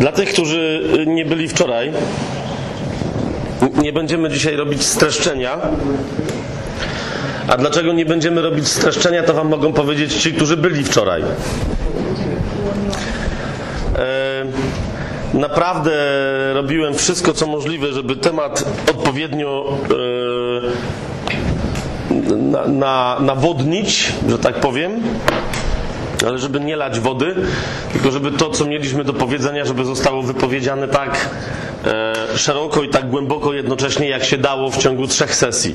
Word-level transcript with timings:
Dla 0.00 0.12
tych, 0.12 0.32
którzy 0.32 0.82
nie 1.06 1.24
byli 1.24 1.48
wczoraj, 1.48 1.92
nie 3.82 3.92
będziemy 3.92 4.30
dzisiaj 4.30 4.56
robić 4.56 4.84
streszczenia. 4.84 5.58
A 7.48 7.56
dlaczego 7.56 7.92
nie 7.92 8.06
będziemy 8.06 8.42
robić 8.42 8.68
streszczenia, 8.68 9.22
to 9.22 9.34
Wam 9.34 9.48
mogą 9.48 9.72
powiedzieć 9.72 10.14
ci, 10.14 10.32
którzy 10.32 10.56
byli 10.56 10.84
wczoraj. 10.84 11.22
E, 11.22 11.26
naprawdę 15.34 15.92
robiłem 16.54 16.94
wszystko, 16.94 17.32
co 17.32 17.46
możliwe, 17.46 17.92
żeby 17.92 18.16
temat 18.16 18.64
odpowiednio 18.90 19.78
e, 22.10 22.32
na, 22.34 22.66
na, 22.66 23.16
nawodnić, 23.20 24.12
że 24.28 24.38
tak 24.38 24.54
powiem 24.54 25.02
ale 26.26 26.38
żeby 26.38 26.60
nie 26.60 26.76
lać 26.76 27.00
wody, 27.00 27.34
tylko 27.92 28.10
żeby 28.10 28.30
to, 28.30 28.50
co 28.50 28.64
mieliśmy 28.64 29.04
do 29.04 29.12
powiedzenia, 29.12 29.64
żeby 29.64 29.84
zostało 29.84 30.22
wypowiedziane 30.22 30.88
tak 30.88 31.28
e, 31.86 32.38
szeroko 32.38 32.82
i 32.82 32.88
tak 32.88 33.10
głęboko 33.10 33.52
jednocześnie, 33.52 34.08
jak 34.08 34.24
się 34.24 34.38
dało 34.38 34.70
w 34.70 34.78
ciągu 34.78 35.06
trzech 35.06 35.34
sesji. 35.34 35.74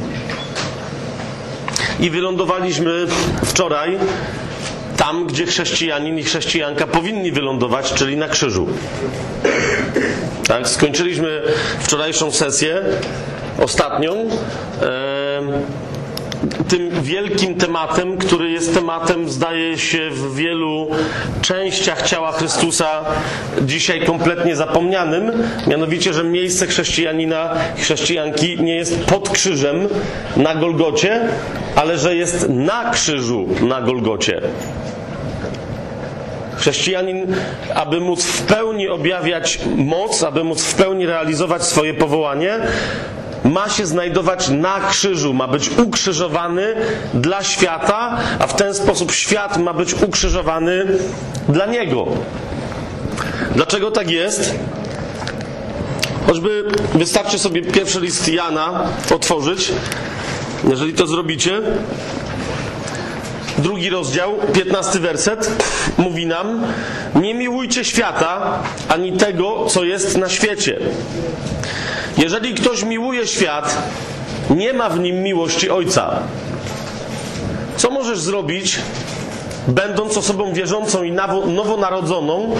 I 2.00 2.10
wylądowaliśmy 2.10 3.06
wczoraj 3.46 3.98
tam, 4.98 5.28
gdzie 5.28 5.46
chrześcijanin 5.46 6.20
i 6.20 6.24
chrześcijanka 6.24 6.88
powinni 6.88 7.32
wylądować, 7.32 7.94
czyli 7.94 8.18
na 8.18 8.28
krzyżu. 8.28 8.68
Tak, 10.48 10.68
skończyliśmy 10.68 11.42
wczorajszą 11.80 12.32
sesję, 12.32 12.82
ostatnią. 13.60 14.14
E, 14.82 15.84
tym 16.68 17.02
wielkim 17.02 17.56
tematem, 17.56 18.18
który 18.18 18.52
jest 18.52 18.74
tematem, 18.74 19.30
zdaje 19.30 19.78
się, 19.78 20.10
w 20.10 20.36
wielu 20.36 20.88
częściach 21.42 22.02
ciała 22.02 22.32
Chrystusa 22.32 23.06
dzisiaj 23.62 24.02
kompletnie 24.02 24.56
zapomnianym, 24.56 25.32
mianowicie, 25.68 26.14
że 26.14 26.24
miejsce 26.24 26.68
chrześcijanina, 26.68 27.56
chrześcijanki 27.78 28.62
nie 28.62 28.76
jest 28.76 29.06
pod 29.06 29.30
krzyżem 29.30 29.88
na 30.38 30.56
Golgocie, 30.56 31.22
ale 31.76 31.98
że 31.98 32.16
jest 32.16 32.50
na 32.50 32.92
krzyżu 32.92 33.48
na 33.62 33.82
Golgocie. 33.82 34.42
Chrześcijanin, 36.58 37.36
aby 37.76 38.00
móc 38.00 38.26
w 38.26 38.42
pełni 38.42 38.88
objawiać 38.88 39.60
moc, 39.76 40.24
aby 40.24 40.44
móc 40.44 40.64
w 40.64 40.76
pełni 40.76 41.06
realizować 41.06 41.64
swoje 41.64 41.94
powołanie, 41.94 42.60
ma 43.44 43.70
się 43.70 43.86
znajdować 43.86 44.50
na 44.50 44.80
krzyżu, 44.80 45.34
ma 45.34 45.48
być 45.48 45.70
ukrzyżowany 45.70 46.76
dla 47.14 47.44
świata, 47.44 48.18
a 48.40 48.48
w 48.48 48.56
ten 48.56 48.74
sposób 48.74 49.12
świat 49.12 49.58
ma 49.58 49.74
być 49.74 49.94
ukrzyżowany 49.94 50.86
dla 51.50 51.66
niego. 51.66 52.08
Dlaczego 53.56 53.92
tak 53.92 54.10
jest? 54.10 54.56
Choćby 56.28 56.64
wystarczy 56.94 57.40
sobie 57.40 57.62
pierwszy 57.62 58.00
list 58.00 58.28
Jana 58.28 58.88
otworzyć. 59.16 59.72
Jeżeli 60.70 60.94
to 60.94 61.08
zrobicie, 61.08 61.62
drugi 63.58 63.90
rozdział, 63.90 64.34
piętnasty 64.54 65.00
werset, 65.00 65.64
mówi 65.98 66.26
nam: 66.26 66.64
Nie 67.16 67.34
miłujcie 67.34 67.86
świata 67.86 68.60
ani 68.90 69.14
tego, 69.14 69.66
co 69.66 69.84
jest 69.84 70.18
na 70.18 70.30
świecie. 70.30 70.80
Jeżeli 72.18 72.54
ktoś 72.54 72.84
miłuje 72.84 73.28
świat, 73.28 73.78
nie 74.50 74.74
ma 74.74 74.90
w 74.90 75.00
nim 75.00 75.24
miłości 75.24 75.70
Ojca. 75.70 76.20
Co 77.78 77.90
możesz 77.90 78.20
zrobić, 78.20 78.80
będąc 79.68 80.18
osobą 80.18 80.54
wierzącą 80.54 81.04
i 81.04 81.12
nowonarodzoną, 81.48 82.56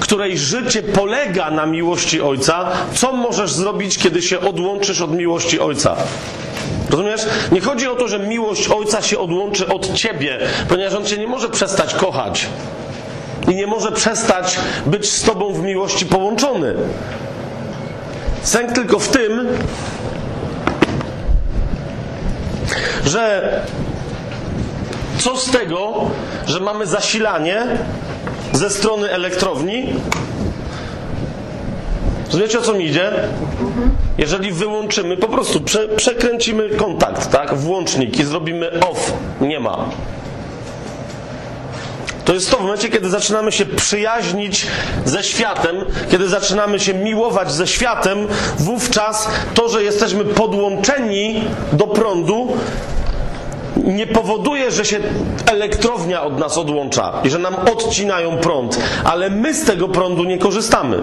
której 0.00 0.38
życie 0.38 0.82
polega 0.82 1.50
na 1.50 1.66
miłości 1.66 2.20
Ojca? 2.20 2.70
Co 2.94 3.12
możesz 3.12 3.52
zrobić, 3.52 3.98
kiedy 3.98 4.22
się 4.22 4.40
odłączysz 4.40 5.00
od 5.00 5.14
miłości 5.14 5.60
Ojca? 5.60 5.96
Rozumiesz? 6.90 7.20
Nie 7.52 7.60
chodzi 7.60 7.88
o 7.88 7.94
to, 7.94 8.08
że 8.08 8.18
miłość 8.18 8.68
Ojca 8.68 9.02
się 9.02 9.18
odłączy 9.18 9.68
od 9.68 9.94
ciebie, 9.94 10.38
ponieważ 10.68 10.94
On 10.94 11.04
cię 11.04 11.18
nie 11.18 11.26
może 11.26 11.48
przestać 11.48 11.94
kochać 11.94 12.46
i 13.48 13.54
nie 13.54 13.66
może 13.66 13.92
przestać 13.92 14.58
być 14.86 15.10
z 15.10 15.22
tobą 15.22 15.52
w 15.52 15.62
miłości 15.62 16.06
połączony. 16.06 16.74
Sęk 18.42 18.72
tylko 18.72 18.98
w 18.98 19.08
tym, 19.08 19.48
że 23.04 23.52
co 25.18 25.36
z 25.36 25.50
tego, 25.50 26.10
że 26.46 26.60
mamy 26.60 26.86
zasilanie 26.86 27.66
ze 28.52 28.70
strony 28.70 29.10
elektrowni? 29.10 29.94
Rozumiecie 32.26 32.58
o 32.58 32.62
co 32.62 32.74
mi 32.74 32.84
idzie? 32.86 33.12
Jeżeli 34.18 34.52
wyłączymy, 34.52 35.16
po 35.16 35.28
prostu 35.28 35.60
prze, 35.60 35.88
przekręcimy 35.88 36.70
kontakt, 36.70 37.30
tak? 37.30 37.54
Włącznik 37.54 38.18
i 38.18 38.24
zrobimy 38.24 38.80
off, 38.80 39.12
nie 39.40 39.60
ma. 39.60 39.88
To 42.24 42.34
jest 42.34 42.50
to 42.50 42.56
w 42.56 42.60
momencie, 42.62 42.88
kiedy 42.88 43.10
zaczynamy 43.10 43.52
się 43.52 43.66
przyjaźnić 43.66 44.66
ze 45.04 45.22
światem, 45.24 45.76
kiedy 46.10 46.28
zaczynamy 46.28 46.80
się 46.80 46.94
miłować 46.94 47.52
ze 47.52 47.66
światem, 47.66 48.26
wówczas 48.58 49.28
to, 49.54 49.68
że 49.68 49.82
jesteśmy 49.82 50.24
podłączeni 50.24 51.44
do 51.72 51.86
prądu, 51.86 52.56
nie 53.76 54.06
powoduje, 54.06 54.70
że 54.70 54.84
się 54.84 55.00
elektrownia 55.46 56.22
od 56.22 56.38
nas 56.38 56.58
odłącza 56.58 57.12
i 57.24 57.30
że 57.30 57.38
nam 57.38 57.54
odcinają 57.54 58.38
prąd, 58.38 58.78
ale 59.04 59.30
my 59.30 59.54
z 59.54 59.64
tego 59.64 59.88
prądu 59.88 60.24
nie 60.24 60.38
korzystamy. 60.38 60.98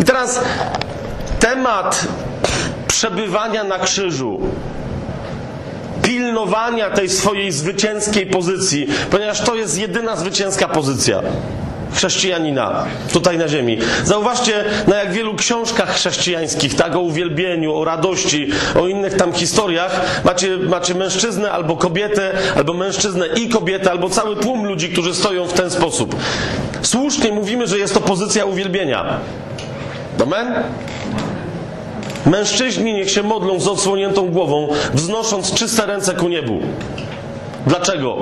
I 0.00 0.04
teraz 0.04 0.40
temat 1.40 2.06
przebywania 2.86 3.64
na 3.64 3.78
krzyżu, 3.78 4.40
pilnowania 6.10 6.90
tej 6.90 7.08
swojej 7.08 7.52
zwycięskiej 7.52 8.26
pozycji, 8.26 8.86
ponieważ 9.10 9.40
to 9.40 9.54
jest 9.54 9.78
jedyna 9.78 10.16
zwycięska 10.16 10.68
pozycja 10.68 11.22
chrześcijanina 11.94 12.84
tutaj 13.12 13.38
na 13.38 13.48
ziemi. 13.48 13.78
Zauważcie, 14.04 14.64
na 14.86 14.96
jak 14.96 15.12
wielu 15.12 15.34
książkach 15.34 15.94
chrześcijańskich, 15.94 16.74
tak, 16.74 16.96
o 16.96 17.00
uwielbieniu, 17.00 17.74
o 17.74 17.84
radości, 17.84 18.50
o 18.80 18.88
innych 18.88 19.16
tam 19.16 19.32
historiach, 19.32 20.22
macie, 20.24 20.56
macie 20.56 20.94
mężczyznę 20.94 21.52
albo 21.52 21.76
kobietę, 21.76 22.32
albo 22.56 22.72
mężczyznę 22.72 23.26
i 23.26 23.48
kobietę, 23.48 23.90
albo 23.90 24.08
cały 24.08 24.36
tłum 24.36 24.66
ludzi, 24.66 24.88
którzy 24.88 25.14
stoją 25.14 25.46
w 25.46 25.52
ten 25.52 25.70
sposób. 25.70 26.16
Słusznie 26.82 27.32
mówimy, 27.32 27.66
że 27.66 27.78
jest 27.78 27.94
to 27.94 28.00
pozycja 28.00 28.44
uwielbienia. 28.44 29.18
Amen? 30.22 30.54
Mężczyźni 32.26 32.94
niech 32.94 33.10
się 33.10 33.22
modlą 33.22 33.60
z 33.60 33.68
odsłoniętą 33.68 34.30
głową, 34.30 34.68
wznosząc 34.94 35.54
czyste 35.54 35.86
ręce 35.86 36.14
ku 36.14 36.28
niebu. 36.28 36.60
Dlaczego? 37.66 38.16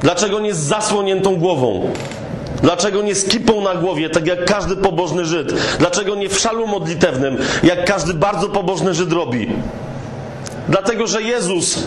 Dlaczego 0.00 0.40
nie 0.40 0.54
z 0.54 0.58
zasłoniętą 0.58 1.36
głową? 1.36 1.90
Dlaczego 2.62 3.02
nie 3.02 3.14
z 3.14 3.28
kipą 3.28 3.60
na 3.60 3.74
głowie, 3.74 4.10
tak 4.10 4.26
jak 4.26 4.44
każdy 4.44 4.76
pobożny 4.76 5.24
Żyd? 5.24 5.52
Dlaczego 5.78 6.14
nie 6.14 6.28
w 6.28 6.38
szalu 6.38 6.66
modlitewnym, 6.66 7.36
jak 7.62 7.84
każdy 7.84 8.14
bardzo 8.14 8.48
pobożny 8.48 8.94
Żyd 8.94 9.12
robi? 9.12 9.50
Dlatego, 10.68 11.06
że 11.06 11.22
Jezus 11.22 11.86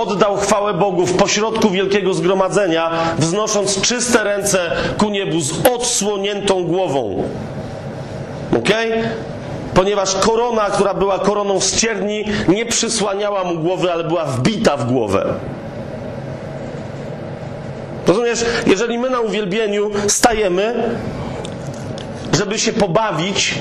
oddał 0.00 0.36
chwałę 0.36 0.74
Bogu 0.74 1.06
w 1.06 1.16
pośrodku 1.16 1.70
wielkiego 1.70 2.14
zgromadzenia, 2.14 2.90
wznosząc 3.18 3.80
czyste 3.80 4.24
ręce 4.24 4.70
ku 4.98 5.10
niebu 5.10 5.40
z 5.40 5.52
odsłoniętą 5.66 6.64
głową. 6.64 7.24
Okej? 8.58 8.92
Okay? 8.92 9.31
Ponieważ 9.74 10.14
korona, 10.14 10.62
która 10.62 10.94
była 10.94 11.18
koroną 11.18 11.60
z 11.60 11.76
cierni, 11.76 12.24
nie 12.48 12.66
przysłaniała 12.66 13.44
mu 13.44 13.58
głowy, 13.58 13.92
ale 13.92 14.04
była 14.04 14.24
wbita 14.24 14.76
w 14.76 14.92
głowę. 14.92 15.34
Rozumiesz, 18.06 18.44
jeżeli 18.66 18.98
my 18.98 19.10
na 19.10 19.20
uwielbieniu 19.20 19.90
stajemy, 20.08 20.74
żeby 22.32 22.58
się 22.58 22.72
pobawić, 22.72 23.54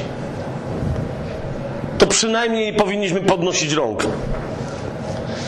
to 1.98 2.08
przynajmniej 2.08 2.74
powinniśmy 2.74 3.22
podnosić 3.22 3.74
rąk. 3.74 4.04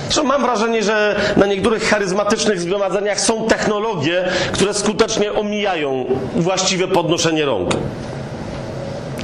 Zresztą 0.03 0.23
mam 0.23 0.41
wrażenie, 0.41 0.83
że 0.83 1.15
na 1.37 1.45
niektórych 1.45 1.83
charyzmatycznych 1.83 2.61
zgromadzeniach 2.61 3.19
są 3.19 3.47
technologie, 3.47 4.23
które 4.51 4.73
skutecznie 4.73 5.33
omijają 5.33 6.05
właściwe 6.35 6.87
podnoszenie 6.87 7.45
rąk. 7.45 7.71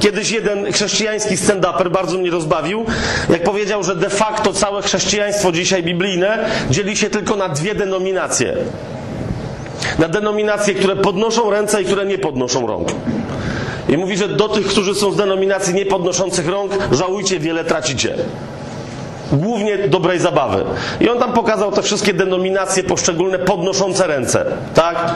Kiedyś 0.00 0.30
jeden 0.30 0.72
chrześcijański 0.72 1.36
stand-uper 1.36 1.90
bardzo 1.90 2.18
mnie 2.18 2.30
rozbawił, 2.30 2.84
jak 3.30 3.42
powiedział, 3.42 3.82
że 3.82 3.96
de 3.96 4.10
facto 4.10 4.52
całe 4.52 4.82
chrześcijaństwo 4.82 5.52
dzisiaj 5.52 5.82
biblijne 5.82 6.38
dzieli 6.70 6.96
się 6.96 7.10
tylko 7.10 7.36
na 7.36 7.48
dwie 7.48 7.74
denominacje. 7.74 8.56
Na 9.98 10.08
denominacje, 10.08 10.74
które 10.74 10.96
podnoszą 10.96 11.50
ręce 11.50 11.82
i 11.82 11.84
które 11.84 12.06
nie 12.06 12.18
podnoszą 12.18 12.66
rąk. 12.66 12.88
I 13.88 13.96
mówi, 13.96 14.16
że 14.16 14.28
do 14.28 14.48
tych, 14.48 14.66
którzy 14.66 14.94
są 14.94 15.12
z 15.12 15.16
denominacji 15.16 15.74
niepodnoszących 15.74 16.48
rąk, 16.48 16.72
żałujcie, 16.92 17.38
wiele 17.38 17.64
tracicie. 17.64 18.14
Głównie 19.32 19.78
dobrej 19.78 20.18
zabawy. 20.18 20.64
I 21.00 21.08
on 21.08 21.18
tam 21.18 21.32
pokazał 21.32 21.72
te 21.72 21.82
wszystkie 21.82 22.14
denominacje 22.14 22.82
poszczególne 22.84 23.38
podnoszące 23.38 24.06
ręce. 24.06 24.44
Tak? 24.74 25.14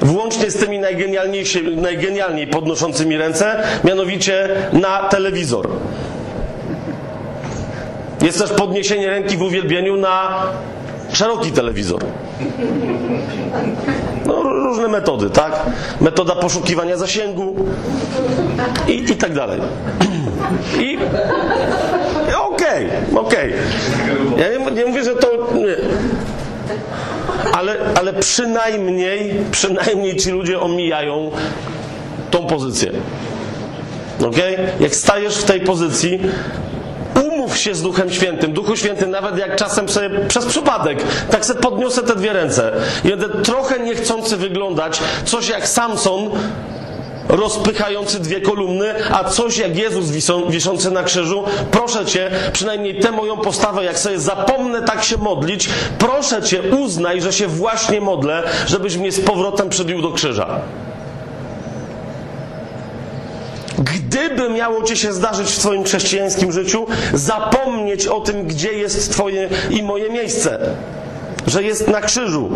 Włącznie 0.00 0.50
z 0.50 0.56
tymi 0.56 0.78
najgenialniej 1.76 2.46
podnoszącymi 2.46 3.16
ręce, 3.16 3.62
mianowicie 3.84 4.48
na 4.72 5.08
telewizor. 5.08 5.68
Jest 8.22 8.38
też 8.38 8.52
podniesienie 8.52 9.10
ręki 9.10 9.36
w 9.36 9.42
uwielbieniu 9.42 9.96
na 9.96 10.42
szeroki 11.12 11.52
telewizor. 11.52 12.04
No, 14.26 14.42
różne 14.42 14.88
metody, 14.88 15.30
tak? 15.30 15.62
Metoda 16.00 16.34
poszukiwania 16.34 16.96
zasięgu 16.96 17.54
i, 18.88 18.92
i 18.92 19.16
tak 19.16 19.34
dalej. 19.34 19.60
I 20.80 20.98
okej, 22.52 22.86
okay, 22.86 23.20
okej. 23.20 23.52
Okay. 23.54 24.40
Ja 24.40 24.58
nie, 24.58 24.70
nie, 24.70 24.86
mówię, 24.86 25.04
że 25.04 25.14
to. 25.14 25.28
Nie. 25.54 25.76
Ale, 27.52 27.76
ale 27.94 28.12
przynajmniej, 28.12 29.34
przynajmniej 29.50 30.16
ci 30.16 30.30
ludzie 30.30 30.60
omijają 30.60 31.30
tą 32.30 32.46
pozycję. 32.46 32.92
Okay? 34.20 34.56
Jak 34.80 34.94
stajesz 34.94 35.36
w 35.36 35.44
tej 35.44 35.60
pozycji, 35.60 36.20
umów 37.44 37.58
się 37.58 37.74
z 37.74 37.82
Duchem 37.82 38.10
Świętym. 38.10 38.52
Duchu 38.52 38.76
Święty, 38.76 39.06
nawet 39.06 39.38
jak 39.38 39.56
czasem 39.56 39.88
sobie 39.88 40.10
przez 40.28 40.44
przypadek, 40.44 41.04
tak 41.30 41.44
sobie 41.44 41.60
podniosę 41.60 42.02
te 42.02 42.16
dwie 42.16 42.32
ręce 42.32 42.72
i 43.04 43.08
będę 43.08 43.28
trochę 43.28 43.80
niechcący 43.80 44.36
wyglądać, 44.36 45.00
coś 45.24 45.48
jak 45.48 45.68
Samson, 45.68 46.30
rozpychający 47.28 48.20
dwie 48.20 48.40
kolumny, 48.40 48.94
a 49.12 49.24
coś 49.24 49.58
jak 49.58 49.76
Jezus 49.76 50.10
wiszący 50.48 50.90
na 50.90 51.02
krzyżu, 51.02 51.44
proszę 51.70 52.06
Cię, 52.06 52.30
przynajmniej 52.52 53.00
tę 53.00 53.12
moją 53.12 53.36
postawę, 53.36 53.84
jak 53.84 53.98
sobie 53.98 54.18
zapomnę 54.18 54.82
tak 54.82 55.04
się 55.04 55.16
modlić, 55.16 55.68
proszę 55.98 56.42
Cię, 56.42 56.62
uznaj, 56.62 57.20
że 57.20 57.32
się 57.32 57.46
właśnie 57.46 58.00
modlę, 58.00 58.42
żebyś 58.66 58.96
mnie 58.96 59.12
z 59.12 59.20
powrotem 59.20 59.68
przybił 59.68 60.02
do 60.02 60.12
krzyża. 60.12 60.60
Gdyby 63.78 64.50
miało 64.50 64.82
ci 64.82 64.96
się 64.96 65.12
zdarzyć 65.12 65.50
w 65.50 65.58
Twoim 65.58 65.84
chrześcijańskim 65.84 66.52
życiu, 66.52 66.86
zapomnieć 67.14 68.06
o 68.06 68.20
tym, 68.20 68.46
gdzie 68.46 68.72
jest 68.72 69.12
Twoje 69.12 69.48
i 69.70 69.82
moje 69.82 70.10
miejsce, 70.10 70.58
że 71.46 71.62
jest 71.62 71.88
na 71.88 72.00
krzyżu. 72.00 72.50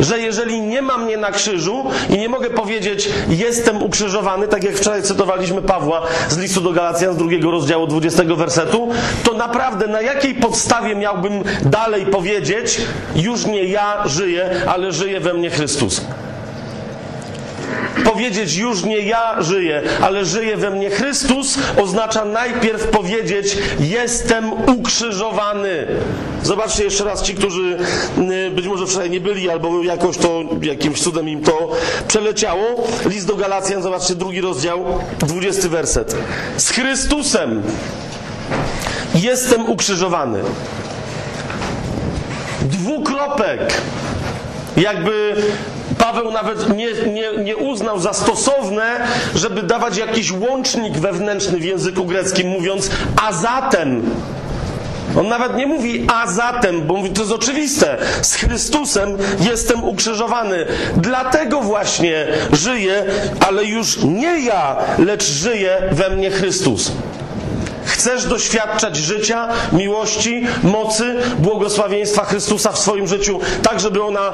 Że 0.00 0.18
jeżeli 0.18 0.60
nie 0.60 0.82
ma 0.82 0.98
mnie 0.98 1.16
na 1.16 1.30
krzyżu 1.30 1.84
i 2.10 2.18
nie 2.18 2.28
mogę 2.28 2.50
powiedzieć, 2.50 3.08
jestem 3.28 3.82
ukrzyżowany, 3.82 4.48
tak 4.48 4.64
jak 4.64 4.74
wczoraj 4.76 5.02
cytowaliśmy 5.02 5.62
Pawła 5.62 6.02
z 6.28 6.38
listu 6.38 6.60
do 6.60 6.72
Galacjan 6.72 7.14
z 7.14 7.16
drugiego 7.16 7.50
rozdziału 7.50 7.86
20 7.86 8.22
wersetu, 8.24 8.88
to 9.24 9.34
naprawdę 9.34 9.86
na 9.86 10.00
jakiej 10.00 10.34
podstawie 10.34 10.94
miałbym 10.94 11.42
dalej 11.62 12.06
powiedzieć, 12.06 12.80
już 13.16 13.46
nie 13.46 13.64
ja 13.64 14.08
żyję, 14.08 14.50
ale 14.66 14.92
żyje 14.92 15.20
we 15.20 15.34
mnie 15.34 15.50
Chrystus? 15.50 16.00
Powiedzieć 18.04 18.56
już 18.56 18.84
nie 18.84 18.98
ja 18.98 19.42
żyję, 19.42 19.82
ale 20.00 20.24
żyje 20.24 20.56
we 20.56 20.70
mnie 20.70 20.90
Chrystus, 20.90 21.58
oznacza 21.82 22.24
najpierw 22.24 22.86
powiedzieć 22.86 23.58
jestem 23.80 24.52
ukrzyżowany. 24.52 25.86
Zobaczcie 26.42 26.84
jeszcze 26.84 27.04
raz 27.04 27.22
ci, 27.22 27.34
którzy 27.34 27.78
y, 28.46 28.50
być 28.50 28.66
może 28.66 28.86
wczoraj 28.86 29.10
nie 29.10 29.20
byli, 29.20 29.50
albo 29.50 29.82
jakoś 29.82 30.16
to 30.16 30.42
jakimś 30.62 31.02
cudem 31.02 31.28
im 31.28 31.42
to 31.42 31.70
przeleciało. 32.08 32.86
List 33.06 33.26
do 33.26 33.36
Galacjan, 33.36 33.82
zobaczcie 33.82 34.14
drugi 34.14 34.40
rozdział, 34.40 34.84
dwudziesty 35.18 35.68
werset. 35.68 36.16
Z 36.56 36.70
Chrystusem 36.70 37.62
jestem 39.14 39.70
ukrzyżowany. 39.70 40.38
Dwukropek. 42.62 43.60
Jakby 44.76 45.36
Paweł 45.98 46.30
nawet 46.30 46.76
nie, 46.76 46.92
nie, 46.92 47.44
nie 47.44 47.56
uznał 47.56 48.00
za 48.00 48.12
stosowne, 48.12 49.06
żeby 49.34 49.62
dawać 49.62 49.96
jakiś 49.96 50.32
łącznik 50.32 50.98
wewnętrzny 50.98 51.58
w 51.58 51.64
języku 51.64 52.04
greckim, 52.04 52.48
mówiąc 52.48 52.90
a 53.28 53.32
zatem. 53.32 54.02
On 55.18 55.28
nawet 55.28 55.56
nie 55.56 55.66
mówi 55.66 56.06
a 56.14 56.26
zatem, 56.26 56.82
bo 56.86 56.94
mówi 56.94 57.10
to 57.10 57.20
jest 57.20 57.32
oczywiste. 57.32 57.96
Z 58.22 58.34
Chrystusem 58.34 59.18
jestem 59.40 59.84
ukrzyżowany. 59.84 60.66
Dlatego 60.96 61.60
właśnie 61.60 62.26
żyję, 62.52 63.04
ale 63.48 63.64
już 63.64 64.02
nie 64.02 64.40
ja, 64.40 64.76
lecz 64.98 65.24
żyje 65.24 65.82
we 65.92 66.10
mnie 66.10 66.30
Chrystus. 66.30 66.92
Chcesz 67.84 68.26
doświadczać 68.26 68.96
życia, 68.96 69.48
miłości, 69.72 70.46
mocy, 70.62 71.14
błogosławieństwa 71.38 72.24
Chrystusa 72.24 72.72
w 72.72 72.78
swoim 72.78 73.06
życiu, 73.08 73.40
tak 73.62 73.80
żeby 73.80 74.02
ona 74.02 74.32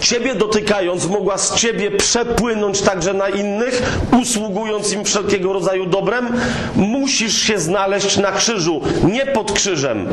Ciebie 0.00 0.34
dotykając 0.34 1.06
mogła 1.06 1.38
z 1.38 1.54
Ciebie 1.54 1.90
przepłynąć 1.90 2.80
także 2.80 3.12
na 3.12 3.28
innych, 3.28 3.82
usługując 4.20 4.92
im 4.92 5.04
wszelkiego 5.04 5.52
rodzaju 5.52 5.86
dobrem? 5.86 6.28
Musisz 6.76 7.38
się 7.42 7.58
znaleźć 7.58 8.16
na 8.16 8.32
krzyżu, 8.32 8.80
nie 9.04 9.26
pod 9.26 9.52
krzyżem. 9.52 10.08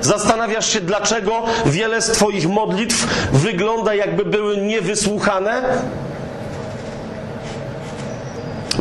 Zastanawiasz 0.00 0.72
się, 0.72 0.80
dlaczego 0.80 1.42
wiele 1.66 2.02
z 2.02 2.06
Twoich 2.06 2.48
modlitw 2.48 3.06
wygląda, 3.32 3.94
jakby 3.94 4.24
były 4.24 4.56
niewysłuchane? 4.56 5.62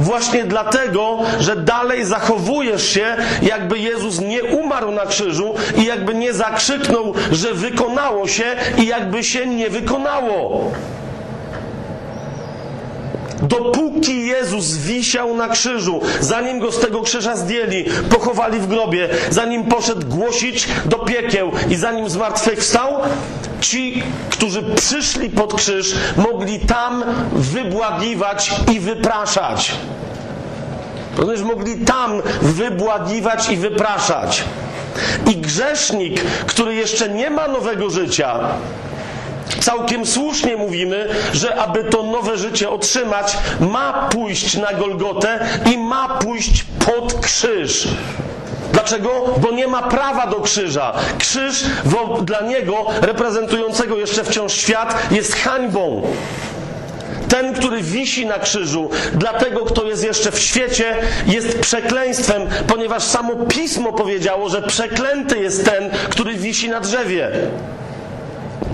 Właśnie 0.02 0.44
dlatego, 0.44 1.20
że 1.40 1.56
dalej 1.56 2.06
zachowujesz 2.06 2.90
się, 2.90 3.16
jakby 3.42 3.80
Jezus 3.80 4.20
nie 4.20 4.44
umarł 4.44 4.92
na 4.92 5.06
krzyżu 5.06 5.54
i 5.78 5.86
jakby 5.86 6.14
nie 6.14 6.34
zakrzyknął, 6.34 7.14
że 7.32 7.54
wykonało 7.54 8.28
się 8.28 8.56
i 8.78 8.88
jakby 8.88 9.24
się 9.24 9.46
nie 9.46 9.70
wykonało. 9.70 10.72
Dopóki 13.42 14.28
Jezus 14.28 14.78
wisiał 14.78 15.36
na 15.36 15.48
krzyżu, 15.48 16.02
zanim 16.20 16.60
go 16.60 16.72
z 16.72 16.80
tego 16.80 17.02
krzyża 17.02 17.36
zdjęli, 17.36 17.86
pochowali 18.10 18.60
w 18.60 18.68
grobie, 18.68 19.10
zanim 19.30 19.64
poszedł 19.64 20.08
głosić 20.08 20.68
do 20.86 21.00
piekieł 21.00 21.52
i 21.70 21.76
zanim 21.76 22.10
zmartwychwstał, 22.10 22.94
ci, 23.62 24.04
którzy 24.30 24.64
przyszli 24.76 25.30
pod 25.30 25.54
krzyż, 25.54 25.96
mogli 26.18 26.60
tam 26.60 27.04
wybłagiwać 27.32 28.52
i 28.74 28.80
wypraszać. 28.80 29.72
Rozumiesz, 31.18 31.42
mogli 31.42 31.78
tam 31.78 32.22
wybłagiwać 32.42 33.50
i 33.50 33.58
wypraszać. 33.58 34.44
I 35.32 35.38
grzesznik, 35.38 36.22
który 36.24 36.76
jeszcze 36.76 37.10
nie 37.10 37.30
ma 37.30 37.48
nowego 37.48 37.90
życia, 37.90 38.40
Całkiem 39.60 40.06
słusznie 40.06 40.58
mówimy, 40.58 41.08
że 41.34 41.56
aby 41.56 41.84
to 41.84 42.04
nowe 42.04 42.38
życie 42.38 42.70
otrzymać, 42.70 43.38
ma 43.60 44.10
pójść 44.10 44.58
na 44.58 44.74
Golgotę 44.74 45.48
i 45.74 45.78
ma 45.78 46.10
pójść 46.10 46.66
pod 46.86 47.14
krzyż. 47.14 47.88
Dlaczego? 48.74 49.10
Bo 49.38 49.52
nie 49.52 49.68
ma 49.68 49.82
prawa 49.82 50.28
do 50.28 50.42
krzyża. 50.42 50.94
Krzyż 51.18 51.64
dla 52.24 52.42
niego, 52.42 52.86
reprezentującego 53.02 53.98
jeszcze 53.98 54.24
wciąż 54.24 54.54
świat, 54.54 54.96
jest 55.12 55.36
hańbą. 55.36 56.02
Ten, 57.30 57.54
który 57.54 57.82
wisi 57.82 58.26
na 58.26 58.40
krzyżu, 58.40 58.90
dla 59.14 59.34
tego, 59.34 59.66
kto 59.66 59.84
jest 59.84 60.04
jeszcze 60.04 60.32
w 60.32 60.40
świecie, 60.40 60.96
jest 61.28 61.60
przekleństwem, 61.60 62.48
ponieważ 62.68 63.04
samo 63.04 63.36
pismo 63.36 63.94
powiedziało, 63.94 64.50
że 64.50 64.62
przeklęty 64.62 65.40
jest 65.40 65.66
ten, 65.66 65.90
który 66.10 66.34
wisi 66.34 66.70
na 66.70 66.80
drzewie. 66.80 67.32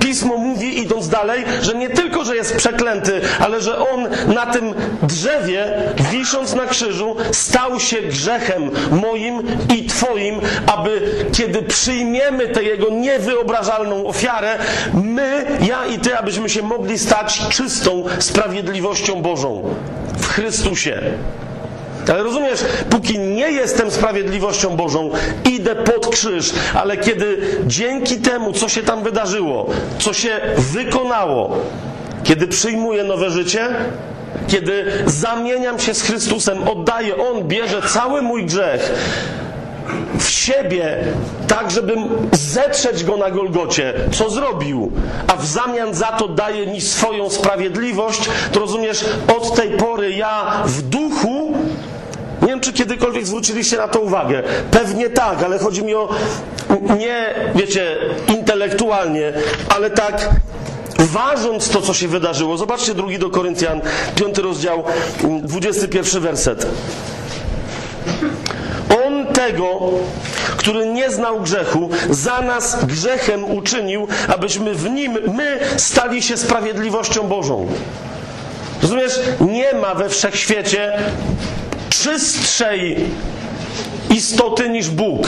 Pismo 0.08 0.38
mówi, 0.38 0.80
idąc 0.80 1.10
dalej, 1.10 1.46
że 1.62 1.74
nie 1.74 1.90
tylko, 1.90 2.24
że 2.26 2.36
jest 2.36 2.56
przeklęty, 2.56 3.22
ale 3.40 3.62
że 3.62 3.90
on 3.90 4.08
na 4.34 4.46
tym 4.46 4.74
drzewie, 5.04 5.74
wisząc 6.12 6.56
na 6.56 6.66
krzyżu, 6.66 7.16
stał 7.32 7.80
się 7.80 8.02
grzechem 8.02 8.72
moim 8.92 9.44
i 9.76 9.86
Twoim, 9.86 10.40
aby 10.68 11.02
kiedy 11.34 11.62
przyjmiemy 11.62 12.48
tę 12.48 12.64
jego 12.64 12.90
niewyobrażalną 12.90 14.08
ofiarę, 14.08 14.58
my, 14.94 15.46
ja 15.62 15.86
i 15.86 16.00
Ty, 16.00 16.18
abyśmy 16.18 16.50
się 16.50 16.62
mogli 16.62 17.00
stać 17.00 17.42
czystą 17.50 18.04
sprawiedliwością 18.20 19.22
Bożą 19.22 19.76
w 20.18 20.28
Chrystusie. 20.28 21.02
Ale 22.10 22.24
rozumiesz, 22.24 22.66
póki 22.90 23.20
nie 23.20 23.52
jestem 23.52 23.92
sprawiedliwością 23.92 24.76
Bożą, 24.76 25.12
idę 25.46 25.76
pod 25.76 26.08
krzyż, 26.08 26.54
ale 26.74 26.98
kiedy 26.98 27.38
dzięki 27.66 28.18
temu, 28.18 28.54
co 28.54 28.70
się 28.70 28.84
tam 28.84 29.04
wydarzyło, 29.04 29.70
co 30.00 30.14
się 30.14 30.40
wykonało, 30.58 31.58
kiedy 32.24 32.48
przyjmuję 32.48 33.04
nowe 33.04 33.30
życie, 33.30 33.68
kiedy 34.48 35.04
zamieniam 35.06 35.80
się 35.80 35.94
z 35.94 36.02
Chrystusem, 36.02 36.68
oddaję, 36.68 37.14
On 37.18 37.44
bierze 37.48 37.82
cały 37.82 38.22
mój 38.22 38.46
grzech 38.46 38.92
w 40.20 40.30
siebie, 40.30 40.98
tak 41.48 41.72
żebym 41.72 42.08
zetrzeć 42.32 43.04
go 43.04 43.18
na 43.18 43.32
Golgocie, 43.32 43.94
co 44.14 44.30
zrobił, 44.30 44.92
a 45.28 45.36
w 45.36 45.46
zamian 45.46 45.94
za 45.94 46.08
to 46.08 46.28
daje 46.28 46.68
mi 46.68 46.82
swoją 46.82 47.30
sprawiedliwość, 47.30 48.30
to 48.52 48.60
rozumiesz, 48.60 49.06
od 49.38 49.56
tej 49.56 49.70
pory 49.70 50.12
ja 50.12 50.64
w 50.66 50.82
duchu 50.82 51.54
nie 52.48 52.54
wiem, 52.54 52.62
czy 52.62 52.74
kiedykolwiek 52.74 53.25
zwróciliście 53.25 53.77
na 53.77 53.88
to 53.88 54.00
uwagę. 54.00 54.44
Pewnie 54.72 55.10
tak, 55.10 55.44
ale 55.44 55.60
chodzi 55.60 55.84
mi 55.84 55.96
o 55.96 56.10
nie, 56.98 57.36
wiecie, 57.56 57.98
intelektualnie, 58.27 59.34
ale 59.75 59.89
tak 59.89 60.30
ważąc 61.00 61.70
to, 61.70 61.82
co 61.82 61.94
się 61.94 62.08
wydarzyło. 62.08 62.58
Zobaczcie 62.58 62.94
drugi 62.94 63.20
do 63.20 63.30
Koryntian, 63.30 63.82
piąty 64.16 64.42
rozdział, 64.42 64.84
21 65.42 66.22
werset. 66.22 66.68
On 69.06 69.34
tego, 69.34 69.80
który 70.58 70.86
nie 70.86 71.12
znał 71.12 71.42
grzechu, 71.42 71.89
za 72.10 72.42
nas 72.42 72.86
grzechem 72.86 73.44
uczynił, 73.44 74.08
abyśmy 74.27 74.74
w 74.74 74.89
nim 74.89 75.18
my 75.34 75.60
stali 75.77 76.24
się 76.24 76.38
sprawiedliwością 76.38 77.24
Bożą. 77.24 77.68
Rozumiesz? 78.82 79.20
Nie 79.39 79.74
ma 79.74 79.96
we 79.96 80.10
wszechświecie 80.10 80.94
czystszej 82.04 82.96
istoty 84.10 84.70
niż 84.70 84.89
Bóg. 84.89 85.27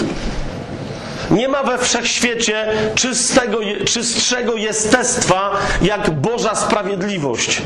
Nie 1.32 1.48
ma 1.48 1.64
we 1.64 1.78
wszechświecie 1.78 2.68
czystego, 2.96 3.60
czystszego 3.86 4.56
jestestwa 4.56 5.52
jak 5.82 6.10
Boża 6.10 6.56
sprawiedliwość. 6.56 7.62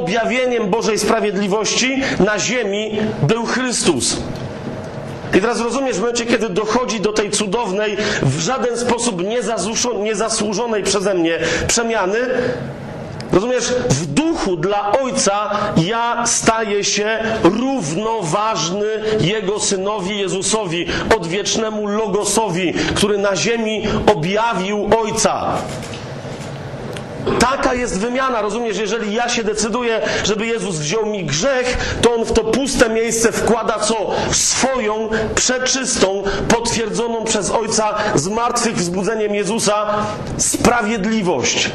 Objawieniem 0.00 0.70
Bożej 0.70 0.98
sprawiedliwości 0.98 2.02
na 2.18 2.38
ziemi 2.38 2.98
był 3.22 3.46
Chrystus. 3.46 4.16
I 5.34 5.40
teraz 5.40 5.60
rozumiesz, 5.60 5.96
w 5.96 6.00
momencie, 6.00 6.26
kiedy 6.26 6.48
dochodzi 6.48 7.00
do 7.00 7.12
tej 7.12 7.30
cudownej, 7.30 7.96
w 8.22 8.40
żaden 8.40 8.78
sposób 8.78 9.22
niezasłużonej 10.02 10.82
przeze 10.82 11.14
mnie 11.14 11.38
przemiany, 11.66 12.18
Rozumiesz, 13.32 13.74
w 13.88 14.06
duchu 14.06 14.56
dla 14.56 14.92
Ojca 14.92 15.50
ja 15.76 16.26
staję 16.26 16.84
się 16.84 17.18
równoważny 17.42 18.86
Jego 19.20 19.60
Synowi 19.60 20.18
Jezusowi, 20.18 20.86
odwiecznemu 21.16 21.86
Logosowi, 21.86 22.74
który 22.94 23.18
na 23.18 23.36
ziemi 23.36 23.82
objawił 24.06 24.90
Ojca. 25.02 25.52
Taka 27.38 27.74
jest 27.74 28.00
wymiana, 28.00 28.42
rozumiesz? 28.42 28.78
Jeżeli 28.78 29.14
ja 29.14 29.28
się 29.28 29.44
decyduję, 29.44 30.00
żeby 30.24 30.46
Jezus 30.46 30.76
wziął 30.76 31.06
mi 31.06 31.24
grzech, 31.24 31.96
to 32.02 32.14
On 32.14 32.24
w 32.24 32.32
to 32.32 32.44
puste 32.44 32.88
miejsce 32.88 33.32
wkłada 33.32 33.78
co? 33.78 34.10
Swoją, 34.30 35.08
przeczystą, 35.34 36.22
potwierdzoną 36.48 37.24
przez 37.24 37.50
Ojca 37.50 37.94
zmartwychwzbudzeniem 38.14 39.34
Jezusa 39.34 39.86
sprawiedliwość 40.38 41.70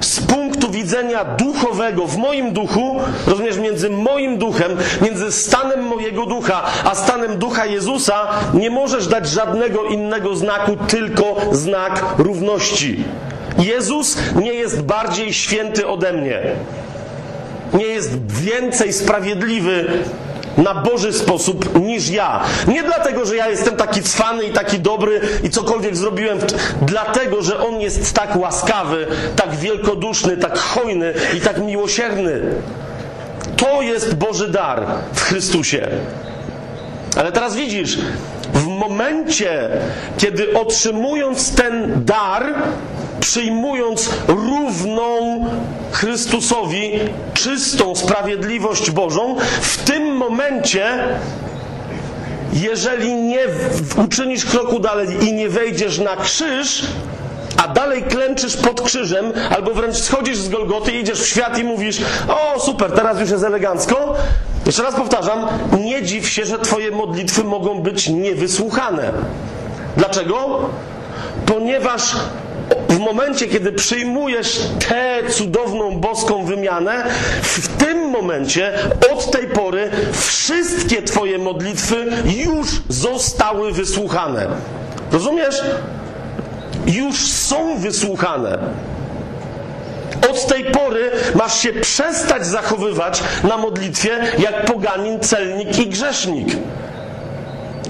z 0.00 0.20
punktu 0.20 0.70
widzenia 0.70 1.24
duchowego, 1.24 2.06
w 2.06 2.16
moim 2.16 2.52
duchu, 2.52 3.00
rozumiesz, 3.26 3.58
między 3.58 3.90
moim 3.90 4.38
duchem, 4.38 4.76
między 5.02 5.32
stanem 5.32 5.82
mojego 5.82 6.26
ducha, 6.26 6.62
a 6.84 6.94
stanem 6.94 7.38
ducha 7.38 7.66
Jezusa, 7.66 8.28
nie 8.54 8.70
możesz 8.70 9.06
dać 9.06 9.28
żadnego 9.28 9.84
innego 9.84 10.36
znaku, 10.36 10.76
tylko 10.76 11.36
znak 11.52 12.04
równości. 12.18 13.04
Jezus 13.58 14.18
nie 14.40 14.52
jest 14.52 14.82
bardziej 14.82 15.32
święty 15.32 15.86
ode 15.86 16.12
mnie. 16.12 16.42
Nie 17.74 17.84
jest 17.84 18.32
więcej 18.32 18.92
sprawiedliwy 18.92 19.86
na 20.56 20.74
Boży 20.74 21.12
sposób 21.12 21.80
niż 21.80 22.08
ja. 22.08 22.44
Nie 22.68 22.82
dlatego, 22.82 23.26
że 23.26 23.36
ja 23.36 23.48
jestem 23.48 23.76
taki 23.76 24.02
cwany 24.02 24.44
i 24.44 24.52
taki 24.52 24.78
dobry 24.78 25.20
i 25.42 25.50
cokolwiek 25.50 25.96
zrobiłem, 25.96 26.38
dlatego, 26.82 27.42
że 27.42 27.66
On 27.66 27.80
jest 27.80 28.14
tak 28.14 28.36
łaskawy, 28.36 29.06
tak 29.36 29.56
wielkoduszny, 29.56 30.36
tak 30.36 30.58
hojny 30.58 31.14
i 31.36 31.40
tak 31.40 31.58
miłosierny. 31.58 32.40
To 33.56 33.82
jest 33.82 34.14
Boży 34.14 34.48
dar 34.48 34.86
w 35.12 35.20
Chrystusie. 35.20 35.88
Ale 37.16 37.32
teraz 37.32 37.56
widzisz, 37.56 37.98
w 38.54 38.66
momencie, 38.66 39.68
kiedy 40.18 40.54
otrzymując 40.54 41.54
ten 41.54 42.04
dar, 42.04 42.54
przyjmując 43.20 44.10
równą 44.28 45.44
Chrystusowi 45.92 46.92
czystą 47.34 47.96
sprawiedliwość 47.96 48.90
Bożą, 48.90 49.36
w 49.60 49.76
tym 49.76 50.16
momencie 50.16 50.84
jeżeli 52.52 53.14
nie 53.14 53.40
uczynisz 54.04 54.44
kroku 54.44 54.80
dalej 54.80 55.08
i 55.28 55.32
nie 55.32 55.48
wejdziesz 55.48 55.98
na 55.98 56.16
krzyż, 56.16 56.86
a 57.56 57.68
dalej 57.68 58.02
klęczysz 58.02 58.56
pod 58.56 58.80
krzyżem, 58.80 59.32
albo 59.50 59.74
wręcz 59.74 59.96
schodzisz 59.96 60.38
z 60.38 60.48
Golgoty, 60.48 60.92
idziesz 60.92 61.20
w 61.20 61.26
świat 61.26 61.58
i 61.58 61.64
mówisz: 61.64 62.00
O, 62.28 62.60
super, 62.60 62.92
teraz 62.92 63.20
już 63.20 63.30
jest 63.30 63.44
elegancko. 63.44 64.14
Jeszcze 64.66 64.82
raz 64.82 64.94
powtarzam, 64.94 65.46
nie 65.80 66.02
dziw 66.02 66.28
się, 66.28 66.44
że 66.44 66.58
Twoje 66.58 66.90
modlitwy 66.90 67.44
mogą 67.44 67.80
być 67.80 68.08
niewysłuchane. 68.08 69.12
Dlaczego? 69.96 70.68
Ponieważ 71.46 72.16
w 72.88 72.98
momencie, 72.98 73.46
kiedy 73.46 73.72
przyjmujesz 73.72 74.60
tę 74.88 75.30
cudowną 75.30 75.90
boską 76.00 76.44
wymianę, 76.44 77.04
w 77.42 77.68
tym 77.68 78.10
momencie, 78.10 78.72
od 79.12 79.30
tej 79.30 79.46
pory, 79.46 79.90
wszystkie 80.12 81.02
Twoje 81.02 81.38
modlitwy 81.38 82.06
już 82.46 82.68
zostały 82.88 83.72
wysłuchane. 83.72 84.46
Rozumiesz? 85.12 85.62
Już 86.88 87.30
są 87.30 87.78
wysłuchane. 87.78 88.58
Od 90.30 90.46
tej 90.46 90.64
pory 90.64 91.10
masz 91.34 91.60
się 91.60 91.72
przestać 91.72 92.46
zachowywać 92.46 93.22
na 93.44 93.56
modlitwie 93.56 94.10
jak 94.38 94.64
poganin, 94.64 95.20
celnik 95.20 95.78
i 95.78 95.86
grzesznik. 95.86 96.48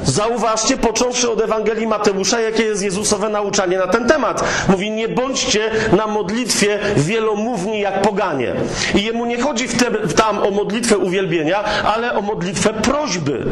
Zauważcie, 0.04 0.76
począwszy 0.76 1.30
od 1.30 1.40
Ewangelii 1.40 1.86
Mateusza, 1.86 2.40
jakie 2.40 2.62
jest 2.62 2.82
Jezusowe 2.82 3.28
nauczanie 3.28 3.78
na 3.78 3.86
ten 3.86 4.08
temat. 4.08 4.44
Mówi, 4.68 4.90
nie 4.90 5.08
bądźcie 5.08 5.70
na 5.96 6.06
modlitwie 6.06 6.78
wielomówni 6.96 7.80
jak 7.80 8.02
poganie. 8.02 8.54
I 8.94 9.04
jemu 9.04 9.26
nie 9.26 9.42
chodzi 9.42 9.68
w 9.68 9.78
te, 9.78 9.90
tam 10.08 10.38
o 10.38 10.50
modlitwę 10.50 10.98
uwielbienia, 10.98 11.64
ale 11.64 12.14
o 12.14 12.22
modlitwę 12.22 12.72
prośby. 12.72 13.46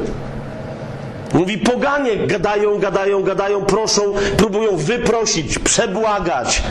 Mówi, 1.36 1.58
poganie 1.58 2.16
gadają, 2.16 2.78
gadają, 2.78 3.22
gadają, 3.22 3.64
proszą, 3.64 4.02
próbują 4.36 4.76
wyprosić, 4.76 5.58
przebłagać 5.58 6.62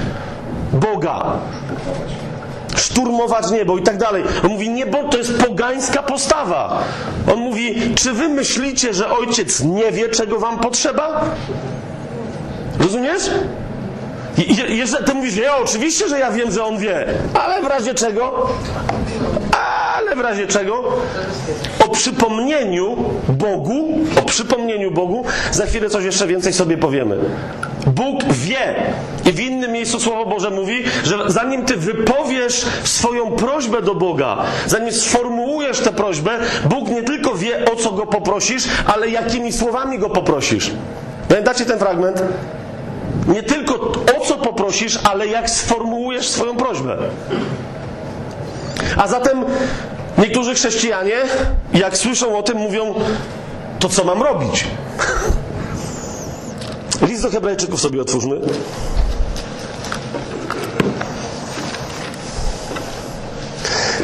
Boga 0.74 1.40
szturmować 2.78 3.52
niebo 3.52 3.78
i 3.78 3.82
tak 3.82 3.98
dalej. 3.98 4.24
On 4.44 4.50
mówi, 4.52 4.70
niebo 4.70 5.04
to 5.04 5.18
jest 5.18 5.38
pogańska 5.38 6.04
postawa. 6.04 6.84
On 7.34 7.40
mówi, 7.40 7.96
czy 7.96 8.14
wy 8.14 8.30
myślicie, 8.30 8.94
że 8.94 9.10
ojciec 9.10 9.64
nie 9.64 9.92
wie, 9.92 10.10
czego 10.10 10.40
wam 10.40 10.60
potrzeba? 10.60 11.26
Rozumiesz? 12.80 13.30
Jeżeli 14.38 15.06
ty 15.06 15.14
mówisz, 15.14 15.36
ja 15.36 15.58
oczywiście, 15.58 16.10
że 16.10 16.20
ja 16.20 16.32
wiem, 16.32 16.52
że 16.52 16.64
on 16.64 16.78
wie, 16.78 17.06
ale 17.34 17.62
w 17.62 17.66
razie 17.66 17.94
czego? 17.94 18.50
Ale 19.98 20.16
w 20.16 20.20
razie 20.20 20.48
czego? 20.48 20.84
O 21.86 21.90
przypomnieniu 21.90 22.96
Bogu, 23.30 24.00
o 24.20 24.22
przypomnieniu 24.22 24.92
Bogu, 24.92 25.26
za 25.52 25.66
chwilę 25.66 25.90
coś 25.90 26.06
jeszcze 26.06 26.28
więcej 26.28 26.54
sobie 26.54 26.78
powiemy. 26.78 27.18
Bóg 27.88 28.24
wie. 28.34 28.76
I 29.26 29.32
w 29.32 29.40
innym 29.40 29.72
miejscu 29.72 30.00
Słowo 30.00 30.26
Boże 30.26 30.50
mówi, 30.50 30.84
że 31.04 31.18
zanim 31.28 31.66
ty 31.66 31.78
wypowiesz 31.78 32.66
swoją 32.84 33.32
prośbę 33.32 33.82
do 33.82 33.96
Boga, 33.96 34.38
zanim 34.68 34.92
sformułujesz 34.92 35.80
tę 35.80 35.94
prośbę, 35.94 36.32
Bóg 36.66 36.90
nie 36.90 37.04
tylko 37.04 37.36
wie, 37.36 37.66
o 37.74 37.76
co 37.76 37.92
go 37.92 38.06
poprosisz, 38.06 38.64
ale 38.86 39.10
jakimi 39.10 39.54
słowami 39.54 40.00
go 40.00 40.10
poprosisz. 40.10 40.72
Pamiętacie 41.30 41.66
ten 41.66 41.80
fragment? 41.80 42.24
Nie 43.28 43.44
tylko 43.44 43.76
o 44.18 44.26
co 44.26 44.38
poprosisz, 44.38 45.00
ale 45.04 45.28
jak 45.28 45.50
sformułujesz 45.50 46.30
swoją 46.30 46.58
prośbę. 46.58 46.98
A 48.98 49.08
zatem 49.08 49.46
niektórzy 50.18 50.54
chrześcijanie, 50.54 51.16
jak 51.74 51.98
słyszą 51.98 52.38
o 52.38 52.44
tym, 52.44 52.58
mówią: 52.58 52.94
To 53.80 53.90
co 53.90 54.04
mam 54.04 54.24
robić? 54.24 54.66
List 57.08 57.24
do 57.24 57.30
Hebrajczyków 57.30 57.82
sobie 57.82 58.02
otwórzmy. 58.02 58.40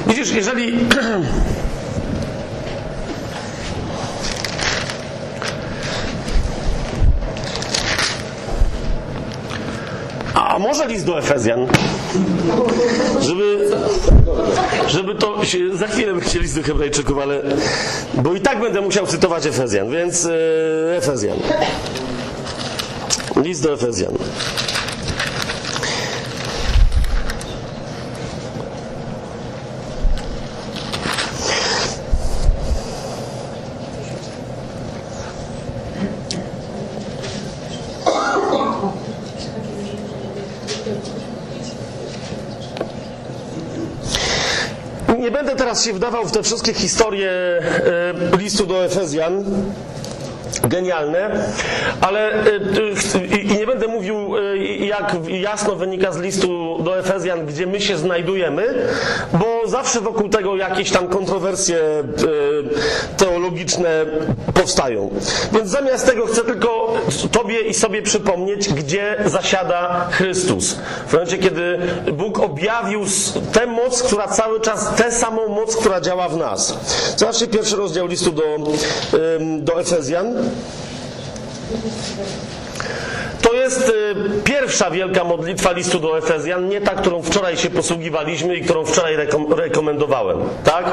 Widzisz, 0.07 0.31
jeżeli 0.31 0.73
może 10.61 10.87
list 10.87 11.05
do 11.05 11.19
Efezjan? 11.19 11.67
Żeby, 13.19 13.69
żeby 14.87 15.15
to 15.15 15.45
się, 15.45 15.77
za 15.77 15.87
chwilę 15.87 16.13
będzie 16.13 16.39
list 16.39 16.55
do 16.55 16.63
Hebrajczyków, 16.63 17.17
ale 17.17 17.41
bo 18.13 18.33
i 18.33 18.41
tak 18.41 18.59
będę 18.59 18.81
musiał 18.81 19.07
cytować 19.07 19.45
Efezjan, 19.45 19.91
więc 19.91 20.25
e, 20.25 20.97
Efezjan. 20.97 21.37
List 23.35 23.63
do 23.63 23.73
Efezjan. 23.73 24.17
nie 45.21 45.31
będę 45.31 45.55
teraz 45.81 45.85
się 45.85 45.93
wdawał 45.93 46.25
w 46.25 46.31
te 46.31 46.43
wszystkie 46.43 46.73
historie 46.73 47.31
e, 47.31 48.37
listu 48.37 48.65
do 48.65 48.85
Efezjan. 48.85 49.45
Genialne, 50.63 51.29
ale 52.01 52.33
e, 52.33 53.35
i 53.41 53.47
nie 53.47 53.67
będę 53.67 53.87
mówił, 53.87 54.37
e, 54.37 54.57
jak 54.85 55.15
jasno 55.27 55.75
wynika 55.75 56.11
z 56.11 56.17
listu 56.17 56.77
do 56.83 56.99
Efezjan, 56.99 57.45
gdzie 57.45 57.67
my 57.67 57.81
się 57.81 57.97
znajdujemy, 57.97 58.87
bo 59.33 59.50
zawsze 59.67 60.01
wokół 60.01 60.29
tego 60.29 60.55
jakieś 60.55 60.91
tam 60.91 61.07
kontrowersje 61.07 61.77
e, 61.77 62.03
teologiczne 63.17 64.05
powstają. 64.53 65.09
Więc 65.53 65.69
zamiast 65.69 66.05
tego 66.05 66.25
chcę 66.25 66.41
tylko 66.41 66.93
Tobie 67.31 67.59
i 67.61 67.73
sobie 67.73 68.01
przypomnieć, 68.01 68.73
gdzie 68.73 69.23
zasiada 69.25 70.07
Chrystus. 70.11 70.75
W 71.07 71.13
momencie, 71.13 71.37
kiedy 71.37 71.79
Bóg 72.13 72.39
objawił 72.39 73.01
tę 73.53 73.65
moc, 73.65 74.03
która 74.03 74.27
cały 74.27 74.61
czas, 74.61 74.95
tę 74.95 75.11
samą 75.11 75.47
moc, 75.47 75.75
która 75.75 76.01
działa 76.01 76.29
w 76.29 76.37
nas. 76.37 76.77
Zobaczcie 77.17 77.47
pierwszy 77.47 77.75
rozdział 77.75 78.07
listu 78.07 78.31
do, 78.31 78.43
do 79.59 79.79
Efezjan. 79.79 80.35
To 83.51 83.55
jest 83.55 83.89
y, 83.89 84.15
pierwsza 84.43 84.91
wielka 84.91 85.23
modlitwa 85.23 85.71
listu 85.71 85.99
do 85.99 86.17
Efezjan, 86.17 86.69
nie 86.69 86.81
ta, 86.81 86.95
którą 86.95 87.21
wczoraj 87.21 87.57
się 87.57 87.69
posługiwaliśmy 87.69 88.55
i 88.55 88.61
którą 88.61 88.85
wczoraj 88.85 89.15
rekom 89.15 89.53
rekomendowałem. 89.53 90.37
Tak? 90.63 90.85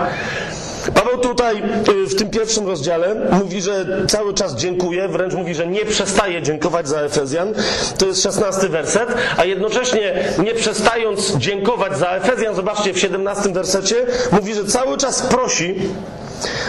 Paweł 0.94 1.18
tutaj 1.18 1.62
y, 1.88 2.06
w 2.06 2.14
tym 2.14 2.30
pierwszym 2.30 2.66
rozdziale 2.66 3.14
mówi, 3.42 3.62
że 3.62 3.86
cały 4.08 4.34
czas 4.34 4.56
dziękuję, 4.56 5.08
wręcz 5.08 5.34
mówi, 5.34 5.54
że 5.54 5.66
nie 5.66 5.84
przestaje 5.84 6.42
dziękować 6.42 6.88
za 6.88 7.00
Efezjan. 7.00 7.54
To 7.98 8.06
jest 8.06 8.22
szesnasty 8.22 8.68
werset, 8.68 9.08
a 9.36 9.44
jednocześnie 9.44 10.14
nie 10.44 10.54
przestając 10.54 11.36
dziękować 11.36 11.98
za 11.98 12.10
Efezjan, 12.10 12.54
zobaczcie 12.54 12.92
w 12.92 12.98
siedemnastym 12.98 13.52
wersecie, 13.52 13.96
mówi, 14.32 14.54
że 14.54 14.64
cały 14.64 14.96
czas 14.96 15.22
prosi, 15.22 15.74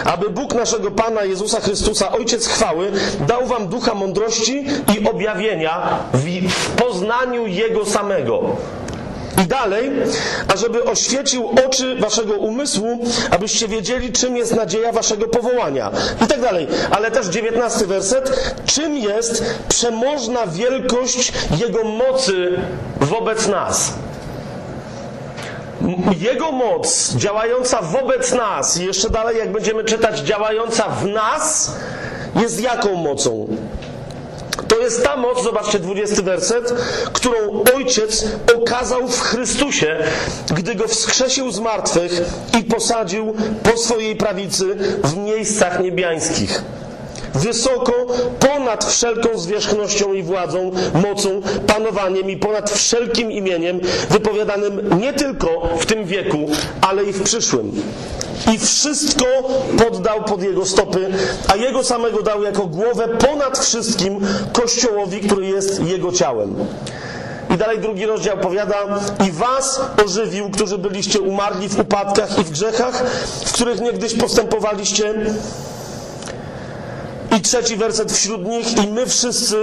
aby 0.04 0.30
Bóg 0.30 0.54
naszego 0.54 0.90
Pana 0.90 1.24
Jezusa 1.24 1.60
Chrystusa, 1.60 2.12
Ojciec 2.12 2.46
chwały, 2.46 2.92
dał 3.28 3.46
wam 3.46 3.68
ducha 3.68 3.94
mądrości 3.94 4.64
i 4.98 5.08
objawienia 5.08 5.98
w 6.12 6.70
poznaniu 6.70 7.46
Jego 7.46 7.86
samego. 7.86 8.40
I 9.44 9.46
dalej, 9.46 9.90
ażeby 10.48 10.84
oświecił 10.84 11.50
oczy 11.66 11.96
waszego 11.96 12.34
umysłu, 12.34 12.98
abyście 13.30 13.68
wiedzieli, 13.68 14.12
czym 14.12 14.36
jest 14.36 14.56
nadzieja 14.56 14.92
waszego 14.92 15.28
powołania. 15.28 15.90
I 16.24 16.26
tak 16.26 16.40
dalej. 16.40 16.66
Ale 16.90 17.10
też 17.10 17.26
dziewiętnasty 17.26 17.86
werset. 17.86 18.54
Czym 18.66 18.96
jest 18.96 19.44
przemożna 19.68 20.46
wielkość 20.46 21.32
Jego 21.60 21.84
mocy 21.84 22.58
wobec 23.00 23.48
nas? 23.48 23.92
Jego 26.18 26.52
moc 26.52 27.14
działająca 27.14 27.82
wobec 27.82 28.32
nas, 28.32 28.76
i 28.76 28.86
jeszcze 28.86 29.10
dalej, 29.10 29.38
jak 29.38 29.52
będziemy 29.52 29.84
czytać, 29.84 30.18
działająca 30.18 30.88
w 30.88 31.06
nas, 31.06 31.76
jest 32.36 32.60
jaką 32.60 32.94
mocą? 32.94 33.48
To 34.68 34.78
jest 34.78 35.04
ta 35.04 35.16
moc, 35.16 35.42
zobaczcie 35.42 35.78
20 35.78 36.22
werset, 36.22 36.74
którą 37.12 37.62
Ojciec 37.76 38.26
okazał 38.56 39.08
w 39.08 39.20
Chrystusie, 39.20 39.96
gdy 40.54 40.74
go 40.74 40.88
wskrzesił 40.88 41.50
z 41.50 41.60
martwych 41.60 42.22
i 42.60 42.64
posadził 42.64 43.34
po 43.62 43.78
swojej 43.78 44.16
prawicy 44.16 44.64
w 45.04 45.16
miejscach 45.16 45.80
niebiańskich 45.80 46.62
wysoko 47.34 47.92
ponad 48.40 48.84
wszelką 48.84 49.38
zwierzchnością 49.38 50.12
i 50.12 50.22
władzą, 50.22 50.70
mocą, 50.94 51.42
panowaniem 51.66 52.30
i 52.30 52.36
ponad 52.36 52.70
wszelkim 52.70 53.32
imieniem 53.32 53.80
wypowiadanym 54.10 55.00
nie 55.00 55.12
tylko 55.12 55.68
w 55.78 55.86
tym 55.86 56.04
wieku, 56.04 56.38
ale 56.80 57.04
i 57.04 57.12
w 57.12 57.22
przyszłym. 57.22 57.72
I 58.54 58.58
wszystko 58.58 59.24
poddał 59.78 60.24
pod 60.24 60.42
jego 60.42 60.66
stopy, 60.66 61.10
a 61.48 61.56
jego 61.56 61.84
samego 61.84 62.22
dał 62.22 62.42
jako 62.42 62.66
głowę 62.66 63.08
ponad 63.08 63.58
wszystkim 63.58 64.26
Kościołowi, 64.52 65.20
który 65.20 65.46
jest 65.46 65.82
jego 65.86 66.12
ciałem. 66.12 66.54
I 67.54 67.56
dalej 67.56 67.78
drugi 67.78 68.06
rozdział 68.06 68.38
powiada, 68.38 68.76
i 69.28 69.32
was 69.32 69.80
ożywił, 70.04 70.50
którzy 70.50 70.78
byliście 70.78 71.20
umarli 71.20 71.68
w 71.68 71.78
upadkach 71.78 72.38
i 72.38 72.44
w 72.44 72.50
grzechach, 72.50 73.02
w 73.44 73.52
których 73.52 73.80
niegdyś 73.80 74.14
postępowaliście, 74.14 75.14
i 77.36 77.40
trzeci 77.40 77.76
werset 77.76 78.12
wśród 78.12 78.48
nich, 78.48 78.84
i 78.84 78.86
my 78.86 79.06
wszyscy 79.06 79.56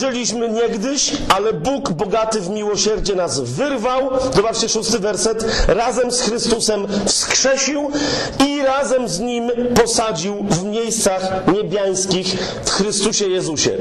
żyliśmy 0.00 0.48
niegdyś, 0.48 1.12
ale 1.36 1.52
Bóg 1.52 1.92
bogaty 1.92 2.40
w 2.40 2.50
miłosierdzie 2.50 3.14
nas 3.14 3.40
wyrwał. 3.40 4.10
Zobaczcie 4.34 4.68
szósty 4.68 4.98
werset. 4.98 5.44
Razem 5.68 6.10
z 6.10 6.20
Chrystusem 6.20 6.86
wskrzesił 7.06 7.90
i 8.46 8.62
razem 8.62 9.08
z 9.08 9.20
Nim 9.20 9.50
posadził 9.74 10.36
w 10.50 10.64
miejscach 10.64 11.42
niebiańskich 11.54 12.38
w 12.64 12.70
Chrystusie 12.70 13.28
Jezusie. 13.28 13.76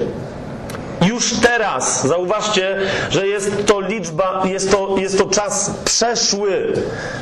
Już 1.01 1.33
teraz, 1.33 2.07
zauważcie, 2.07 2.77
że 3.09 3.27
jest 3.27 3.65
to 3.65 3.81
liczba, 3.81 4.43
jest 4.45 4.71
to, 4.71 4.95
jest 4.97 5.17
to 5.17 5.25
czas 5.25 5.71
przeszły, 5.85 6.73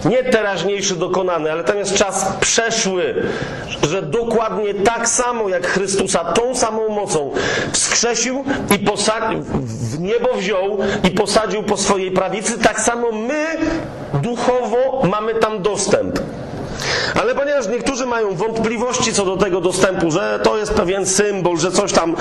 nie 0.05 0.23
teraźniejszy 0.23 0.95
dokonany, 0.95 1.51
ale 1.51 1.63
tam 1.63 1.77
jest 1.77 1.95
czas 1.95 2.25
przeszły, 2.39 3.23
że 3.89 4.01
dokładnie 4.01 4.73
tak 4.73 5.09
samo 5.09 5.49
jak 5.49 5.67
Chrystusa, 5.67 6.33
tą 6.33 6.55
samą 6.55 6.89
mocą 6.89 7.31
wskrzesił 7.71 8.43
i 8.75 8.79
posadził, 8.79 9.41
w 9.63 9.99
niebo 9.99 10.33
wziął 10.33 10.77
i 11.03 11.11
posadził 11.11 11.63
po 11.63 11.77
swojej 11.77 12.11
prawicy, 12.11 12.57
tak 12.59 12.79
samo 12.79 13.11
my 13.11 13.45
duchowo 14.13 15.01
mamy 15.07 15.35
tam 15.35 15.61
dostęp. 15.61 16.19
Ale 17.15 17.35
ponieważ 17.35 17.67
niektórzy 17.67 18.05
mają 18.05 18.35
wątpliwości 18.35 19.13
co 19.13 19.25
do 19.25 19.37
tego 19.37 19.61
dostępu, 19.61 20.11
że 20.11 20.39
to 20.43 20.57
jest 20.57 20.73
pewien 20.73 21.05
symbol, 21.05 21.57
że 21.57 21.71
coś 21.71 21.93
tam, 21.93 22.15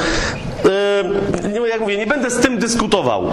yy, 0.65 1.46
jak 1.77 1.83
mówię, 1.83 1.97
nie 1.97 2.07
będę 2.07 2.31
z 2.31 2.41
tym 2.41 2.59
dyskutował. 2.59 3.25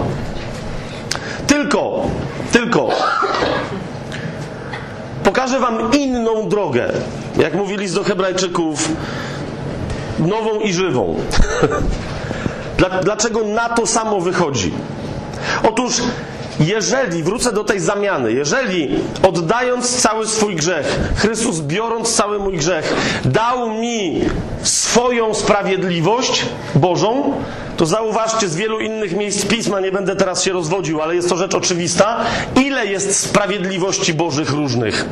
Tylko, 1.46 2.06
tylko 2.52 2.88
pokażę 5.24 5.60
wam 5.60 5.92
inną 5.92 6.48
drogę. 6.48 6.92
Jak 7.36 7.54
mówili 7.54 7.90
do 7.90 8.04
Hebrajczyków, 8.04 8.88
nową 10.18 10.60
i 10.60 10.72
żywą. 10.72 11.16
Dlaczego 13.04 13.44
na 13.44 13.68
to 13.68 13.86
samo 13.86 14.20
wychodzi? 14.20 14.72
Otóż 15.68 16.02
jeżeli, 16.60 17.22
wrócę 17.22 17.52
do 17.52 17.64
tej 17.64 17.80
zamiany, 17.80 18.32
jeżeli 18.32 18.88
oddając 19.22 20.02
cały 20.02 20.26
swój 20.26 20.56
grzech, 20.56 20.98
Chrystus 21.16 21.60
biorąc 21.60 22.14
cały 22.14 22.38
mój 22.38 22.56
grzech, 22.56 22.94
dał 23.24 23.70
mi 23.70 24.20
swoją 24.62 25.34
sprawiedliwość 25.34 26.46
Bożą, 26.74 27.32
to 27.76 27.86
zauważcie 27.86 28.48
z 28.48 28.56
wielu 28.56 28.80
innych 28.80 29.16
miejsc 29.16 29.46
pisma, 29.46 29.80
nie 29.80 29.92
będę 29.92 30.16
teraz 30.16 30.42
się 30.42 30.52
rozwodził, 30.52 31.02
ale 31.02 31.14
jest 31.14 31.28
to 31.28 31.36
rzecz 31.36 31.54
oczywista, 31.54 32.20
ile 32.64 32.86
jest 32.86 33.20
sprawiedliwości 33.20 34.14
Bożych 34.14 34.50
różnych. 34.50 35.06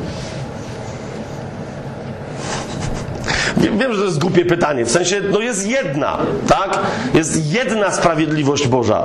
Wiem, 3.57 3.93
że 3.93 3.99
to 3.99 4.05
jest 4.05 4.19
głupie 4.19 4.45
pytanie, 4.45 4.85
w 4.85 4.91
sensie, 4.91 5.21
no 5.31 5.39
jest 5.39 5.67
jedna, 5.67 6.17
tak? 6.47 6.79
Jest 7.13 7.53
jedna 7.53 7.91
sprawiedliwość 7.91 8.67
Boża. 8.67 9.03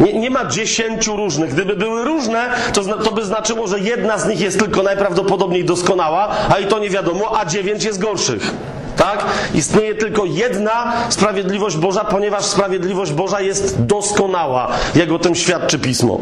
Nie, 0.00 0.12
nie 0.12 0.30
ma 0.30 0.44
dziesięciu 0.44 1.16
różnych. 1.16 1.54
Gdyby 1.54 1.76
były 1.76 2.04
różne, 2.04 2.50
to, 2.72 2.82
to 2.84 3.12
by 3.12 3.24
znaczyło, 3.24 3.66
że 3.66 3.78
jedna 3.78 4.18
z 4.18 4.28
nich 4.28 4.40
jest 4.40 4.58
tylko 4.58 4.82
najprawdopodobniej 4.82 5.64
doskonała, 5.64 6.28
a 6.54 6.58
i 6.58 6.66
to 6.66 6.78
nie 6.78 6.90
wiadomo, 6.90 7.40
a 7.40 7.44
dziewięć 7.44 7.84
jest 7.84 8.00
gorszych. 8.00 8.50
Tak? 8.96 9.24
Istnieje 9.54 9.94
tylko 9.94 10.24
jedna 10.24 10.92
sprawiedliwość 11.08 11.76
Boża, 11.76 12.04
ponieważ 12.04 12.44
sprawiedliwość 12.44 13.12
Boża 13.12 13.40
jest 13.40 13.82
doskonała, 13.82 14.68
jak 14.94 15.12
o 15.12 15.18
tym 15.18 15.34
świadczy 15.34 15.78
pismo. 15.78 16.18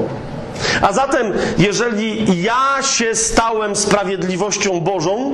A 0.83 0.93
zatem, 0.93 1.33
jeżeli 1.59 2.43
ja 2.43 2.83
się 2.83 3.15
stałem 3.15 3.77
sprawiedliwością 3.77 4.81
Bożą 4.81 5.33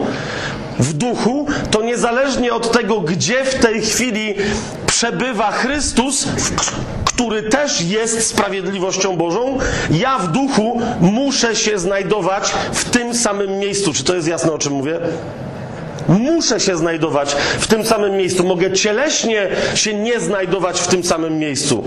w 0.78 0.92
duchu, 0.92 1.46
to 1.70 1.82
niezależnie 1.82 2.54
od 2.54 2.72
tego, 2.72 3.00
gdzie 3.00 3.44
w 3.44 3.54
tej 3.54 3.82
chwili 3.82 4.34
przebywa 4.86 5.50
Chrystus, 5.50 6.28
który 7.18 7.42
też 7.42 7.80
jest 7.80 8.26
sprawiedliwością 8.26 9.16
Bożą, 9.16 9.58
ja 9.90 10.18
w 10.18 10.32
duchu 10.32 10.80
muszę 11.00 11.56
się 11.56 11.78
znajdować 11.78 12.54
w 12.72 12.90
tym 12.90 13.14
samym 13.14 13.58
miejscu. 13.58 13.92
Czy 13.92 14.04
to 14.04 14.14
jest 14.14 14.28
jasne, 14.28 14.52
o 14.52 14.58
czym 14.58 14.72
mówię? 14.72 15.00
Muszę 16.08 16.60
się 16.60 16.76
znajdować 16.76 17.36
w 17.58 17.66
tym 17.66 17.84
samym 17.86 18.16
miejscu. 18.16 18.44
Mogę 18.44 18.72
cieleśnie 18.72 19.48
się 19.74 19.94
nie 19.94 20.20
znajdować 20.20 20.80
w 20.80 20.86
tym 20.86 21.04
samym 21.04 21.38
miejscu. 21.38 21.84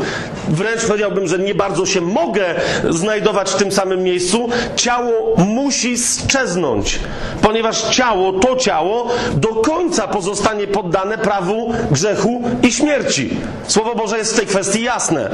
Wręcz 0.48 0.86
powiedziałbym, 0.86 1.28
że 1.28 1.40
nie 1.40 1.56
bardzo 1.56 1.86
się 1.86 2.02
mogę 2.02 2.46
znajdować 2.90 3.50
w 3.50 3.56
tym 3.56 3.72
samym 3.72 4.04
miejscu. 4.04 4.50
Ciało 4.76 5.36
musi 5.38 5.98
strzeznąć, 5.98 7.00
ponieważ 7.42 7.82
ciało, 7.82 8.34
to 8.34 8.56
ciało 8.56 9.10
do 9.34 9.48
końca 9.48 10.08
pozostanie 10.08 10.68
poddane 10.68 11.18
prawu 11.18 11.74
grzechu 11.92 12.42
i 12.64 12.72
śmierci. 12.72 13.30
Słowo 13.68 13.96
Boże 13.96 14.18
jest 14.18 14.34
w 14.34 14.38
tej 14.38 14.48
kwestii 14.48 14.84
jasne. 14.84 15.30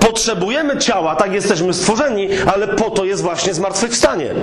Potrzebujemy 0.00 0.78
ciała, 0.78 1.16
tak 1.16 1.32
jesteśmy 1.32 1.74
stworzeni, 1.74 2.28
ale 2.54 2.68
po 2.68 2.90
to 2.90 3.04
jest 3.04 3.22
właśnie 3.22 3.54
zmartwychwstanie. 3.54 4.34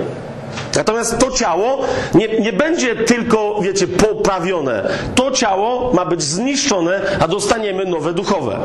Natomiast 0.76 1.18
to 1.18 1.30
ciało 1.30 1.78
nie, 2.14 2.28
nie 2.28 2.52
będzie 2.52 2.96
tylko, 2.96 3.60
wiecie, 3.60 3.86
poprawione. 3.86 4.88
To 5.14 5.30
ciało 5.30 5.92
ma 5.94 6.04
być 6.04 6.22
zniszczone, 6.22 7.00
a 7.20 7.28
dostaniemy 7.28 7.84
nowe 7.84 8.12
duchowe. 8.12 8.58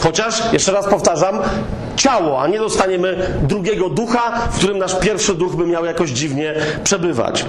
Chociaż, 0.00 0.52
jeszcze 0.52 0.72
raz 0.72 0.86
powtarzam, 0.86 1.38
ciało, 1.96 2.42
a 2.42 2.46
nie 2.46 2.58
dostaniemy 2.58 3.38
drugiego 3.42 3.88
ducha, 3.88 4.32
w 4.50 4.56
którym 4.56 4.78
nasz 4.78 4.98
pierwszy 4.98 5.34
duch 5.34 5.56
by 5.56 5.66
miał 5.66 5.84
jakoś 5.84 6.10
dziwnie 6.10 6.54
przebywać. 6.84 7.44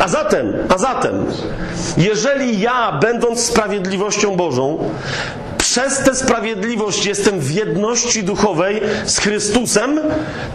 A 0.00 0.08
zatem, 0.08 0.52
a 0.68 0.78
zatem, 0.78 1.26
jeżeli 1.96 2.60
ja, 2.60 2.98
będąc 3.02 3.40
sprawiedliwością 3.40 4.36
Bożą, 4.36 4.78
przez 5.66 5.98
tę 5.98 6.14
sprawiedliwość 6.14 7.06
jestem 7.06 7.40
w 7.40 7.50
jedności 7.50 8.24
duchowej 8.24 8.80
z 9.06 9.18
Chrystusem, 9.18 10.00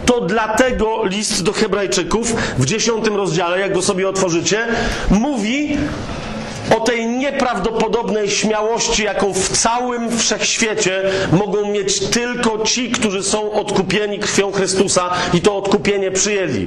to 0.06 0.20
dlatego 0.20 1.04
list 1.04 1.42
do 1.42 1.52
Hebrajczyków 1.52 2.34
w 2.58 2.64
dziesiątym 2.64 3.16
rozdziale, 3.16 3.60
jak 3.60 3.72
go 3.72 3.82
sobie 3.82 4.08
otworzycie, 4.08 4.66
mówi 5.10 5.78
o 6.76 6.80
tej 6.80 7.06
nieprawdopodobnej 7.06 8.30
śmiałości, 8.30 9.02
jaką 9.02 9.32
w 9.32 9.48
całym 9.48 10.18
wszechświecie 10.18 11.02
mogą 11.32 11.72
mieć 11.72 12.00
tylko 12.00 12.58
ci, 12.58 12.90
którzy 12.90 13.22
są 13.22 13.52
odkupieni 13.52 14.18
krwią 14.18 14.52
Chrystusa 14.52 15.10
i 15.34 15.40
to 15.40 15.56
odkupienie 15.56 16.10
przyjęli. 16.10 16.66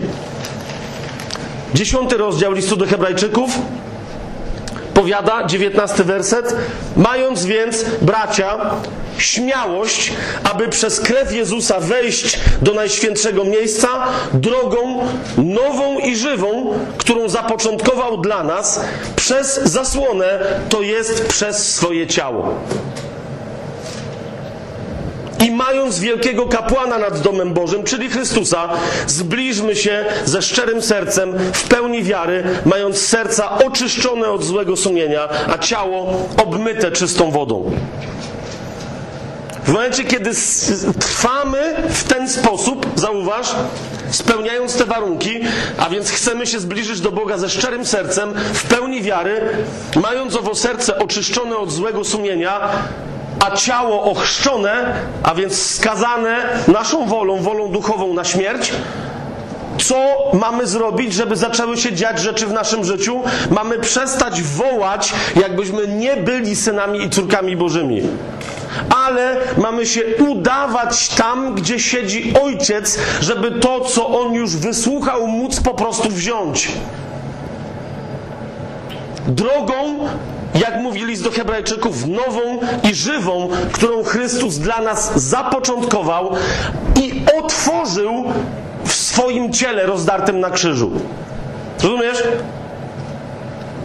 Dziesiąty 1.73 2.17
rozdział 2.17 2.51
listu 2.51 2.75
do 2.75 2.85
Hebrajczyków 2.85 3.49
powiada, 4.95 5.43
dziewiętnasty 5.45 6.03
werset, 6.03 6.55
mając 6.95 7.45
więc, 7.45 7.85
bracia, 8.01 8.57
śmiałość, 9.17 10.13
aby 10.43 10.69
przez 10.69 10.99
krew 10.99 11.33
Jezusa 11.33 11.79
wejść 11.79 12.39
do 12.61 12.73
najświętszego 12.73 13.43
miejsca 13.43 13.87
drogą 14.33 15.07
nową 15.37 15.99
i 15.99 16.15
żywą, 16.15 16.73
którą 16.97 17.29
zapoczątkował 17.29 18.17
dla 18.21 18.43
nas 18.43 18.79
przez 19.15 19.63
zasłonę, 19.63 20.39
to 20.69 20.81
jest 20.81 21.27
przez 21.27 21.75
swoje 21.75 22.07
ciało. 22.07 22.55
I 25.39 25.51
mając 25.51 25.99
wielkiego 25.99 26.45
kapłana 26.45 26.97
nad 26.97 27.21
domem 27.21 27.53
Bożym, 27.53 27.83
czyli 27.83 28.09
Chrystusa, 28.09 28.69
zbliżmy 29.07 29.75
się 29.75 30.05
ze 30.25 30.41
szczerym 30.41 30.81
sercem, 30.81 31.33
w 31.53 31.67
pełni 31.67 32.03
wiary, 32.03 32.43
mając 32.65 33.01
serca 33.01 33.57
oczyszczone 33.57 34.29
od 34.29 34.43
złego 34.43 34.75
sumienia, 34.77 35.29
a 35.47 35.57
ciało 35.57 36.27
obmyte 36.43 36.91
czystą 36.91 37.31
wodą. 37.31 37.71
W 39.65 39.71
momencie, 39.73 40.03
kiedy 40.03 40.31
trwamy 40.99 41.75
w 41.89 42.03
ten 42.03 42.29
sposób, 42.29 42.87
zauważ, 42.95 43.55
spełniając 44.09 44.75
te 44.75 44.85
warunki, 44.85 45.39
a 45.77 45.89
więc 45.89 46.09
chcemy 46.09 46.47
się 46.47 46.59
zbliżyć 46.59 47.01
do 47.01 47.11
Boga 47.11 47.37
ze 47.37 47.49
szczerym 47.49 47.85
sercem, 47.85 48.33
w 48.53 48.63
pełni 48.63 49.01
wiary, 49.01 49.41
mając 50.01 50.35
owo 50.35 50.55
serce 50.55 50.99
oczyszczone 50.99 51.57
od 51.57 51.71
złego 51.71 52.03
sumienia, 52.03 52.69
a 53.39 53.55
ciało 53.55 54.03
ochrzczone, 54.03 54.93
a 55.23 55.35
więc 55.35 55.65
skazane 55.75 56.37
naszą 56.67 57.07
wolą, 57.07 57.37
wolą 57.37 57.67
duchową 57.67 58.13
na 58.13 58.23
śmierć, 58.23 58.71
co 59.83 59.95
mamy 60.33 60.67
zrobić, 60.67 61.13
żeby 61.13 61.35
zaczęły 61.35 61.77
się 61.77 61.93
dziać 61.93 62.19
rzeczy 62.19 62.47
w 62.47 62.53
naszym 62.53 62.85
życiu? 62.85 63.21
Mamy 63.51 63.79
przestać 63.79 64.41
wołać, 64.41 65.13
jakbyśmy 65.35 65.87
nie 65.87 66.17
byli 66.17 66.55
synami 66.55 67.01
i 67.03 67.09
córkami 67.09 67.57
Bożymi. 67.57 68.01
Ale 69.07 69.37
mamy 69.57 69.85
się 69.85 70.01
udawać 70.29 71.09
tam, 71.09 71.55
gdzie 71.55 71.79
siedzi 71.79 72.33
ojciec, 72.43 72.99
żeby 73.21 73.51
to, 73.51 73.81
co 73.81 74.07
on 74.21 74.33
już 74.33 74.55
wysłuchał, 74.55 75.27
móc 75.27 75.59
po 75.59 75.73
prostu 75.73 76.09
wziąć. 76.09 76.71
Drogą 79.27 80.07
jak 80.55 80.77
mówi 80.81 81.05
list 81.05 81.23
do 81.23 81.31
Hebrajczyków, 81.31 82.07
nową 82.07 82.59
i 82.83 82.95
żywą, 82.95 83.49
którą 83.71 84.03
Chrystus 84.03 84.57
dla 84.57 84.81
nas 84.81 85.23
zapoczątkował 85.29 86.31
i 87.01 87.23
otworzył 87.37 88.25
w 88.85 88.93
swoim 88.93 89.53
ciele 89.53 89.85
rozdartym 89.85 90.39
na 90.39 90.49
krzyżu. 90.49 90.91
Rozumiesz? 91.83 92.23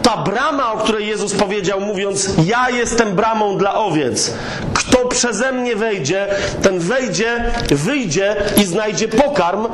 Ta 0.01 0.17
brama, 0.17 0.73
o 0.73 0.77
której 0.77 1.07
Jezus 1.07 1.33
powiedział, 1.33 1.81
mówiąc: 1.81 2.29
Ja 2.45 2.69
jestem 2.69 3.15
bramą 3.15 3.57
dla 3.57 3.75
owiec. 3.75 4.33
Kto 4.73 5.07
przeze 5.07 5.51
mnie 5.51 5.75
wejdzie, 5.75 6.27
ten 6.61 6.79
wejdzie, 6.79 7.51
wyjdzie 7.69 8.35
i 8.57 8.65
znajdzie 8.65 9.07
pokarm, 9.07 9.67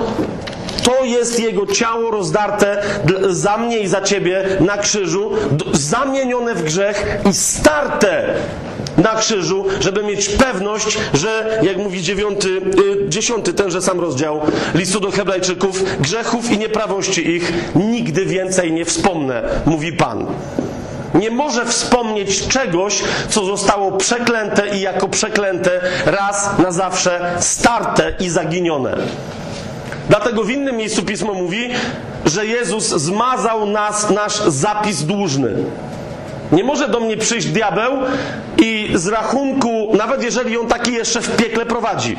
to 0.83 1.05
jest 1.05 1.39
Jego 1.39 1.65
ciało 1.65 2.11
rozdarte 2.11 2.83
za 3.29 3.57
mnie 3.57 3.79
i 3.79 3.87
za 3.87 4.01
Ciebie 4.01 4.45
na 4.59 4.77
krzyżu, 4.77 5.31
zamienione 5.73 6.55
w 6.55 6.63
grzech 6.63 7.17
i 7.29 7.33
starte 7.33 8.33
na 8.97 9.15
krzyżu, 9.15 9.65
żeby 9.79 10.03
mieć 10.03 10.29
pewność, 10.29 10.97
że, 11.13 11.59
jak 11.63 11.77
mówi 11.77 12.01
dziewiąty, 12.01 12.47
y, 12.47 13.09
dziesiąty, 13.09 13.53
tenże 13.53 13.81
sam 13.81 13.99
rozdział 13.99 14.41
listu 14.75 14.99
do 14.99 15.11
Hebrajczyków, 15.11 15.99
grzechów 15.99 16.51
i 16.51 16.57
nieprawości 16.57 17.29
ich 17.29 17.53
nigdy 17.75 18.25
więcej 18.25 18.71
nie 18.71 18.85
wspomnę, 18.85 19.43
mówi 19.65 19.93
Pan. 19.93 20.27
Nie 21.13 21.31
może 21.31 21.65
wspomnieć 21.65 22.47
czegoś, 22.47 23.03
co 23.29 23.45
zostało 23.45 23.91
przeklęte 23.91 24.77
i 24.77 24.81
jako 24.81 25.07
przeklęte 25.07 25.81
raz 26.05 26.49
na 26.59 26.71
zawsze 26.71 27.35
starte 27.39 28.13
i 28.19 28.29
zaginione. 28.29 28.97
Dlatego 30.09 30.43
w 30.43 30.49
innym 30.49 30.77
miejscu 30.77 31.03
pismo 31.03 31.33
mówi, 31.33 31.69
że 32.25 32.45
Jezus 32.45 32.87
zmazał 32.87 33.65
nas 33.65 34.09
nasz 34.09 34.39
zapis 34.47 35.03
dłużny. 35.03 35.53
Nie 36.51 36.63
może 36.63 36.89
do 36.89 36.99
mnie 36.99 37.17
przyjść 37.17 37.47
diabeł 37.47 37.93
i 38.57 38.91
z 38.95 39.07
rachunku, 39.07 39.91
nawet 39.97 40.23
jeżeli 40.23 40.57
on 40.57 40.67
taki 40.67 40.93
jeszcze 40.93 41.21
w 41.21 41.35
piekle 41.35 41.65
prowadzi. 41.65 42.17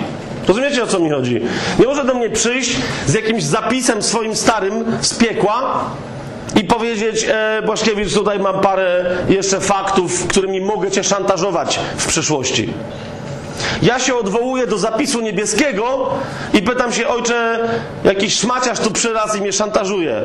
Rozumiecie 0.48 0.82
o 0.82 0.86
co 0.86 0.98
mi 0.98 1.10
chodzi? 1.10 1.40
Nie 1.78 1.86
może 1.86 2.04
do 2.04 2.14
mnie 2.14 2.30
przyjść 2.30 2.76
z 3.06 3.14
jakimś 3.14 3.42
zapisem 3.42 4.02
swoim 4.02 4.36
starym 4.36 4.84
z 5.00 5.14
piekła 5.14 5.84
i 6.56 6.64
powiedzieć, 6.64 7.26
e, 7.28 7.62
Błaszkiewicz, 7.66 8.14
tutaj 8.14 8.38
mam 8.38 8.60
parę 8.60 9.04
jeszcze 9.28 9.60
faktów, 9.60 10.26
którymi 10.26 10.60
mogę 10.60 10.90
cię 10.90 11.04
szantażować 11.04 11.80
w 11.96 12.06
przyszłości. 12.06 12.72
Ja 13.82 13.98
się 13.98 14.14
odwołuję 14.14 14.66
do 14.66 14.78
zapisu 14.78 15.20
niebieskiego 15.20 16.10
i 16.54 16.62
pytam 16.62 16.92
się, 16.92 17.08
ojcze, 17.08 17.68
jakiś 18.04 18.34
szmaciarz 18.34 18.78
tu 18.80 18.90
przyraz 18.90 19.36
i 19.36 19.40
mnie 19.40 19.52
szantażuje. 19.52 20.22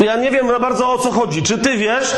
Ja 0.00 0.16
nie 0.16 0.30
wiem 0.30 0.46
bardzo 0.60 0.92
o 0.92 0.98
co 0.98 1.10
chodzi. 1.10 1.42
Czy 1.42 1.58
ty 1.58 1.76
wiesz? 1.76 2.16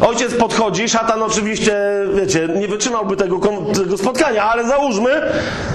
Ojciec 0.00 0.34
podchodzi, 0.34 0.88
szatan 0.88 1.22
oczywiście, 1.22 1.76
wiecie, 2.14 2.48
nie 2.56 2.68
wytrzymałby 2.68 3.16
tego, 3.16 3.40
tego, 3.74 3.98
spotkania, 3.98 4.44
ale 4.44 4.68
załóżmy, 4.68 5.10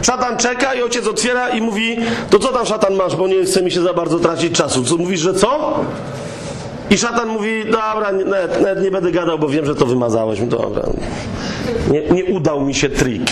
szatan 0.01 0.37
czeka 0.37 0.73
i 0.73 0.81
ojciec 0.81 1.07
otwiera 1.07 1.49
i 1.49 1.61
mówi, 1.61 1.97
to 2.29 2.39
co 2.39 2.47
tam 2.47 2.65
szatan 2.65 2.93
masz, 2.93 3.15
bo 3.15 3.27
nie 3.27 3.43
chce 3.45 3.61
mi 3.61 3.71
się 3.71 3.81
za 3.81 3.93
bardzo 3.93 4.19
tracić 4.19 4.57
czasu. 4.57 4.83
Co 4.83 4.97
mówisz, 4.97 5.19
że 5.19 5.33
co? 5.33 5.79
I 6.89 6.97
szatan 6.97 7.27
mówi, 7.27 7.65
dobra, 7.65 8.11
nawet, 8.11 8.61
nawet 8.61 8.83
nie 8.83 8.91
będę 8.91 9.11
gadał, 9.11 9.39
bo 9.39 9.49
wiem, 9.49 9.65
że 9.65 9.75
to 9.75 9.85
wymazałeś. 9.85 10.41
Dobra. 10.41 10.83
Nie, 11.91 12.01
nie 12.01 12.25
udał 12.25 12.61
mi 12.61 12.73
się 12.73 12.89
trik. 12.89 13.23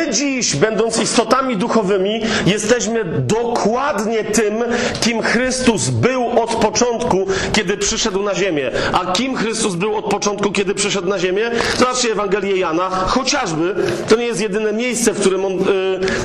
My 0.00 0.10
dziś, 0.10 0.56
będąc 0.56 1.02
istotami 1.02 1.56
duchowymi, 1.56 2.20
jesteśmy 2.46 3.04
dokładnie 3.04 4.24
tym, 4.24 4.64
kim 5.00 5.22
Chrystus 5.22 5.88
był 5.88 6.40
od 6.42 6.54
początku, 6.54 7.26
kiedy 7.52 7.76
przyszedł 7.76 8.22
na 8.22 8.34
ziemię. 8.34 8.70
A 8.92 9.12
kim 9.12 9.36
Chrystus 9.36 9.74
był 9.74 9.96
od 9.96 10.04
początku, 10.04 10.52
kiedy 10.52 10.74
przyszedł 10.74 11.08
na 11.08 11.18
ziemię? 11.18 11.50
Zobaczcie 11.78 12.12
Ewangelię 12.12 12.56
Jana, 12.56 12.90
chociażby, 12.90 13.74
to 14.08 14.16
nie 14.16 14.24
jest 14.24 14.40
jedyne 14.40 14.72
miejsce, 14.72 15.12
w 15.12 15.20
którym 15.20 15.44
on 15.44 15.52
y, 15.52 15.64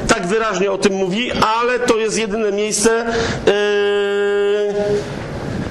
tak 0.08 0.28
wyraźnie 0.28 0.72
o 0.72 0.78
tym 0.78 0.94
mówi, 0.94 1.32
ale 1.32 1.80
to 1.80 1.98
jest 1.98 2.18
jedyne 2.18 2.52
miejsce, 2.52 3.06
y, 3.48 4.74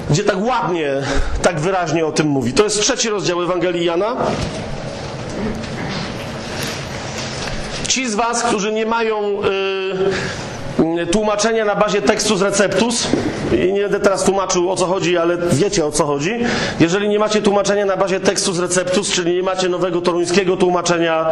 gdzie 0.09 0.23
tak 0.23 0.41
ładnie, 0.41 0.93
tak 1.41 1.59
wyraźnie 1.59 2.05
o 2.05 2.11
tym 2.11 2.27
mówi. 2.27 2.53
To 2.53 2.63
jest 2.63 2.81
trzeci 2.81 3.09
rozdział 3.09 3.43
Ewangelii 3.43 3.85
Jana. 3.85 4.15
Ci 7.95 8.07
z 8.09 8.15
Was, 8.15 8.43
którzy 8.43 8.71
nie 8.71 8.85
mają 8.85 9.39
y, 11.01 11.07
tłumaczenia 11.07 11.65
na 11.65 11.75
bazie 11.75 12.01
tekstu 12.01 12.37
z 12.37 12.41
receptus, 12.41 13.07
i 13.67 13.73
nie 13.73 13.81
będę 13.81 13.99
teraz 13.99 14.23
tłumaczył 14.23 14.71
o 14.71 14.75
co 14.75 14.85
chodzi, 14.85 15.17
ale 15.17 15.37
wiecie 15.37 15.85
o 15.85 15.91
co 15.91 16.05
chodzi. 16.05 16.31
Jeżeli 16.79 17.09
nie 17.09 17.19
macie 17.19 17.41
tłumaczenia 17.41 17.85
na 17.85 17.97
bazie 17.97 18.19
tekstu 18.19 18.53
z 18.53 18.59
receptus, 18.59 19.11
czyli 19.11 19.35
nie 19.35 19.43
macie 19.43 19.69
nowego 19.69 20.01
toruńskiego 20.01 20.57
tłumaczenia 20.57 21.25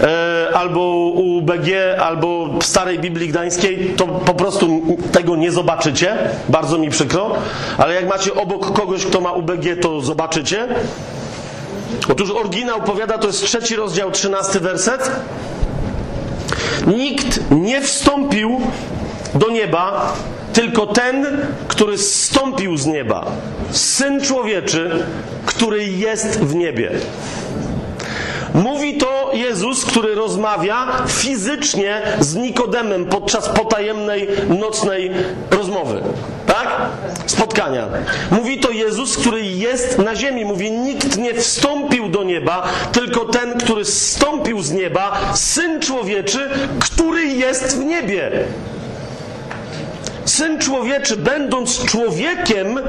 y, 0.00 0.54
albo 0.54 0.80
UBG, 1.14 1.68
albo 2.00 2.48
starej 2.62 2.98
Biblii 2.98 3.28
Gdańskiej, 3.28 3.94
to 3.96 4.06
po 4.06 4.34
prostu 4.34 4.80
tego 5.12 5.36
nie 5.36 5.52
zobaczycie. 5.52 6.16
Bardzo 6.48 6.78
mi 6.78 6.90
przykro. 6.90 7.34
Ale 7.78 7.94
jak 7.94 8.08
macie 8.08 8.34
obok 8.34 8.72
kogoś, 8.72 9.06
kto 9.06 9.20
ma 9.20 9.32
UBG, 9.32 9.80
to 9.82 10.00
zobaczycie. 10.00 10.68
Otóż 12.08 12.30
oryginał 12.30 12.82
powiada, 12.82 13.18
to 13.18 13.26
jest 13.26 13.44
trzeci 13.44 13.76
rozdział, 13.76 14.10
trzynasty 14.10 14.60
werset. 14.60 15.10
Nikt 16.86 17.40
nie 17.50 17.80
wstąpił 17.80 18.60
do 19.34 19.50
nieba, 19.50 20.16
tylko 20.52 20.86
ten, 20.86 21.26
który 21.68 21.98
zstąpił 21.98 22.76
z 22.76 22.86
nieba. 22.86 23.26
Syn 23.70 24.20
człowieczy, 24.20 25.06
który 25.46 25.84
jest 25.84 26.40
w 26.40 26.54
niebie. 26.54 26.90
Mówi 28.54 28.98
to 28.98 29.30
Jezus, 29.32 29.84
który 29.84 30.14
rozmawia 30.14 30.86
fizycznie 31.06 32.02
z 32.20 32.36
Nikodemem 32.36 33.06
podczas 33.06 33.48
potajemnej 33.48 34.28
nocnej 34.48 35.10
rozmowy. 35.50 36.02
Tak? 36.46 36.68
Spotkania. 37.26 37.88
Mówi 38.30 38.60
to 38.60 38.70
Jezus, 38.70 39.16
który 39.16 39.42
jest 39.42 39.98
na 39.98 40.16
ziemi. 40.16 40.44
Mówi, 40.44 40.72
nikt 40.72 41.16
nie 41.16 41.34
wstąpił 41.34 42.08
do 42.08 42.24
nieba, 42.24 42.68
tylko 42.92 43.24
ten, 43.24 43.58
który 43.58 43.84
zstąpił 43.84 44.62
z 44.62 44.72
nieba, 44.72 45.32
Syn 45.34 45.80
Człowieczy, 45.80 46.50
który 46.80 47.26
jest 47.26 47.78
w 47.78 47.84
niebie. 47.84 48.30
Syn 50.28 50.58
człowieczy, 50.58 51.16
będąc 51.16 51.84
człowiekiem 51.84 52.80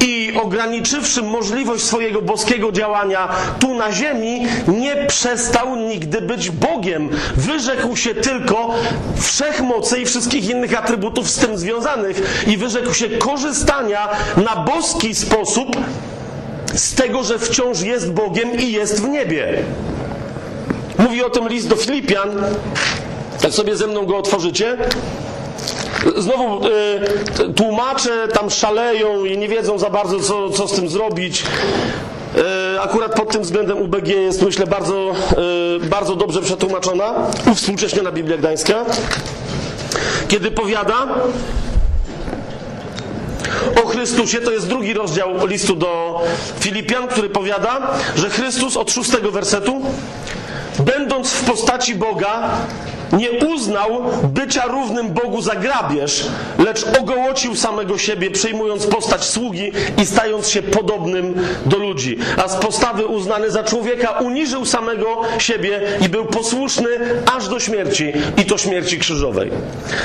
i 0.00 0.32
ograniczywszy 0.42 1.22
możliwość 1.22 1.84
swojego 1.84 2.22
boskiego 2.22 2.72
działania 2.72 3.28
tu 3.60 3.74
na 3.74 3.92
ziemi, 3.92 4.46
nie 4.68 4.96
przestał 5.06 5.76
nigdy 5.76 6.20
być 6.20 6.50
Bogiem. 6.50 7.08
Wyrzekł 7.36 7.96
się 7.96 8.14
tylko 8.14 8.74
wszechmocy 9.20 10.00
i 10.00 10.06
wszystkich 10.06 10.50
innych 10.50 10.78
atrybutów 10.78 11.30
z 11.30 11.38
tym 11.38 11.58
związanych 11.58 12.44
i 12.46 12.56
wyrzekł 12.56 12.94
się 12.94 13.08
korzystania 13.08 14.08
na 14.36 14.56
boski 14.56 15.14
sposób 15.14 15.76
z 16.74 16.94
tego, 16.94 17.22
że 17.22 17.38
wciąż 17.38 17.80
jest 17.80 18.12
Bogiem 18.12 18.60
i 18.60 18.72
jest 18.72 19.02
w 19.02 19.08
niebie. 19.08 19.62
Mówi 20.98 21.22
o 21.22 21.30
tym 21.30 21.48
list 21.48 21.68
do 21.68 21.76
Filipian. 21.76 22.30
Jak 23.42 23.52
sobie 23.52 23.76
ze 23.76 23.86
mną 23.86 24.06
go 24.06 24.16
otworzycie, 24.16 24.76
Znowu 26.16 26.66
y, 26.66 26.70
tłumacze 27.56 28.28
tam 28.28 28.50
szaleją 28.50 29.24
i 29.24 29.38
nie 29.38 29.48
wiedzą 29.48 29.78
za 29.78 29.90
bardzo, 29.90 30.20
co, 30.20 30.50
co 30.50 30.68
z 30.68 30.72
tym 30.72 30.88
zrobić. 30.88 31.42
Y, 32.74 32.80
akurat 32.80 33.14
pod 33.14 33.32
tym 33.32 33.42
względem 33.42 33.82
UBG 33.82 34.08
jest, 34.08 34.42
myślę, 34.42 34.66
bardzo, 34.66 35.12
y, 35.82 35.88
bardzo 35.88 36.16
dobrze 36.16 36.42
przetłumaczona, 36.42 37.14
uwspółcześniona 37.52 38.12
Biblia 38.12 38.36
Gdańska, 38.36 38.84
kiedy 40.28 40.50
powiada 40.50 41.08
o 43.84 43.86
Chrystusie, 43.86 44.40
to 44.40 44.50
jest 44.50 44.68
drugi 44.68 44.94
rozdział 44.94 45.46
listu 45.46 45.76
do 45.76 46.20
Filipian, 46.60 47.08
który 47.08 47.30
powiada, 47.30 47.90
że 48.16 48.30
Chrystus 48.30 48.76
od 48.76 48.90
szóstego 48.90 49.30
wersetu, 49.30 49.82
będąc 50.78 51.30
w 51.30 51.44
postaci 51.44 51.94
Boga, 51.94 52.50
nie 53.16 53.30
uznał 53.46 54.02
bycia 54.22 54.66
równym 54.66 55.08
Bogu 55.08 55.42
za 55.42 55.54
grabież, 55.54 56.26
lecz 56.58 56.86
ogołocił 57.00 57.56
samego 57.56 57.98
siebie, 57.98 58.30
przejmując 58.30 58.86
postać 58.86 59.24
sługi 59.24 59.72
i 60.02 60.06
stając 60.06 60.48
się 60.48 60.62
podobnym 60.62 61.34
do 61.66 61.76
ludzi. 61.76 62.18
A 62.44 62.48
z 62.48 62.56
postawy 62.56 63.06
uznany 63.06 63.50
za 63.50 63.64
człowieka 63.64 64.10
uniżył 64.10 64.64
samego 64.64 65.20
siebie 65.38 65.80
i 66.00 66.08
był 66.08 66.24
posłuszny 66.24 66.88
aż 67.36 67.48
do 67.48 67.60
śmierci 67.60 68.12
i 68.36 68.44
to 68.44 68.58
śmierci 68.58 68.98
krzyżowej. 68.98 69.50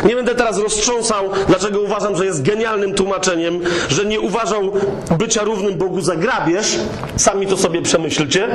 Nie 0.05 0.15
będę 0.15 0.35
teraz 0.35 0.57
roztrząsał, 0.57 1.29
dlaczego 1.47 1.81
uważam, 1.81 2.15
że 2.15 2.25
jest 2.25 2.41
genialnym 2.41 2.93
tłumaczeniem, 2.93 3.61
że 3.89 4.05
nie 4.05 4.19
uważał 4.19 4.71
bycia 5.17 5.43
równym 5.43 5.77
Bogu 5.77 6.01
za 6.01 6.15
grabież. 6.15 6.79
Sami 7.15 7.47
to 7.47 7.57
sobie 7.57 7.81
przemyślcie. 7.81 8.47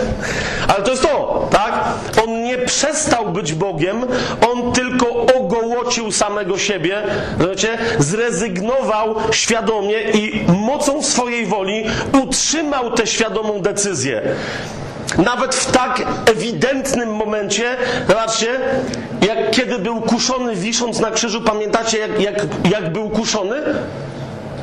Ale 0.74 0.84
to 0.84 0.90
jest 0.90 1.02
to, 1.02 1.48
tak? 1.50 1.84
On 2.24 2.42
nie 2.42 2.58
przestał 2.58 3.32
być 3.32 3.52
Bogiem 3.52 3.79
Bogiem, 3.80 4.06
on 4.52 4.72
tylko 4.72 5.26
ogołocił 5.36 6.12
samego 6.12 6.58
siebie, 6.58 7.02
zrezygnował 7.98 9.14
świadomie 9.32 10.00
i 10.00 10.44
mocą 10.52 11.02
swojej 11.02 11.46
woli 11.46 11.84
utrzymał 12.22 12.90
tę 12.90 13.06
świadomą 13.06 13.60
decyzję. 13.60 14.22
Nawet 15.18 15.54
w 15.54 15.72
tak 15.72 16.02
ewidentnym 16.26 17.14
momencie, 17.14 17.76
zobaczcie, 18.08 18.60
jak 19.26 19.50
kiedy 19.50 19.78
był 19.78 20.00
kuszony 20.00 20.56
wisząc 20.56 21.00
na 21.00 21.10
krzyżu, 21.10 21.40
pamiętacie 21.40 21.98
jak, 21.98 22.20
jak, 22.20 22.46
jak 22.70 22.92
był 22.92 23.10
kuszony? 23.10 23.56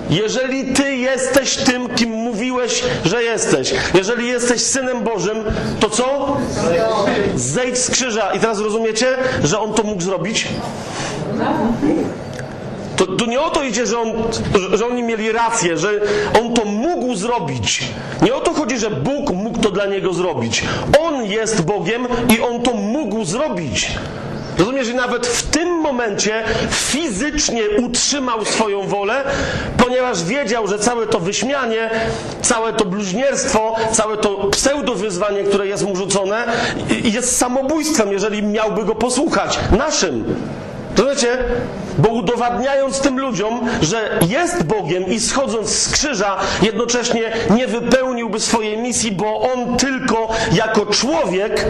Jeżeli 0.10 0.74
Ty 0.74 0.96
jesteś 0.96 1.56
tym, 1.56 1.90
kim 1.90 2.10
mówiłeś, 2.10 2.84
że 3.06 3.24
jesteś, 3.24 3.74
jeżeli 3.94 4.28
jesteś 4.28 4.62
synem 4.62 5.04
Bożym, 5.04 5.38
to 5.80 5.90
co? 5.90 6.38
Zejdź 7.36 7.78
z 7.78 7.92
krzyża. 7.92 8.34
I 8.34 8.40
teraz 8.40 8.60
rozumiecie, 8.60 9.08
że 9.44 9.60
on 9.60 9.74
to 9.74 9.84
mógł 9.84 10.02
zrobić? 10.02 10.48
To, 12.96 13.06
to 13.06 13.26
nie 13.26 13.42
o 13.42 13.50
to 13.50 13.64
idzie, 13.64 13.86
że, 13.86 14.00
on, 14.00 14.14
że 14.74 14.86
oni 14.86 15.04
mieli 15.04 15.32
rację, 15.32 15.78
że 15.78 15.90
on 16.42 16.54
to 16.54 16.66
mógł 16.66 17.16
zrobić. 17.16 17.84
Nie 18.22 18.36
o 18.36 18.40
to 18.40 18.54
chodzi, 18.54 18.78
że 18.78 18.90
Bóg 18.90 19.32
mógł 19.32 19.60
to 19.60 19.72
dla 19.72 19.86
niego 19.86 20.14
zrobić. 20.14 20.64
On 21.00 21.26
jest 21.26 21.66
Bogiem 21.66 22.08
i 22.38 22.42
on 22.42 22.62
to 22.62 22.74
mógł 22.74 23.26
zrobić. 23.26 23.92
Rozumiesz, 24.58 24.88
że 24.88 24.94
nawet 24.94 25.28
w 25.28 25.44
tym 25.44 25.68
momencie 25.70 26.44
fizycznie 26.72 27.64
utrzymał 27.70 28.46
swoją 28.46 28.88
wolę, 28.88 29.24
ponieważ 29.78 30.24
wiedział, 30.24 30.68
że 30.68 30.80
całe 30.80 31.08
to 31.08 31.20
wyśmianie, 31.20 31.90
całe 32.42 32.74
to 32.74 32.86
bluźnierstwo, 32.86 33.76
całe 33.92 34.18
to 34.18 34.30
pseudowyzwanie, 34.52 35.44
które 35.44 35.68
jest 35.68 35.86
mu 35.86 35.96
rzucone, 35.96 36.44
jest 37.04 37.38
samobójstwem, 37.38 38.12
jeżeli 38.12 38.44
miałby 38.44 38.86
go 38.86 38.96
posłuchać. 38.96 39.60
Naszym. 39.78 40.36
Rozumiecie? 40.98 41.38
Bo 41.98 42.10
udowadniając 42.10 43.00
tym 43.00 43.20
ludziom, 43.20 43.70
że 43.82 44.20
jest 44.30 44.64
Bogiem 44.64 45.08
i 45.08 45.20
schodząc 45.20 45.70
z 45.70 45.92
krzyża, 45.92 46.38
jednocześnie 46.62 47.32
nie 47.50 47.68
wypełniłby 47.68 48.40
swojej 48.40 48.78
misji, 48.78 49.12
bo 49.12 49.52
on 49.54 49.78
tylko 49.78 50.30
jako 50.52 50.86
człowiek 50.86 51.66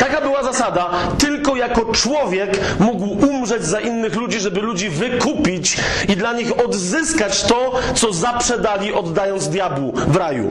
Taka 0.00 0.20
była 0.20 0.42
zasada. 0.42 0.90
Tylko 1.18 1.56
jako 1.56 1.92
człowiek 1.92 2.60
mógł 2.78 3.26
umrzeć 3.26 3.64
za 3.64 3.80
innych 3.80 4.16
ludzi, 4.16 4.40
żeby 4.40 4.60
ludzi 4.60 4.88
wykupić 4.88 5.76
i 6.08 6.16
dla 6.16 6.32
nich 6.32 6.64
odzyskać 6.64 7.42
to, 7.42 7.72
co 7.94 8.12
zaprzedali, 8.12 8.92
oddając 8.92 9.48
diabłu 9.48 9.92
w 9.92 10.16
raju. 10.16 10.50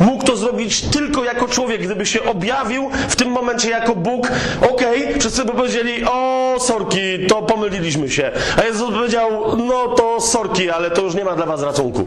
Mógł 0.00 0.24
to 0.24 0.36
zrobić 0.36 0.80
tylko 0.80 1.24
jako 1.24 1.48
człowiek, 1.48 1.82
gdyby 1.82 2.06
się 2.06 2.24
objawił 2.24 2.90
w 3.08 3.16
tym 3.16 3.28
momencie 3.28 3.70
jako 3.70 3.94
Bóg. 3.94 4.28
Okej, 4.72 5.04
okay, 5.04 5.20
wszyscy 5.20 5.44
by 5.44 5.52
powiedzieli, 5.52 6.04
o 6.04 6.54
sorki, 6.60 7.26
to 7.28 7.42
pomyliliśmy 7.42 8.10
się. 8.10 8.30
A 8.56 8.64
Jezus 8.64 8.90
powiedział, 8.90 9.56
no 9.56 9.88
to 9.88 10.20
sorki, 10.20 10.70
ale 10.70 10.90
to 10.90 11.02
już 11.02 11.14
nie 11.14 11.24
ma 11.24 11.36
dla 11.36 11.46
was 11.46 11.62
racunku. 11.62 12.04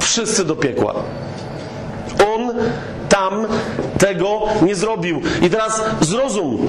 Wszyscy 0.00 0.44
do 0.44 0.56
piekła. 0.56 0.94
On 2.34 2.54
tam 3.08 3.46
tego 4.06 4.48
nie 4.62 4.74
zrobił. 4.74 5.20
I 5.42 5.50
teraz 5.50 5.82
zrozum. 6.00 6.68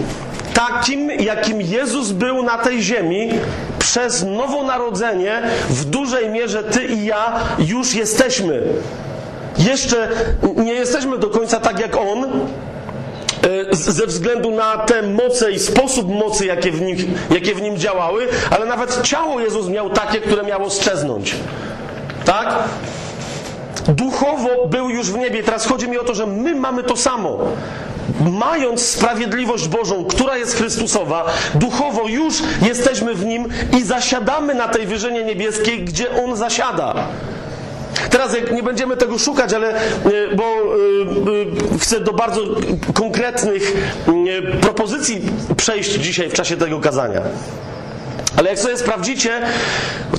Takim, 0.53 1.11
jakim 1.11 1.61
Jezus 1.61 2.11
był 2.11 2.43
na 2.43 2.57
tej 2.57 2.83
ziemi, 2.83 3.29
przez 3.79 4.23
nowonarodzenie 4.23 5.41
w 5.69 5.85
dużej 5.85 6.29
mierze 6.29 6.63
ty 6.63 6.83
i 6.83 7.05
ja 7.05 7.33
już 7.59 7.95
jesteśmy. 7.95 8.61
Jeszcze 9.57 10.09
nie 10.55 10.73
jesteśmy 10.73 11.17
do 11.17 11.29
końca 11.29 11.59
tak 11.59 11.79
jak 11.79 11.97
On, 11.97 12.23
e, 12.23 13.75
ze 13.75 14.07
względu 14.07 14.51
na 14.51 14.77
te 14.77 15.01
moce 15.01 15.51
i 15.51 15.59
sposób 15.59 16.09
mocy, 16.09 16.45
jakie 16.45 16.71
w, 16.71 16.81
nim, 16.81 16.97
jakie 17.31 17.55
w 17.55 17.61
nim 17.61 17.77
działały, 17.77 18.27
ale 18.49 18.65
nawet 18.65 19.01
ciało 19.01 19.39
Jezus 19.39 19.67
miał 19.67 19.89
takie, 19.89 20.21
które 20.21 20.43
miało 20.43 20.69
strzeznąć. 20.69 21.35
Tak? 22.25 22.55
Duchowo 23.87 24.67
był 24.67 24.89
już 24.89 25.11
w 25.11 25.17
niebie. 25.17 25.43
Teraz 25.43 25.65
chodzi 25.65 25.87
mi 25.89 25.97
o 25.97 26.03
to, 26.03 26.15
że 26.15 26.25
my 26.25 26.55
mamy 26.55 26.83
to 26.83 26.95
samo. 26.95 27.39
Mając 28.31 28.81
sprawiedliwość 28.81 29.67
Bożą, 29.67 30.05
która 30.05 30.37
jest 30.37 30.55
Chrystusowa, 30.55 31.25
duchowo 31.55 32.07
już 32.07 32.35
jesteśmy 32.61 33.13
w 33.13 33.25
Nim 33.25 33.47
i 33.77 33.83
zasiadamy 33.83 34.53
na 34.53 34.67
tej 34.67 34.85
wyżynie 34.85 35.23
niebieskiej, 35.23 35.83
gdzie 35.83 36.23
On 36.23 36.35
zasiada. 36.35 37.07
Teraz 38.09 38.35
jak 38.35 38.51
nie 38.51 38.63
będziemy 38.63 38.97
tego 38.97 39.17
szukać, 39.17 39.53
ale 39.53 39.75
e, 39.75 39.81
bo 40.35 40.43
e, 40.43 40.47
e, 41.75 41.79
chcę 41.79 41.99
do 41.99 42.13
bardzo 42.13 42.41
konkretnych 42.93 43.73
propozycji 44.61 45.21
przejść 45.57 45.91
dzisiaj 45.91 46.29
w 46.29 46.33
czasie 46.33 46.57
tego 46.57 46.79
kazania. 46.79 47.21
Ale 48.37 48.49
jak 48.49 48.59
sobie 48.59 48.77
sprawdzicie, 48.77 49.41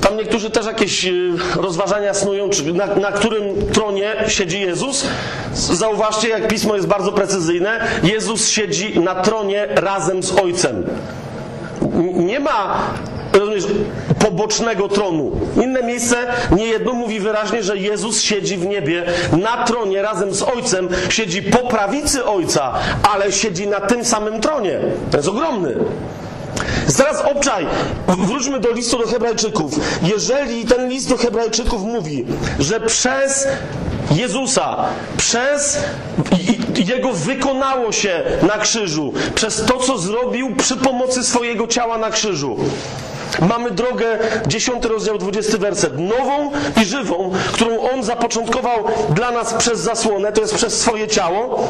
tam 0.01 0.17
niektórzy 0.17 0.49
też 0.49 0.65
jakieś 0.65 1.05
y, 1.05 1.31
rozważania 1.55 2.13
snują, 2.13 2.49
na, 2.73 2.85
na 2.85 3.11
którym 3.11 3.43
tronie 3.73 4.15
siedzi 4.27 4.61
Jezus. 4.61 5.05
Zauważcie, 5.53 6.29
jak 6.29 6.47
pismo 6.47 6.75
jest 6.75 6.87
bardzo 6.87 7.11
precyzyjne. 7.11 7.87
Jezus 8.03 8.49
siedzi 8.49 8.99
na 8.99 9.15
tronie 9.15 9.67
razem 9.69 10.23
z 10.23 10.31
Ojcem. 10.31 10.83
Nie 12.13 12.39
ma 12.39 12.77
rozumiesz, 13.33 13.65
pobocznego 14.19 14.87
tronu. 14.87 15.31
Inne 15.63 15.83
miejsce, 15.83 16.17
nie 16.51 16.65
jedno 16.65 16.93
mówi 16.93 17.19
wyraźnie, 17.19 17.63
że 17.63 17.77
Jezus 17.77 18.21
siedzi 18.21 18.57
w 18.57 18.65
niebie 18.65 19.03
na 19.31 19.63
tronie 19.63 20.01
razem 20.01 20.33
z 20.33 20.41
Ojcem, 20.41 20.89
siedzi 21.09 21.43
po 21.43 21.57
prawicy 21.57 22.25
Ojca, 22.25 22.73
ale 23.13 23.31
siedzi 23.31 23.67
na 23.67 23.79
tym 23.81 24.05
samym 24.05 24.41
tronie. 24.41 24.79
To 25.11 25.17
jest 25.17 25.29
ogromny. 25.29 25.75
Teraz 26.97 27.21
obczaj, 27.21 27.67
wróćmy 28.07 28.59
do 28.59 28.71
listu 28.71 28.97
do 28.97 29.07
Hebrajczyków. 29.07 29.71
Jeżeli 30.03 30.65
ten 30.65 30.89
list 30.89 31.09
do 31.09 31.17
Hebrajczyków 31.17 31.83
mówi, 31.83 32.25
że 32.59 32.79
przez 32.79 33.47
Jezusa, 34.11 34.85
przez 35.17 35.77
Jego 36.75 37.13
wykonało 37.13 37.91
się 37.91 38.23
na 38.41 38.57
krzyżu, 38.57 39.13
przez 39.35 39.65
to, 39.65 39.77
co 39.77 39.97
zrobił 39.97 40.55
przy 40.55 40.77
pomocy 40.77 41.23
swojego 41.23 41.67
ciała 41.67 41.97
na 41.97 42.09
krzyżu, 42.09 42.57
Mamy 43.41 43.71
drogę, 43.71 44.17
10 44.47 44.85
rozdział, 44.85 45.17
20 45.17 45.57
werset, 45.57 45.99
nową 45.99 46.51
i 46.81 46.85
żywą, 46.85 47.31
którą 47.51 47.79
On 47.93 48.03
zapoczątkował 48.03 48.83
dla 49.09 49.31
nas 49.31 49.53
przez 49.53 49.79
zasłonę, 49.79 50.31
to 50.31 50.41
jest 50.41 50.55
przez 50.55 50.79
swoje 50.79 51.07
ciało. 51.07 51.69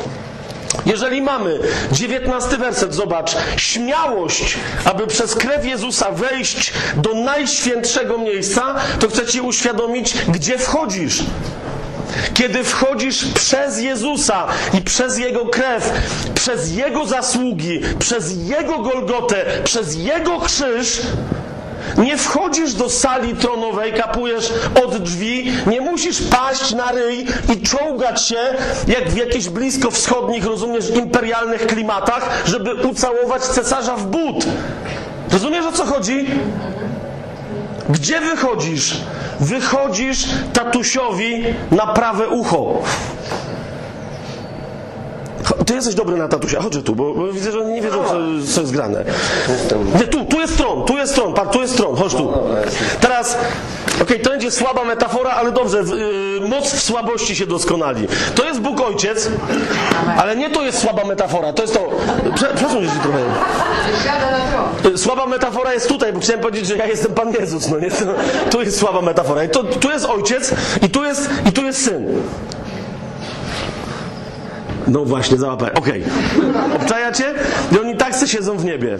Jeżeli 0.85 1.21
mamy 1.21 1.59
19 1.91 2.57
werset, 2.57 2.93
zobacz, 2.93 3.35
śmiałość, 3.57 4.57
aby 4.85 5.07
przez 5.07 5.35
krew 5.35 5.65
Jezusa 5.65 6.11
wejść 6.11 6.73
do 6.95 7.13
najświętszego 7.13 8.17
miejsca, 8.17 8.75
to 8.99 9.07
chcę 9.09 9.25
Ci 9.25 9.41
uświadomić, 9.41 10.13
gdzie 10.27 10.57
wchodzisz. 10.57 11.23
Kiedy 12.33 12.63
wchodzisz 12.63 13.25
przez 13.25 13.79
Jezusa 13.79 14.47
i 14.73 14.81
przez 14.81 15.17
Jego 15.17 15.45
krew, 15.45 15.91
przez 16.35 16.71
Jego 16.71 17.05
zasługi, 17.05 17.81
przez 17.99 18.37
Jego 18.37 18.79
Golgotę, 18.79 19.45
przez 19.63 19.95
Jego 19.95 20.39
krzyż, 20.39 21.01
nie 21.97 22.17
wchodzisz 22.17 22.73
do 22.73 22.89
sali 22.89 23.36
tronowej, 23.36 23.93
kapujesz 23.93 24.54
od 24.86 24.97
drzwi, 24.97 25.52
nie 25.67 25.82
musisz 25.82 26.21
paść 26.21 26.71
na 26.73 26.91
ryj 26.91 27.28
i 27.54 27.62
czołgać 27.62 28.21
się, 28.21 28.39
jak 28.88 29.10
w 29.10 29.17
jakichś 29.17 29.47
blisko 29.47 29.91
wschodnich, 29.91 30.45
rozumiesz, 30.45 30.89
imperialnych 30.89 31.67
klimatach, 31.67 32.43
żeby 32.45 32.76
ucałować 32.76 33.41
cesarza 33.41 33.95
w 33.95 34.06
but. 34.06 34.45
Rozumiesz 35.32 35.65
o 35.65 35.71
co 35.71 35.86
chodzi? 35.86 36.28
Gdzie 37.89 38.21
wychodzisz? 38.21 38.97
Wychodzisz 39.39 40.26
tatusiowi 40.54 41.43
na 41.71 41.88
prawe 41.88 42.28
ucho. 42.28 42.73
Ty 45.67 45.73
jesteś 45.73 45.95
dobry 45.95 46.17
na 46.17 46.27
tatusia, 46.27 46.62
chodź 46.62 46.73
tu, 46.86 46.95
bo, 46.95 47.13
bo 47.13 47.27
widzę, 47.27 47.51
że 47.51 47.60
oni 47.60 47.73
nie 47.73 47.82
wiedzą, 47.82 47.97
co, 48.03 48.13
co 48.53 48.62
jest 48.62 48.73
grane. 48.73 49.03
Nie, 49.99 50.08
tu, 50.08 50.25
tu 50.25 50.39
jest 50.39 50.58
tron, 50.58 50.86
tu 50.86 50.97
jest 50.97 51.15
tron, 51.15 51.34
par, 51.34 51.47
tu 51.47 51.62
jest 51.62 51.77
tron, 51.77 51.95
chodź 51.95 52.15
tu. 52.15 52.34
Teraz, 53.01 53.38
okej, 53.93 54.03
okay, 54.03 54.19
to 54.19 54.30
będzie 54.30 54.51
słaba 54.51 54.84
metafora, 54.84 55.30
ale 55.30 55.51
dobrze, 55.51 55.84
yy, 56.41 56.47
moc 56.47 56.71
w 56.71 56.84
słabości 56.84 57.36
się 57.36 57.45
doskonali. 57.45 58.08
To 58.36 58.45
jest 58.45 58.60
Bóg 58.60 58.82
Ojciec, 58.82 59.30
ale 60.17 60.36
nie 60.36 60.49
to 60.49 60.63
jest 60.63 60.80
słaba 60.80 61.03
metafora, 61.03 61.53
to 61.53 61.62
jest 61.62 61.73
to... 61.73 61.89
Prze, 62.36 62.45
przepraszam, 62.56 62.84
że 62.84 62.89
ci 62.89 62.99
trochę... 62.99 63.19
Słaba 64.97 65.25
metafora 65.25 65.73
jest 65.73 65.88
tutaj, 65.88 66.13
bo 66.13 66.19
chciałem 66.19 66.41
powiedzieć, 66.41 66.67
że 66.67 66.77
ja 66.77 66.88
jestem 66.88 67.13
Pan 67.13 67.34
Jezus, 67.34 67.67
no 67.69 67.80
nie? 67.80 67.89
Tu 68.51 68.62
jest 68.62 68.80
słaba 68.80 69.01
metafora. 69.01 69.43
I 69.43 69.49
to, 69.49 69.63
tu 69.63 69.91
jest 69.91 70.06
Ojciec 70.06 70.53
i 70.82 70.89
tu 70.89 71.03
jest, 71.03 71.30
i 71.45 71.51
tu 71.51 71.63
jest 71.63 71.86
Syn. 71.86 72.06
No 74.88 75.06
właśnie, 75.06 75.38
załapaj. 75.38 75.71
Okej. 75.73 76.04
Okay. 76.04 76.76
Obczajacie? 76.76 77.34
I 77.71 77.80
oni 77.80 77.97
tak 77.97 78.15
se 78.15 78.28
siedzą 78.28 78.58
w 78.58 78.65
niebie. 78.65 79.00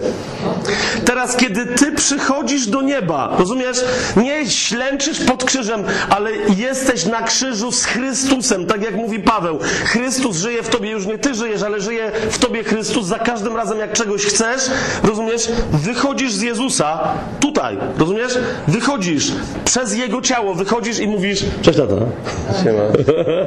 Teraz, 1.04 1.36
kiedy 1.36 1.66
ty 1.66 1.92
przychodzisz 1.92 2.66
do 2.66 2.82
nieba, 2.82 3.36
rozumiesz? 3.38 3.84
Nie 4.16 4.50
ślęczysz 4.50 5.20
pod 5.20 5.44
krzyżem, 5.44 5.84
ale 6.10 6.30
jesteś 6.56 7.06
na 7.06 7.22
krzyżu 7.22 7.72
z 7.72 7.84
Chrystusem, 7.84 8.66
tak 8.66 8.82
jak 8.82 8.94
mówi 8.94 9.20
Paweł. 9.20 9.58
Chrystus 9.84 10.36
żyje 10.36 10.62
w 10.62 10.68
tobie, 10.68 10.90
już 10.90 11.06
nie 11.06 11.18
ty 11.18 11.34
żyjesz, 11.34 11.62
ale 11.62 11.80
żyje 11.80 12.12
w 12.30 12.38
tobie 12.38 12.64
Chrystus. 12.64 13.06
Za 13.06 13.18
każdym 13.18 13.56
razem, 13.56 13.78
jak 13.78 13.92
czegoś 13.92 14.24
chcesz, 14.24 14.62
rozumiesz? 15.02 15.48
Wychodzisz 15.72 16.32
z 16.32 16.40
Jezusa, 16.40 16.98
tutaj, 17.40 17.78
rozumiesz? 17.98 18.38
Wychodzisz 18.68 19.32
przez 19.64 19.94
Jego 19.94 20.22
ciało, 20.22 20.54
wychodzisz 20.54 20.98
i 20.98 21.08
mówisz, 21.08 21.44
cześć 21.62 21.78
tata. 21.78 21.94
Siema. 22.64 22.82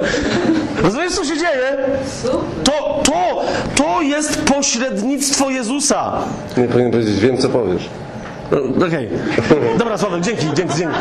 rozumiesz, 0.83 1.13
co 1.13 1.25
się 1.25 1.37
dzieje? 1.37 1.77
To, 2.63 3.01
to, 3.03 3.41
to 3.75 4.01
jest 4.01 4.41
pośrednictwo 4.43 5.49
Jezusa. 5.49 6.11
Nie 6.57 6.67
powinien 6.67 6.91
powiedzieć, 6.91 7.19
wiem 7.19 7.37
co 7.37 7.49
powiesz. 7.49 7.89
Okej. 8.87 9.09
Okay. 9.47 9.77
Dobra, 9.77 9.97
Sławek, 9.97 10.21
dzięki, 10.21 10.45
dzięki, 10.55 10.75
dzięki. 10.77 10.95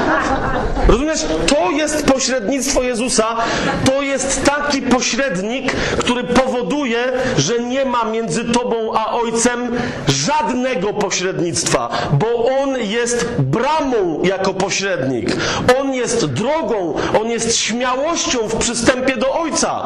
Rozumiesz? 0.89 1.27
To 1.47 1.71
jest 1.71 2.07
pośrednictwo 2.07 2.83
Jezusa. 2.83 3.37
To 3.85 4.03
jest 4.03 4.45
taki 4.45 4.83
pośrednik, 4.83 5.73
który 5.73 6.25
powoduje, 6.25 6.99
że 7.37 7.59
nie 7.59 7.85
ma 7.85 8.05
między 8.05 8.45
tobą 8.45 8.77
a 8.95 9.13
Ojcem 9.13 9.77
żadnego 10.09 10.93
pośrednictwa, 10.93 11.89
bo 12.13 12.27
On 12.63 12.77
jest 12.79 13.27
bramą 13.39 14.23
jako 14.23 14.55
pośrednik. 14.55 15.37
On 15.81 15.95
jest 15.95 16.27
drogą, 16.27 16.95
On 17.21 17.31
jest 17.31 17.57
śmiałością 17.57 18.39
w 18.49 18.57
przystępie 18.57 19.17
do 19.17 19.33
Ojca. 19.33 19.85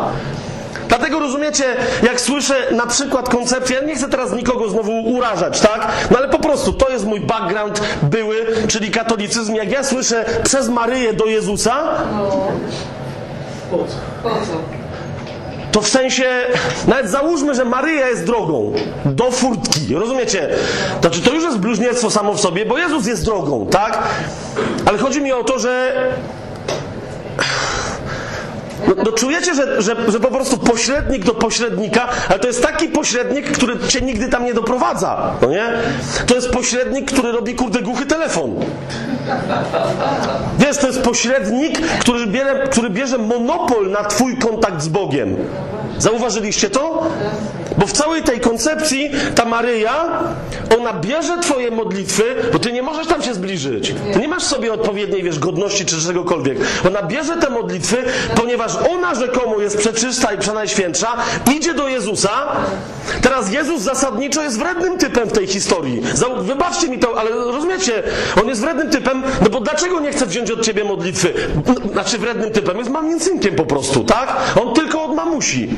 Dlatego 0.99 1.21
rozumiecie, 1.21 1.65
jak 2.03 2.21
słyszę 2.21 2.55
na 2.73 2.87
przykład 2.87 3.29
koncepcję, 3.29 3.77
ja 3.77 3.87
nie 3.87 3.95
chcę 3.95 4.09
teraz 4.09 4.33
nikogo 4.33 4.69
znowu 4.69 4.93
urażać, 4.93 5.61
tak? 5.61 5.89
No 6.11 6.19
ale 6.19 6.29
po 6.29 6.39
prostu 6.39 6.73
to 6.73 6.89
jest 6.89 7.07
mój 7.07 7.21
background 7.21 7.81
były, 8.03 8.47
czyli 8.69 8.91
katolicyzm. 8.91 9.55
Jak 9.55 9.71
ja 9.71 9.85
słyszę 9.85 10.25
przez 10.45 10.69
Maryję 10.69 11.13
do 11.13 11.25
Jezusa, 11.25 11.85
to 15.73 15.81
w 15.81 15.89
sensie, 15.89 16.25
nawet 16.89 17.11
załóżmy, 17.11 17.55
że 17.55 17.65
Maryja 17.65 18.09
jest 18.09 18.25
drogą 18.25 18.73
do 19.05 19.31
furtki, 19.31 19.95
rozumiecie? 19.95 20.49
Znaczy, 21.01 21.21
to 21.21 21.33
już 21.35 21.45
jest 21.45 21.59
bluźnierstwo 21.59 22.11
samo 22.11 22.35
w 22.35 22.41
sobie, 22.41 22.67
bo 22.67 22.79
Jezus 22.79 23.07
jest 23.07 23.25
drogą, 23.25 23.67
tak? 23.67 23.99
Ale 24.87 24.99
chodzi 24.99 25.21
mi 25.21 25.33
o 25.33 25.45
to, 25.45 25.59
że 25.59 25.93
no, 28.89 28.95
no 29.05 29.13
czujecie, 29.13 29.55
że, 29.55 29.83
że, 29.83 29.97
że 30.09 30.21
po 30.21 30.29
prostu 30.29 30.59
pośrednik 30.59 31.25
do 31.25 31.35
pośrednika, 31.35 32.09
ale 32.29 32.39
to 32.39 32.47
jest 32.47 32.63
taki 32.63 32.89
pośrednik, 32.89 33.53
który 33.53 33.79
cię 33.89 34.01
nigdy 34.01 34.29
tam 34.29 34.45
nie 34.45 34.55
doprowadza, 34.55 35.33
no 35.43 35.49
nie? 35.49 35.73
To 36.27 36.35
jest 36.35 36.51
pośrednik, 36.51 37.13
który 37.13 37.33
robi 37.33 37.55
kurde 37.55 37.83
głuchy 37.83 38.07
telefon. 38.07 38.55
Wiesz, 40.59 40.79
to 40.79 40.87
jest 40.87 41.03
pośrednik, 41.03 41.81
który 41.81 42.27
bierze, 42.27 42.69
który 42.71 42.91
bierze 42.91 43.19
monopol 43.19 43.91
na 43.91 44.05
twój 44.05 44.37
kontakt 44.37 44.83
z 44.83 44.89
Bogiem. 44.89 45.37
Zauważyliście 45.99 46.71
to? 46.71 47.11
Bo 47.79 47.87
w 47.87 47.93
całej 47.93 48.23
tej 48.23 48.41
koncepcji 48.41 49.11
ta 49.35 49.45
Maryja, 49.45 50.23
ona 50.79 50.93
bierze 50.93 51.39
twoje 51.39 51.71
modlitwy, 51.71 52.23
bo 52.53 52.59
ty 52.59 52.73
nie 52.73 52.83
możesz 52.83 53.07
tam 53.07 53.23
się 53.23 53.35
zbliżyć. 53.35 53.95
Ty 54.13 54.21
nie 54.21 54.29
masz 54.29 54.43
sobie 54.43 54.73
odpowiedniej, 54.73 55.23
wiesz, 55.23 55.39
godności 55.39 55.87
czy 55.87 56.01
czegokolwiek. 56.01 56.59
Ona 56.89 57.03
bierze 57.03 57.37
te 57.37 57.51
modlitwy, 57.51 57.97
ponieważ 58.37 58.73
ona 58.91 59.15
rzekomo 59.15 59.61
jest 59.61 59.79
przeczysta 59.79 60.33
i 60.33 60.39
przenajświętsza, 60.39 61.17
idzie 61.57 61.75
do 61.75 61.89
Jezusa. 61.89 62.31
Teraz 63.23 63.53
Jezus 63.53 63.83
zasadniczo 63.83 64.43
jest 64.43 64.59
wrednym 64.59 64.99
typem 64.99 65.29
w 65.29 65.33
tej 65.33 65.47
historii. 65.47 66.03
Wybaczcie 66.41 66.89
mi 66.89 66.99
to, 66.99 67.19
ale 67.19 67.31
rozumiecie, 67.31 68.03
on 68.43 68.49
jest 68.49 68.61
wrednym 68.61 68.91
typem, 68.91 69.23
no 69.43 69.51
bo 69.51 69.61
dlaczego 69.61 70.01
nie 70.01 70.13
chce 70.13 70.27
wziąć 70.27 70.51
od 70.51 70.63
ciebie 70.63 70.85
modlitwy? 70.85 71.35
Znaczy 71.93 72.19
wrednym 72.19 72.51
typem, 72.51 72.79
jest 72.79 72.91
mamim 72.91 73.21
synkiem 73.21 73.55
po 73.55 73.65
prostu, 73.67 74.05
tak? 74.05 74.37
On 74.63 74.75
tylko 74.75 75.05
od 75.05 75.15
mamusi. 75.15 75.69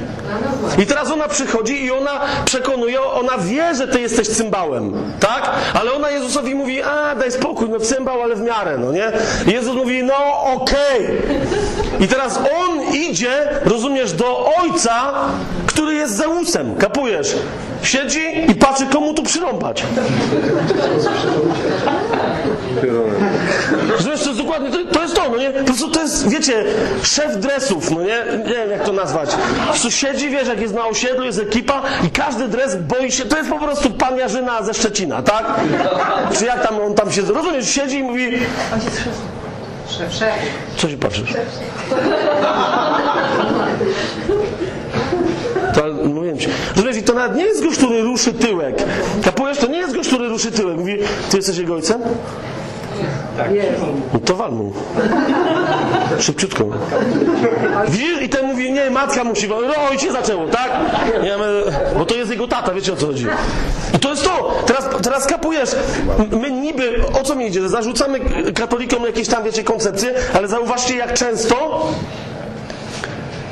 I 0.82 0.86
teraz 0.86 1.10
ona 1.10 1.28
przychodzi 1.28 1.84
i 1.84 1.90
ona 1.90 2.20
przekonuje, 2.44 3.02
ona 3.02 3.38
wie, 3.38 3.74
że 3.74 3.88
ty 3.88 4.00
jesteś 4.00 4.28
cymbałem, 4.28 4.92
tak? 5.20 5.50
Ale 5.74 5.92
ona 5.92 6.10
Jezusowi 6.10 6.54
mówi, 6.54 6.82
a 6.82 7.14
daj 7.14 7.32
spokój, 7.32 7.68
no 7.70 7.80
cymbał, 7.80 8.22
ale 8.22 8.34
w 8.34 8.40
miarę, 8.40 8.78
no 8.78 8.92
nie? 8.92 9.12
I 9.46 9.50
Jezus 9.50 9.74
mówi, 9.74 10.02
no 10.02 10.42
okej. 10.54 11.06
Okay. 11.06 11.98
I 12.00 12.08
teraz 12.08 12.38
on 12.38 12.94
idzie, 12.94 13.48
rozumiesz, 13.64 14.12
do 14.12 14.52
ojca, 14.62 15.12
który 15.66 15.94
jest 15.94 16.16
Zeusem, 16.16 16.76
kapujesz? 16.76 17.36
Siedzi 17.82 18.50
i 18.50 18.54
patrzy, 18.54 18.86
komu 18.86 19.14
tu 19.14 19.22
przyrąbać. 19.22 19.82
To 24.04 24.10
jest 24.10 24.38
dokładnie, 24.38 24.70
to, 24.70 24.92
to, 24.92 25.02
jest 25.02 25.14
to, 25.14 25.22
no 25.30 25.36
nie? 25.36 25.50
Po 25.50 25.64
prostu 25.64 25.90
to 25.90 26.00
jest, 26.00 26.28
wiecie, 26.28 26.64
szef 27.02 27.36
dresów, 27.36 27.90
no 27.90 28.02
nie? 28.02 28.24
Nie 28.46 28.54
wiem 28.54 28.70
jak 28.70 28.84
to 28.84 28.92
nazwać. 28.92 29.30
Po 29.34 29.64
prostu 29.64 29.90
siedzi, 29.90 30.30
wiesz, 30.30 30.48
jak 30.48 30.60
jest 30.60 30.74
na 30.74 30.86
osiedlu, 30.86 31.24
jest 31.24 31.38
ekipa 31.38 31.82
i 32.06 32.10
każdy 32.10 32.48
dres 32.48 32.76
boi 32.76 33.12
się, 33.12 33.24
to 33.24 33.36
jest 33.36 33.50
po 33.50 33.58
prostu 33.58 33.90
pan 33.90 34.18
Jarzyna 34.18 34.62
ze 34.62 34.74
Szczecina, 34.74 35.22
tak? 35.22 35.60
Czy 36.38 36.44
jak 36.44 36.66
tam 36.66 36.80
on 36.80 36.94
tam 36.94 37.12
się, 37.12 37.22
rozumiesz, 37.22 37.70
siedzi 37.70 37.98
i 37.98 38.02
mówi... 38.02 38.32
Szef, 39.88 40.12
szef. 40.12 40.34
Co 40.76 40.88
się 40.88 40.96
patrzysz? 40.96 41.34
To, 45.74 45.84
mówiłem 46.14 46.38
ci. 46.38 46.48
Rozumiesz, 46.76 46.95
i 46.95 46.95
to 47.06 47.14
nawet 47.14 47.36
nie 47.36 47.44
jest 47.44 47.64
gość, 47.64 47.78
który 47.78 48.02
ruszy 48.02 48.32
tyłek. 48.32 48.84
Kapujesz, 49.24 49.58
to 49.58 49.66
nie 49.66 49.78
jest 49.78 49.94
gość, 49.96 50.08
który 50.08 50.28
ruszy 50.28 50.52
tyłek. 50.52 50.76
Mówi, 50.76 50.98
ty 51.30 51.36
jesteś 51.36 51.58
jego 51.58 51.74
ojcem? 51.74 52.02
No 54.12 54.20
to 54.24 54.36
wal 54.36 54.52
mu. 54.52 54.72
Szybciutko. 56.18 56.64
Widzisz? 57.88 58.22
I 58.22 58.28
ten 58.28 58.46
mówi, 58.46 58.72
nie, 58.72 58.90
matka 58.90 59.24
musi, 59.24 59.48
no 59.48 59.56
oj 59.90 59.98
się 59.98 60.12
zaczęło, 60.12 60.48
tak? 60.48 60.70
Ja 61.24 61.38
mówię, 61.38 61.48
bo 61.98 62.04
to 62.04 62.14
jest 62.14 62.30
jego 62.30 62.48
tata, 62.48 62.74
wiecie 62.74 62.92
o 62.92 62.96
co 62.96 63.06
chodzi. 63.06 63.26
I 63.94 63.98
to 63.98 64.10
jest 64.10 64.24
to. 64.24 64.62
Teraz, 64.66 64.88
teraz 65.02 65.26
kapujesz. 65.26 65.70
My 66.40 66.50
niby, 66.50 67.00
o 67.20 67.22
co 67.22 67.34
mi 67.34 67.46
idzie? 67.46 67.68
Zarzucamy 67.68 68.20
katolikom 68.54 69.04
jakieś 69.04 69.28
tam, 69.28 69.44
wiecie, 69.44 69.64
koncepcje, 69.64 70.14
ale 70.34 70.48
zauważcie, 70.48 70.96
jak 70.96 71.14
często 71.14 71.86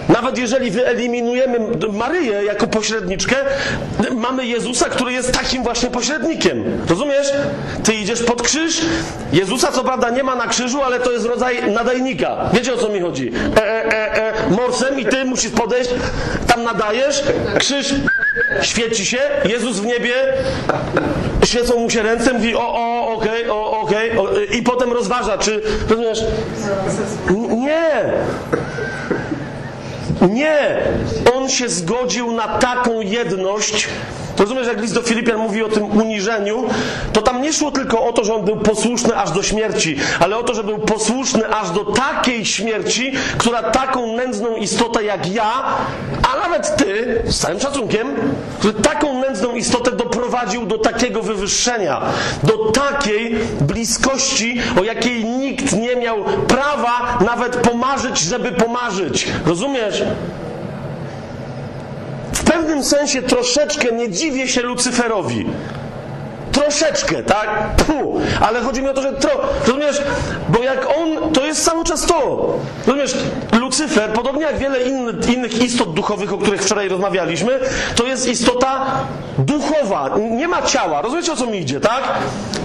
nawet 0.09 0.39
jeżeli 0.39 0.71
wyeliminujemy 0.71 1.59
Maryję 1.93 2.45
jako 2.45 2.67
pośredniczkę, 2.67 3.37
mamy 4.17 4.47
Jezusa, 4.47 4.89
który 4.89 5.13
jest 5.13 5.33
takim 5.33 5.63
właśnie 5.63 5.91
pośrednikiem. 5.91 6.65
Rozumiesz? 6.89 7.33
Ty 7.85 7.95
idziesz 7.95 8.23
pod 8.23 8.43
krzyż. 8.43 8.81
Jezusa 9.33 9.73
co 9.73 9.85
prawda 9.85 10.11
nie 10.11 10.23
ma 10.23 10.37
na 10.37 10.47
krzyżu, 10.47 10.83
ale 10.83 11.01
to 11.01 11.13
jest 11.13 11.27
rodzaj 11.27 11.73
nadajnika. 11.73 12.51
Wiecie 12.53 12.75
o 12.75 12.77
co 12.77 12.89
mi 12.89 13.01
chodzi? 13.01 13.33
E, 13.57 13.63
e, 13.63 13.93
e, 13.93 14.35
e, 14.35 14.51
morsem 14.51 15.01
i 15.01 15.05
ty 15.05 15.25
musisz 15.25 15.51
podejść, 15.51 15.91
tam 16.47 16.63
nadajesz, 16.63 17.23
krzyż 17.59 17.95
świeci 18.63 19.07
się, 19.07 19.19
Jezus 19.45 19.77
w 19.81 19.87
niebie, 19.87 20.15
świecą 21.45 21.79
mu 21.79 21.91
się 21.91 22.03
ręce, 22.03 22.33
mówi 22.33 22.55
o, 22.55 22.75
o, 22.75 23.09
okej, 23.13 23.51
o, 23.51 23.81
okej, 23.81 24.19
o, 24.19 24.29
i 24.53 24.63
potem 24.63 24.93
rozważa, 24.93 25.39
czy, 25.39 25.63
rozumiesz? 25.89 26.25
Nie! 27.49 28.13
Nie! 30.31 30.77
On 31.35 31.49
się 31.49 31.69
zgodził 31.69 32.33
na 32.33 32.49
taką 32.49 33.01
jedność. 33.01 33.89
Rozumiesz, 34.39 34.67
jak 34.67 34.81
list 34.81 34.95
do 34.95 35.03
Filipian 35.03 35.39
mówi 35.39 35.63
o 35.63 35.69
tym 35.69 35.85
uniżeniu, 35.85 36.65
to 37.13 37.23
tam 37.23 37.43
nie 37.43 37.53
szło 37.53 37.71
tylko 37.71 38.07
o 38.07 38.13
to, 38.13 38.25
że 38.25 38.35
on 38.35 38.45
był 38.45 38.57
posłuszny 38.57 39.17
aż 39.17 39.31
do 39.31 39.43
śmierci, 39.43 39.97
ale 40.21 40.37
o 40.37 40.43
to, 40.43 40.55
że 40.55 40.65
był 40.65 40.79
posłuszny 40.79 41.49
aż 41.55 41.71
do 41.71 41.85
takiej 41.85 42.47
śmierci, 42.47 43.13
która 43.39 43.63
taką 43.63 44.17
nędzną 44.17 44.57
istotę 44.57 45.05
jak 45.05 45.33
ja, 45.33 45.65
a 46.33 46.49
nawet 46.49 46.77
ty, 46.77 47.23
z 47.27 47.39
całym 47.39 47.61
szacunkiem, 47.61 48.09
który 48.59 48.75
taką 48.75 49.21
nędzną 49.21 49.55
istotę 49.55 49.91
doprowadził 49.91 50.67
do 50.67 50.79
takiego 50.79 51.23
wywyższenia, 51.23 52.01
do 52.43 52.59
takiej 52.73 53.39
bliskości, 53.61 54.61
o 54.81 54.85
jakiej 54.85 55.25
nikt 55.25 55.73
nie 55.73 55.97
miał 55.97 56.25
prawa 56.49 57.19
nawet 57.27 57.57
pomarzyć, 57.57 58.19
żeby 58.19 58.53
pomarzyć. 58.53 59.29
Rozumiesz? 59.47 60.03
Pewnym 62.55 62.85
sensie 62.85 63.23
troszeczkę 63.23 63.93
nie 63.93 64.11
dziwię 64.11 64.49
się 64.49 64.63
Lucyferowi. 64.63 65.47
Troszeczkę, 66.53 67.23
tak? 67.23 67.77
Puh. 67.77 68.23
Ale 68.41 68.61
chodzi 68.61 68.83
mi 68.83 68.89
o 68.89 68.95
to, 68.95 69.03
że 69.03 69.13
tro, 69.13 69.31
rozumiesz, 69.67 70.03
bo 70.49 70.63
jak 70.63 70.87
on, 70.99 71.33
to 71.33 71.47
jest 71.47 71.65
cały 71.65 71.85
czas 71.85 72.07
to. 72.07 72.47
Rozumiesz, 72.87 73.17
Lucyfer, 73.61 74.11
podobnie 74.11 74.43
jak 74.43 74.59
wiele 74.59 74.83
inny, 74.83 75.13
innych 75.35 75.63
istot 75.63 75.95
duchowych, 75.95 76.33
o 76.33 76.39
których 76.39 76.63
wczoraj 76.63 76.89
rozmawialiśmy, 76.89 77.61
to 77.97 78.07
jest 78.07 78.29
istota 78.29 78.87
duchowa, 79.39 80.11
nie 80.31 80.49
ma 80.49 80.63
ciała. 80.63 81.03
Rozumiecie 81.03 81.33
o 81.33 81.37
co 81.37 81.47
mi 81.47 81.59
idzie, 81.59 81.81
tak? 81.81 82.03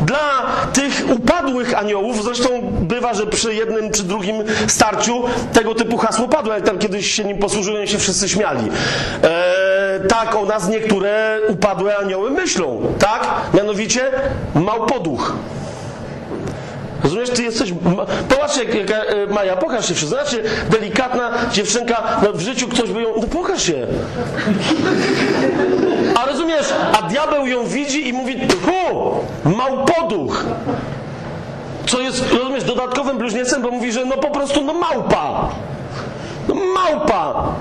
Dla 0.05 0.45
tych 0.73 1.03
upadłych 1.09 1.77
aniołów, 1.77 2.23
zresztą 2.23 2.49
bywa, 2.81 3.13
że 3.13 3.27
przy 3.27 3.53
jednym 3.53 3.91
czy 3.91 4.03
drugim 4.03 4.35
starciu 4.67 5.23
tego 5.53 5.75
typu 5.75 5.97
hasło 5.97 6.27
padło, 6.27 6.53
jak 6.53 6.63
tam 6.63 6.77
kiedyś 6.77 7.11
się 7.11 7.23
nim 7.23 7.37
posłużyłem, 7.37 7.87
się 7.87 7.97
wszyscy 7.97 8.29
śmiali. 8.29 8.69
Eee, 9.23 9.58
tak 9.99 10.35
o 10.35 10.45
nas 10.45 10.69
niektóre 10.69 11.39
upadłe 11.47 11.97
anioły 11.97 12.31
myślą, 12.31 12.81
tak? 12.99 13.27
Mianowicie 13.53 14.11
małpoduch. 14.55 15.33
Rozumiesz, 17.03 17.29
ty 17.29 17.43
jesteś. 17.43 17.73
Popatrz, 18.29 18.57
jak, 18.57 18.75
jak 18.75 18.91
e, 18.91 19.33
Maja, 19.33 19.55
pokaż 19.55 19.87
się 19.87 19.93
wszystko. 19.93 20.17
Znaczy, 20.17 20.43
delikatna 20.69 21.31
dziewczynka, 21.51 22.03
no 22.23 22.33
w 22.33 22.39
życiu 22.39 22.67
ktoś 22.67 22.89
by 22.89 23.01
ją. 23.01 23.09
No 23.21 23.27
pokaż 23.27 23.63
się. 23.63 23.87
A 26.15 26.25
rozumiesz, 26.25 26.73
a 26.93 27.01
diabeł 27.01 27.47
ją 27.47 27.65
widzi 27.65 28.07
i 28.07 28.13
mówi: 28.13 28.47
Tfu, 28.47 29.19
małpoduch. 29.45 30.45
Co 31.85 31.99
jest, 31.99 32.33
rozumiesz, 32.33 32.63
dodatkowym 32.63 33.17
bluźniecem, 33.17 33.61
bo 33.61 33.71
mówi, 33.71 33.91
że 33.91 34.05
no 34.05 34.17
po 34.17 34.29
prostu, 34.31 34.63
no 34.63 34.73
małpa. 34.73 35.49
No 36.47 36.55
małpa. 36.55 37.53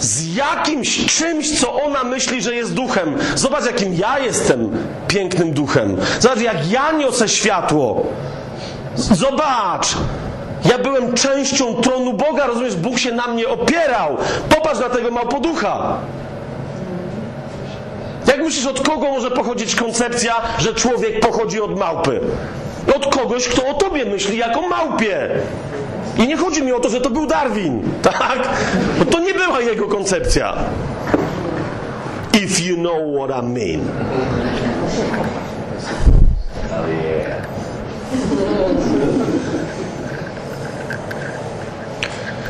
Z 0.00 0.34
jakimś 0.34 1.06
czymś, 1.06 1.60
co 1.60 1.74
ona 1.74 2.04
myśli, 2.04 2.42
że 2.42 2.54
jest 2.54 2.74
duchem. 2.74 3.16
Zobacz, 3.34 3.66
jakim 3.66 3.94
ja 3.94 4.18
jestem 4.18 4.70
pięknym 5.08 5.52
duchem. 5.52 5.96
Zobacz, 6.20 6.40
jak 6.40 6.70
ja 6.70 6.92
niosę 6.92 7.28
światło. 7.28 8.06
Zobacz! 8.96 9.96
Ja 10.64 10.78
byłem 10.78 11.14
częścią 11.14 11.74
tronu 11.74 12.12
Boga, 12.12 12.46
rozumiesz? 12.46 12.76
Bóg 12.76 12.98
się 12.98 13.12
na 13.12 13.26
mnie 13.26 13.48
opierał. 13.48 14.16
Popatrz 14.48 14.80
na 14.80 14.88
tego 14.88 15.10
małpoducha. 15.10 15.98
Jak 18.26 18.38
myślisz, 18.38 18.66
od 18.66 18.80
kogo 18.80 19.08
może 19.08 19.30
pochodzić 19.30 19.74
koncepcja, 19.74 20.34
że 20.58 20.74
człowiek 20.74 21.20
pochodzi 21.20 21.60
od 21.60 21.78
małpy? 21.78 22.20
Od 22.96 23.16
kogoś, 23.16 23.48
kto 23.48 23.66
o 23.66 23.74
tobie 23.74 24.04
myśli 24.04 24.38
jako 24.38 24.68
małpie. 24.68 25.28
I 26.18 26.26
nie 26.26 26.36
chodzi 26.36 26.62
mi 26.62 26.72
o 26.72 26.80
to, 26.80 26.88
że 26.88 27.00
to 27.00 27.10
był 27.10 27.26
Darwin, 27.26 27.82
tak? 28.02 28.48
Bo 28.98 29.04
to 29.04 29.20
nie 29.20 29.34
była 29.34 29.60
jego 29.60 29.88
koncepcja. 29.88 30.54
If 32.34 32.62
you 32.62 32.76
know 32.76 33.02
what 33.16 33.44
I 33.44 33.46
mean. 33.46 33.80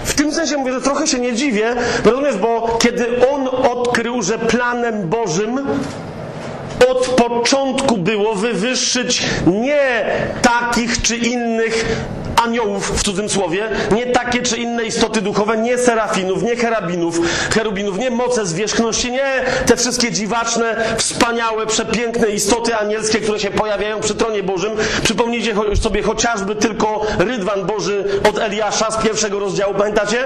W 0.05 0.15
tym 0.15 0.33
sensie 0.33 0.57
mówię, 0.57 0.73
że 0.73 0.81
trochę 0.81 1.07
się 1.07 1.19
nie 1.19 1.35
dziwię, 1.35 1.75
rozumiesz, 2.05 2.37
bo 2.37 2.79
kiedy 2.83 3.29
on 3.29 3.49
odkrył, 3.49 4.23
że 4.23 4.39
planem 4.39 5.09
Bożym 5.09 5.67
od 6.91 7.07
początku 7.07 7.97
było 7.97 8.35
wywyższyć 8.35 9.27
nie 9.47 10.05
takich 10.43 11.03
czy 11.03 11.17
innych 11.17 11.97
aniołów 12.45 13.01
w 13.01 13.03
cudzym 13.03 13.29
słowie, 13.29 13.69
nie 13.95 14.07
takie 14.07 14.43
czy 14.43 14.57
inne 14.57 14.85
istoty 14.85 15.21
duchowe, 15.21 15.57
nie 15.57 15.79
serafinów, 15.79 16.43
nie 16.43 16.57
cherubinów, 16.57 17.21
cherubinów, 17.55 17.99
nie 17.99 18.11
moce 18.11 18.47
zwierzchności, 18.47 19.13
nie 19.13 19.45
te 19.67 19.77
wszystkie 19.77 20.13
dziwaczne, 20.13 20.77
wspaniałe, 20.97 21.67
przepiękne 21.67 22.29
istoty 22.29 22.77
anielskie, 22.77 23.21
które 23.21 23.41
się 23.41 23.51
pojawiają 23.51 24.01
przy 24.01 24.15
tronie 24.15 24.43
Bożym. 24.43 24.73
Przypomnijcie 25.03 25.55
sobie 25.83 26.03
chociażby 26.03 26.55
tylko 26.55 27.07
rydwan 27.19 27.67
Boży 27.67 28.05
od 28.31 28.39
Eliasza 28.39 28.91
z 28.91 28.97
pierwszego 28.97 29.39
rozdziału, 29.39 29.75
pamiętacie? 29.75 30.25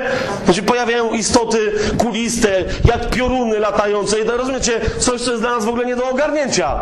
Się 0.53 0.63
pojawiają 0.63 1.13
istoty 1.13 1.73
kuliste, 1.99 2.65
jak 2.85 3.11
pioruny 3.11 3.59
latające 3.59 4.21
i 4.21 4.25
to 4.25 4.37
rozumiecie, 4.37 4.81
coś, 4.99 5.21
co 5.21 5.31
jest 5.31 5.43
dla 5.43 5.51
nas 5.51 5.65
w 5.65 5.69
ogóle 5.69 5.87
nie 5.87 5.97
do 5.97 6.11
ogarnięcia. 6.11 6.81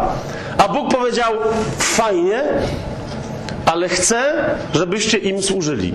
A 0.59 0.69
Bóg 0.69 0.95
powiedział, 0.95 1.33
fajnie, 1.79 2.45
ale 3.71 3.89
chcę, 3.89 4.45
żebyście 4.75 5.19
im 5.19 5.43
służyli. 5.43 5.95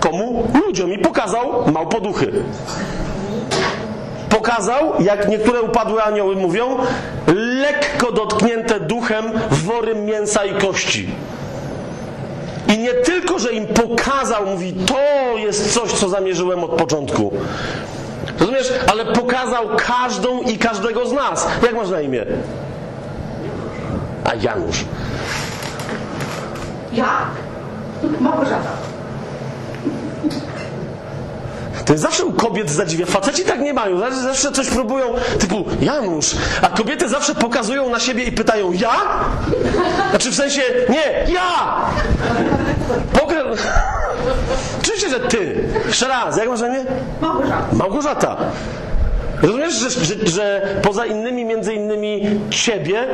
Komu? 0.00 0.48
Ludziom. 0.66 0.92
I 0.92 0.98
pokazał 0.98 1.72
małpoduchy. 1.72 2.32
Pokazał, 4.30 4.92
jak 5.00 5.28
niektóre 5.28 5.62
upadłe 5.62 6.02
anioły 6.02 6.36
mówią, 6.36 6.76
lekko 7.36 8.12
dotknięte 8.12 8.80
duchem 8.80 9.24
wory 9.50 9.94
mięsa 9.94 10.44
i 10.44 10.54
kości. 10.54 11.08
I 12.68 12.78
nie 12.78 12.94
tylko, 12.94 13.38
że 13.38 13.52
im 13.52 13.66
pokazał, 13.66 14.46
mówi, 14.46 14.72
to 14.72 15.38
jest 15.38 15.74
coś, 15.74 15.92
co 15.92 16.08
zamierzyłem 16.08 16.64
od 16.64 16.70
początku. 16.70 17.32
Rozumiesz? 18.40 18.72
Ale 18.86 19.04
pokazał 19.04 19.68
każdą 19.76 20.40
i 20.40 20.58
każdego 20.58 21.06
z 21.06 21.12
nas. 21.12 21.48
Jak 21.62 21.74
masz 21.74 21.90
na 21.90 22.00
imię? 22.00 22.26
A 24.24 24.34
Janusz. 24.34 24.84
Ja? 26.92 27.26
Małgorzata. 28.20 28.70
To 31.84 31.92
jest 31.92 32.02
zawsze 32.02 32.24
u 32.24 32.32
kobiet 32.32 32.70
zadziwia. 32.70 33.06
Faceci 33.06 33.44
tak 33.44 33.60
nie 33.60 33.74
mają. 33.74 33.98
Zawsze- 33.98 34.52
coś 34.52 34.68
próbują, 34.68 35.06
typu 35.38 35.64
Janusz. 35.80 36.36
A 36.62 36.68
kobiety 36.68 37.08
zawsze 37.08 37.34
pokazują 37.34 37.90
na 37.90 38.00
siebie 38.00 38.24
i 38.24 38.32
pytają 38.32 38.72
ja? 38.72 38.94
Znaczy 40.10 40.30
w 40.30 40.34
sensie, 40.34 40.62
nie, 40.88 41.32
ja! 41.32 41.76
Poka... 43.12 43.34
Oczywiście, 44.82 45.08
że 45.10 45.20
ty. 45.20 45.68
Jeszcze 45.86 46.08
raz, 46.08 46.36
jak 46.36 46.48
masz 46.48 46.60
na 46.60 46.66
imię? 46.68 46.84
Małgorzata. 47.20 47.66
Małgorzata. 47.72 48.36
Rozumiesz, 49.42 49.74
że, 49.74 49.90
że, 49.90 50.14
że 50.26 50.62
poza 50.82 51.06
innymi, 51.06 51.44
między 51.44 51.74
innymi 51.74 52.40
ciebie, 52.50 53.06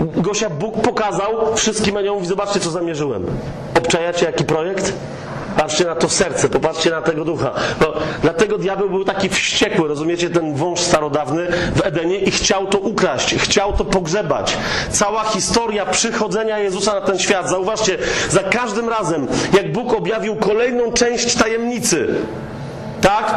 Gosia, 0.00 0.50
Bóg 0.50 0.80
pokazał 0.80 1.56
wszystkim 1.56 1.96
aniołom 1.96 2.26
zobaczcie, 2.26 2.60
co 2.60 2.70
zamierzyłem. 2.70 3.26
Obczajacie, 3.78 4.26
jaki 4.26 4.44
projekt? 4.44 4.92
Patrzcie 5.56 5.84
na 5.84 5.94
to 5.94 6.08
serce, 6.08 6.48
popatrzcie 6.48 6.90
na 6.90 7.02
tego 7.02 7.24
ducha. 7.24 7.52
No, 7.80 7.92
dlatego 8.22 8.58
diabeł 8.58 8.90
był 8.90 9.04
taki 9.04 9.28
wściekły, 9.28 9.88
rozumiecie, 9.88 10.30
ten 10.30 10.54
wąż 10.54 10.80
starodawny 10.80 11.46
w 11.74 11.86
Edenie 11.86 12.18
i 12.18 12.30
chciał 12.30 12.66
to 12.66 12.78
ukraść, 12.78 13.34
chciał 13.34 13.72
to 13.72 13.84
pogrzebać. 13.84 14.56
Cała 14.90 15.24
historia 15.24 15.86
przychodzenia 15.86 16.58
Jezusa 16.58 16.94
na 16.94 17.00
ten 17.00 17.18
świat, 17.18 17.50
zauważcie, 17.50 17.98
za 18.30 18.42
każdym 18.42 18.88
razem, 18.88 19.26
jak 19.52 19.72
Bóg 19.72 19.94
objawił 19.94 20.36
kolejną 20.36 20.92
część 20.92 21.34
tajemnicy, 21.34 22.14
tak? 23.00 23.34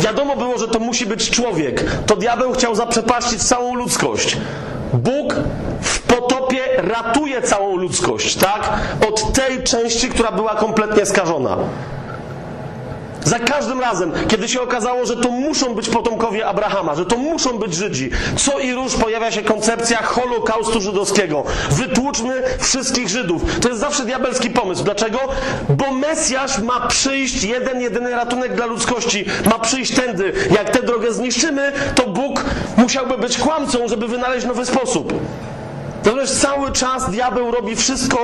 Wiadomo 0.00 0.36
było, 0.36 0.58
że 0.58 0.68
to 0.68 0.78
musi 0.78 1.06
być 1.06 1.30
człowiek. 1.30 1.84
To 2.06 2.16
diabeł 2.16 2.52
chciał 2.52 2.74
zaprzepaścić 2.74 3.42
całą 3.42 3.74
ludzkość. 3.74 4.36
Bóg 4.92 5.34
w 5.80 6.02
potopie 6.02 6.60
ratuje 6.76 7.42
całą 7.42 7.76
ludzkość, 7.76 8.36
tak? 8.36 8.72
Od 9.08 9.32
tej 9.32 9.62
części, 9.62 10.08
która 10.08 10.32
była 10.32 10.54
kompletnie 10.54 11.06
skażona. 11.06 11.56
Za 13.26 13.38
każdym 13.38 13.80
razem, 13.80 14.12
kiedy 14.28 14.48
się 14.48 14.60
okazało, 14.60 15.06
że 15.06 15.16
to 15.16 15.30
muszą 15.30 15.74
być 15.74 15.88
potomkowie 15.88 16.46
Abrahama, 16.46 16.94
że 16.94 17.06
to 17.06 17.16
muszą 17.16 17.58
być 17.58 17.74
Żydzi, 17.74 18.10
co 18.36 18.58
i 18.58 18.72
róż 18.72 18.94
pojawia 18.94 19.30
się 19.30 19.42
koncepcja 19.42 20.02
Holokaustu 20.02 20.80
żydowskiego. 20.80 21.44
Wytłuczmy 21.70 22.42
wszystkich 22.58 23.08
Żydów. 23.08 23.42
To 23.60 23.68
jest 23.68 23.80
zawsze 23.80 24.04
diabelski 24.04 24.50
pomysł. 24.50 24.84
Dlaczego? 24.84 25.18
Bo 25.68 25.92
Mesjasz 25.92 26.58
ma 26.58 26.86
przyjść, 26.86 27.44
jeden, 27.44 27.80
jedyny 27.80 28.10
ratunek 28.10 28.54
dla 28.54 28.66
ludzkości, 28.66 29.24
ma 29.50 29.58
przyjść 29.58 29.94
tędy. 29.94 30.32
Jak 30.50 30.70
tę 30.70 30.82
drogę 30.82 31.12
zniszczymy, 31.12 31.72
to 31.94 32.06
Bóg 32.06 32.44
musiałby 32.76 33.18
być 33.18 33.38
kłamcą, 33.38 33.88
żeby 33.88 34.08
wynaleźć 34.08 34.46
nowy 34.46 34.66
sposób. 34.66 35.12
Natomiast 36.06 36.40
cały 36.40 36.72
czas 36.72 37.10
diabeł 37.10 37.50
robi 37.50 37.76
wszystko 37.76 38.18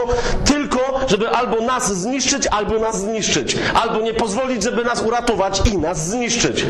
tylko, 0.44 1.00
żeby 1.08 1.28
albo 1.28 1.60
nas 1.60 1.94
zniszczyć, 1.94 2.46
albo 2.46 2.78
nas 2.78 3.00
zniszczyć. 3.00 3.56
Albo 3.74 4.00
nie 4.00 4.14
pozwolić, 4.14 4.62
żeby 4.62 4.84
nas 4.84 5.02
uratować 5.02 5.62
i 5.72 5.78
nas 5.78 6.06
zniszczyć. 6.06 6.66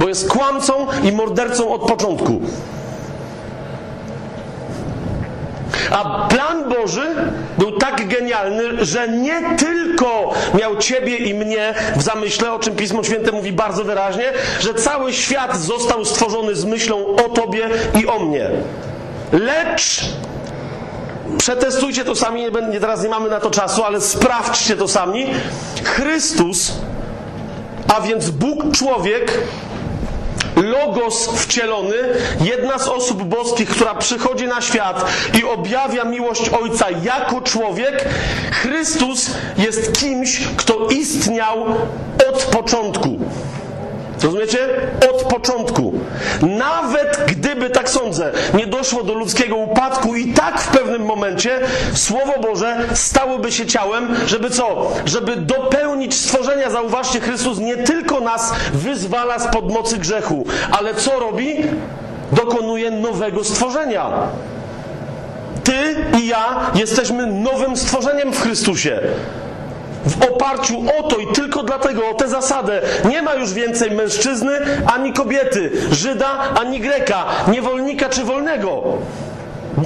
Bo 0.00 0.08
jest 0.08 0.28
kłamcą 0.28 0.86
i 1.02 1.12
mordercą 1.12 1.72
od 1.72 1.82
początku. 1.82 2.40
A 5.90 6.28
plan 6.28 6.68
Boży 6.68 7.14
był 7.58 7.78
tak 7.78 8.08
genialny, 8.08 8.84
że 8.84 9.08
nie 9.08 9.56
tylko 9.56 10.34
miał 10.60 10.76
ciebie 10.76 11.16
i 11.16 11.34
mnie 11.34 11.74
w 11.96 12.02
zamyśle, 12.02 12.52
o 12.52 12.58
czym 12.58 12.76
Pismo 12.76 13.04
Święte 13.04 13.32
mówi 13.32 13.52
bardzo 13.52 13.84
wyraźnie, 13.84 14.32
że 14.60 14.74
cały 14.74 15.12
świat 15.12 15.56
został 15.56 16.04
stworzony 16.04 16.54
z 16.54 16.64
myślą 16.64 17.06
o 17.06 17.28
tobie 17.28 17.68
i 18.00 18.06
o 18.06 18.18
mnie. 18.18 18.50
Lecz 19.32 20.00
Przetestujcie 21.38 22.04
to 22.04 22.14
sami, 22.14 22.44
nie, 22.70 22.80
teraz 22.80 23.02
nie 23.02 23.08
mamy 23.08 23.30
na 23.30 23.40
to 23.40 23.50
czasu, 23.50 23.84
ale 23.84 24.00
sprawdźcie 24.00 24.76
to 24.76 24.88
sami. 24.88 25.26
Chrystus, 25.84 26.72
a 27.96 28.00
więc 28.00 28.30
Bóg 28.30 28.76
człowiek, 28.76 29.38
Logos 30.56 31.28
wcielony, 31.36 31.94
jedna 32.40 32.78
z 32.78 32.88
osób 32.88 33.22
boskich, 33.22 33.68
która 33.68 33.94
przychodzi 33.94 34.46
na 34.46 34.60
świat 34.60 35.04
i 35.40 35.44
objawia 35.44 36.04
miłość 36.04 36.48
Ojca 36.48 36.86
jako 36.90 37.40
człowiek, 37.40 38.04
Chrystus 38.52 39.30
jest 39.58 39.92
kimś, 39.92 40.40
kto 40.56 40.86
istniał 40.86 41.64
od 42.28 42.42
początku. 42.42 43.18
Rozumiecie? 44.22 44.58
Od 45.10 45.22
początku. 45.22 45.92
Nawet 46.42 47.24
gdyby, 47.26 47.70
tak 47.70 47.90
sądzę, 47.90 48.32
nie 48.54 48.66
doszło 48.66 49.02
do 49.02 49.14
ludzkiego 49.14 49.56
upadku 49.56 50.14
i 50.16 50.32
tak 50.32 50.60
w 50.60 50.68
pewnym 50.68 51.02
momencie 51.02 51.60
Słowo 51.94 52.32
Boże 52.42 52.76
stałoby 52.94 53.52
się 53.52 53.66
ciałem, 53.66 54.16
żeby 54.26 54.50
co? 54.50 54.92
Żeby 55.04 55.36
dopełnić 55.36 56.14
stworzenia. 56.14 56.70
Zauważcie, 56.70 57.20
Chrystus 57.20 57.58
nie 57.58 57.76
tylko 57.76 58.20
nas 58.20 58.52
wyzwala 58.72 59.38
spod 59.38 59.72
mocy 59.72 59.98
grzechu, 59.98 60.46
ale 60.72 60.94
co 60.94 61.20
robi? 61.20 61.56
Dokonuje 62.32 62.90
nowego 62.90 63.44
stworzenia. 63.44 64.10
Ty 65.64 65.96
i 66.18 66.26
ja 66.26 66.70
jesteśmy 66.74 67.26
nowym 67.26 67.76
stworzeniem 67.76 68.32
w 68.32 68.40
Chrystusie. 68.40 69.00
W 70.06 70.22
oparciu 70.22 70.84
o 70.98 71.02
to 71.02 71.16
i 71.16 71.26
tylko 71.26 71.62
dlatego, 71.62 72.10
o 72.10 72.14
tę 72.14 72.28
zasadę, 72.28 72.80
nie 73.08 73.22
ma 73.22 73.34
już 73.34 73.52
więcej 73.52 73.90
mężczyzny 73.90 74.52
ani 74.94 75.12
kobiety, 75.12 75.70
Żyda 75.90 76.38
ani 76.60 76.80
Greka, 76.80 77.24
niewolnika 77.48 78.08
czy 78.08 78.24
wolnego. 78.24 78.82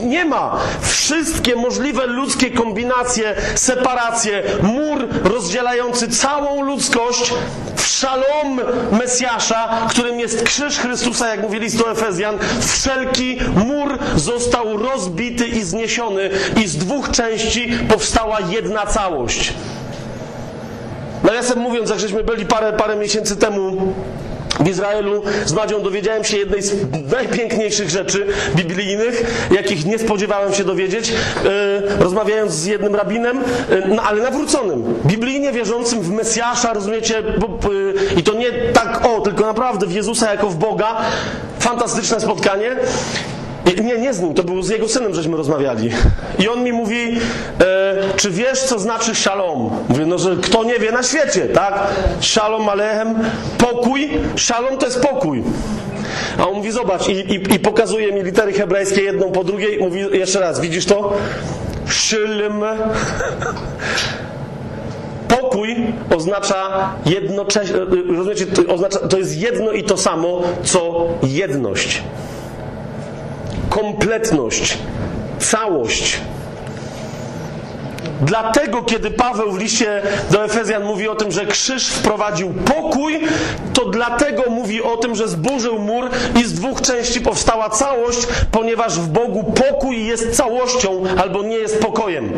Nie 0.02 0.24
ma. 0.24 0.56
Wszystkie 0.80 1.56
możliwe 1.56 2.06
ludzkie 2.06 2.50
kombinacje, 2.50 3.34
separacje, 3.54 4.42
mur 4.62 5.08
rozdzielający 5.24 6.08
całą 6.08 6.62
ludzkość 6.62 7.32
w 7.76 7.86
szalom 7.86 8.60
Mesjasza, 8.92 9.68
którym 9.90 10.20
jest 10.20 10.42
krzyż 10.42 10.78
Chrystusa, 10.78 11.28
jak 11.28 11.42
mówi 11.42 11.58
list 11.58 11.78
do 11.78 11.90
Efezjan, 11.90 12.38
wszelki 12.60 13.38
mur 13.66 13.98
został 14.16 14.76
rozbity 14.76 15.46
i 15.46 15.62
zniesiony 15.62 16.30
i 16.56 16.68
z 16.68 16.76
dwóch 16.76 17.10
części 17.10 17.72
powstała 17.88 18.38
jedna 18.50 18.86
całość. 18.86 19.52
Nawiasem 21.24 21.58
mówiąc, 21.58 21.90
jak 21.90 21.98
żeśmy 21.98 22.24
byli 22.24 22.46
parę, 22.46 22.72
parę 22.72 22.96
miesięcy 22.96 23.36
temu 23.36 23.92
w 24.60 24.68
Izraelu 24.68 25.22
z 25.44 25.52
Madzią 25.52 25.82
dowiedziałem 25.82 26.24
się 26.24 26.36
jednej 26.36 26.62
z 26.62 26.72
najpiękniejszych 27.12 27.90
rzeczy 27.90 28.26
biblijnych, 28.54 29.46
jakich 29.50 29.86
nie 29.86 29.98
spodziewałem 29.98 30.54
się 30.54 30.64
dowiedzieć, 30.64 31.12
e, 31.12 32.02
rozmawiając 32.02 32.52
z 32.52 32.66
jednym 32.66 32.94
rabinem, 32.94 33.38
e, 33.38 33.88
no, 33.88 34.02
ale 34.02 34.22
nawróconym, 34.22 34.94
biblijnie 35.06 35.52
wierzącym 35.52 36.00
w 36.00 36.10
Mesjasza, 36.10 36.72
rozumiecie, 36.72 37.18
e, 37.18 37.22
i 38.16 38.22
to 38.22 38.34
nie 38.34 38.52
tak 38.52 39.06
o, 39.06 39.20
tylko 39.20 39.46
naprawdę 39.46 39.86
w 39.86 39.92
Jezusa 39.92 40.30
jako 40.30 40.48
w 40.48 40.56
Boga. 40.56 40.96
Fantastyczne 41.58 42.20
spotkanie. 42.20 42.76
Nie, 43.66 43.98
nie 43.98 44.14
z 44.14 44.20
nim, 44.20 44.34
to 44.34 44.42
był 44.44 44.62
z 44.62 44.68
jego 44.68 44.88
synem, 44.88 45.14
żeśmy 45.14 45.36
rozmawiali. 45.36 45.90
I 46.38 46.48
on 46.48 46.64
mi 46.64 46.72
mówi, 46.72 47.18
e, 47.60 47.94
czy 48.16 48.30
wiesz, 48.30 48.62
co 48.62 48.78
znaczy 48.78 49.14
shalom? 49.14 49.70
Mówię, 49.88 50.06
no, 50.06 50.18
że 50.18 50.36
kto 50.36 50.64
nie 50.64 50.78
wie 50.78 50.92
na 50.92 51.02
świecie, 51.02 51.48
tak? 51.48 51.86
Shalom 52.20 52.68
alechem, 52.68 53.14
pokój. 53.58 54.10
Shalom 54.36 54.78
to 54.78 54.86
jest 54.86 55.00
pokój. 55.00 55.42
A 56.38 56.48
on 56.48 56.54
mówi, 56.54 56.72
zobacz, 56.72 57.08
i, 57.08 57.12
i, 57.12 57.54
i 57.54 57.58
pokazuje 57.58 58.12
mi 58.12 58.22
litery 58.22 58.52
hebrajskie 58.52 59.02
jedną 59.02 59.32
po 59.32 59.44
drugiej. 59.44 59.78
Mówi 59.78 60.00
jeszcze 60.12 60.40
raz, 60.40 60.60
widzisz 60.60 60.86
to? 60.86 61.12
Szylm. 61.88 62.64
Pokój 65.40 65.76
oznacza 66.16 66.90
jednocześnie, 67.06 67.76
rozumiecie, 68.16 68.46
to, 68.46 68.74
oznacza, 68.74 68.98
to 68.98 69.18
jest 69.18 69.36
jedno 69.36 69.72
i 69.72 69.84
to 69.84 69.96
samo, 69.96 70.42
co 70.64 71.08
jedność 71.22 72.02
kompletność, 73.70 74.78
całość. 75.38 76.20
Dlatego, 78.22 78.82
kiedy 78.82 79.10
Paweł 79.10 79.52
w 79.52 79.58
liście 79.58 80.02
do 80.30 80.44
Efezjan 80.44 80.84
mówi 80.84 81.08
o 81.08 81.14
tym, 81.14 81.32
że 81.32 81.46
krzyż 81.46 81.88
wprowadził 81.88 82.54
pokój, 82.54 83.20
to 83.72 83.84
dlatego 83.84 84.42
mówi 84.50 84.82
o 84.82 84.96
tym, 84.96 85.14
że 85.14 85.28
zburzył 85.28 85.78
mur 85.78 86.10
i 86.40 86.44
z 86.44 86.52
dwóch 86.52 86.80
części 86.80 87.20
powstała 87.20 87.70
całość, 87.70 88.18
ponieważ 88.50 88.98
w 88.98 89.08
Bogu 89.08 89.52
pokój 89.52 90.06
jest 90.06 90.36
całością 90.36 91.02
albo 91.18 91.42
nie 91.42 91.56
jest 91.56 91.80
pokojem. 91.80 92.32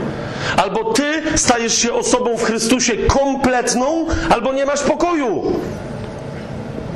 Albo 0.56 0.92
ty 0.92 1.22
stajesz 1.36 1.78
się 1.78 1.92
osobą 1.92 2.36
w 2.36 2.44
Chrystusie 2.44 2.96
kompletną, 2.96 4.06
albo 4.30 4.52
nie 4.52 4.66
masz 4.66 4.80
pokoju. 4.80 5.42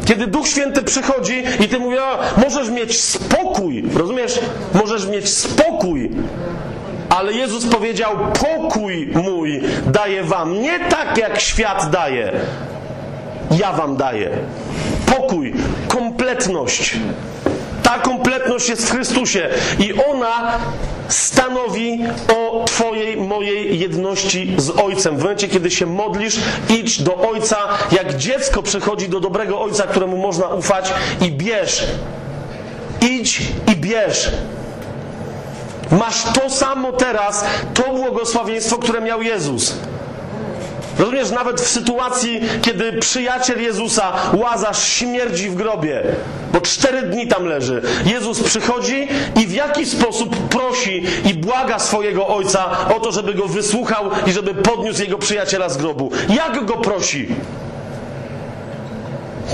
Kiedy 0.04 0.26
Duch 0.26 0.48
Święty 0.48 0.82
przychodzi 0.82 1.44
i 1.60 1.68
ty 1.68 1.78
mówisz, 1.78 2.00
możesz 2.36 2.70
mieć 2.70 3.00
spokój, 3.00 3.84
rozumiesz? 3.94 4.40
Możesz 4.74 5.06
mieć 5.06 5.28
spokój. 5.28 6.10
Ale 7.08 7.32
Jezus 7.32 7.66
powiedział, 7.66 8.16
pokój 8.40 9.12
mój 9.14 9.60
daję 9.86 10.22
wam, 10.22 10.62
nie 10.62 10.80
tak 10.80 11.18
jak 11.18 11.40
świat 11.40 11.90
daje. 11.90 12.32
Ja 13.50 13.72
wam 13.72 13.96
daję. 13.96 14.30
Pokój, 15.06 15.54
kompletność. 15.88 16.96
Ta 17.82 17.98
kompletność 17.98 18.68
jest 18.68 18.88
w 18.88 18.92
Chrystusie 18.92 19.48
i 19.78 19.94
ona 20.10 20.58
stanowi 21.12 21.98
o 22.36 22.64
Twojej, 22.64 23.16
mojej 23.16 23.78
jedności 23.78 24.54
z 24.58 24.70
Ojcem. 24.70 25.16
W 25.16 25.22
momencie, 25.22 25.48
kiedy 25.48 25.70
się 25.70 25.86
modlisz, 25.86 26.36
idź 26.68 27.02
do 27.02 27.16
Ojca, 27.16 27.56
jak 27.92 28.16
dziecko 28.16 28.62
przychodzi 28.62 29.08
do 29.08 29.20
dobrego 29.20 29.60
Ojca, 29.60 29.86
któremu 29.86 30.16
można 30.16 30.46
ufać 30.46 30.92
i 31.20 31.32
bierz. 31.32 31.86
Idź 33.00 33.42
i 33.72 33.76
bierz. 33.76 34.30
Masz 35.90 36.22
to 36.22 36.50
samo 36.50 36.92
teraz, 36.92 37.44
to 37.74 37.82
błogosławieństwo, 37.82 38.78
które 38.78 39.00
miał 39.00 39.22
Jezus. 39.22 39.74
Rozumiesz, 40.98 41.30
nawet 41.30 41.60
w 41.60 41.68
sytuacji, 41.68 42.40
kiedy 42.62 42.92
przyjaciel 42.92 43.62
Jezusa, 43.62 44.12
Łazarz, 44.34 44.84
śmierdzi 44.84 45.50
w 45.50 45.54
grobie, 45.54 46.02
bo 46.52 46.60
cztery 46.60 47.02
dni 47.02 47.28
tam 47.28 47.44
leży, 47.44 47.82
Jezus 48.04 48.42
przychodzi 48.42 49.08
i 49.42 49.46
w 49.46 49.52
jaki 49.52 49.86
sposób 49.86 50.36
prosi 50.36 51.04
i 51.30 51.34
błaga 51.34 51.78
swojego 51.78 52.28
ojca 52.28 52.88
o 52.96 53.00
to, 53.00 53.12
żeby 53.12 53.34
go 53.34 53.48
wysłuchał 53.48 54.10
i 54.26 54.32
żeby 54.32 54.54
podniósł 54.54 55.02
jego 55.02 55.18
przyjaciela 55.18 55.68
z 55.68 55.76
grobu. 55.76 56.10
Jak 56.28 56.64
go 56.64 56.74
prosi? 56.76 57.28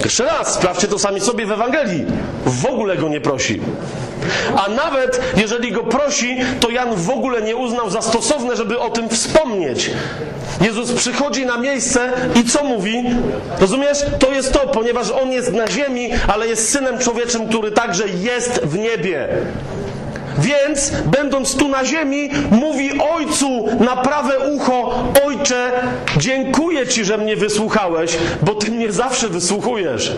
Jeszcze 0.05 0.24
raz, 0.24 0.55
sprawdźcie 0.55 0.88
to 0.88 0.99
sami 0.99 1.20
sobie 1.20 1.46
w 1.46 1.53
Ewangelii. 1.53 2.07
W 2.46 2.66
ogóle 2.66 2.96
go 2.96 3.09
nie 3.09 3.20
prosi. 3.20 3.61
A 4.57 4.68
nawet 4.68 5.20
jeżeli 5.36 5.72
go 5.72 5.84
prosi, 5.84 6.36
to 6.61 6.70
Jan 6.70 6.94
w 6.94 7.11
ogóle 7.11 7.42
nie 7.42 7.57
uznał 7.57 7.90
za 7.90 8.03
stosowne, 8.03 8.57
żeby 8.57 8.78
o 8.78 8.90
tym 8.90 9.09
wspomnieć. 9.09 9.90
Jezus 10.61 10.92
przychodzi 10.92 11.46
na 11.46 11.59
miejsce 11.59 12.12
i 12.34 12.44
co 12.44 12.64
mówi? 12.64 13.05
Rozumiesz? 13.61 13.99
To 14.18 14.32
jest 14.32 14.53
to, 14.53 14.59
ponieważ 14.59 15.11
on 15.11 15.32
jest 15.32 15.53
na 15.53 15.68
ziemi, 15.68 16.11
ale 16.28 16.49
jest 16.49 16.70
synem 16.70 16.99
człowieczym, 16.99 17.49
który 17.49 17.70
także 17.70 18.05
jest 18.09 18.61
w 18.64 18.78
niebie. 18.78 19.28
Więc, 20.39 20.91
będąc 20.91 21.57
tu 21.57 21.68
na 21.68 21.84
ziemi, 21.84 22.30
mówi 22.51 22.91
ojcu 23.14 23.68
na 23.80 23.97
prawe 23.97 24.39
ucho: 24.39 25.05
Ojcze, 25.26 25.72
dziękuję 26.16 26.86
ci, 26.86 27.05
że 27.05 27.18
mnie 27.18 27.36
wysłuchałeś, 27.36 28.18
bo 28.43 28.55
ty 28.55 28.70
mnie 28.70 28.93
zawsze 28.93 29.28
wysłuchujesz. 29.28 30.12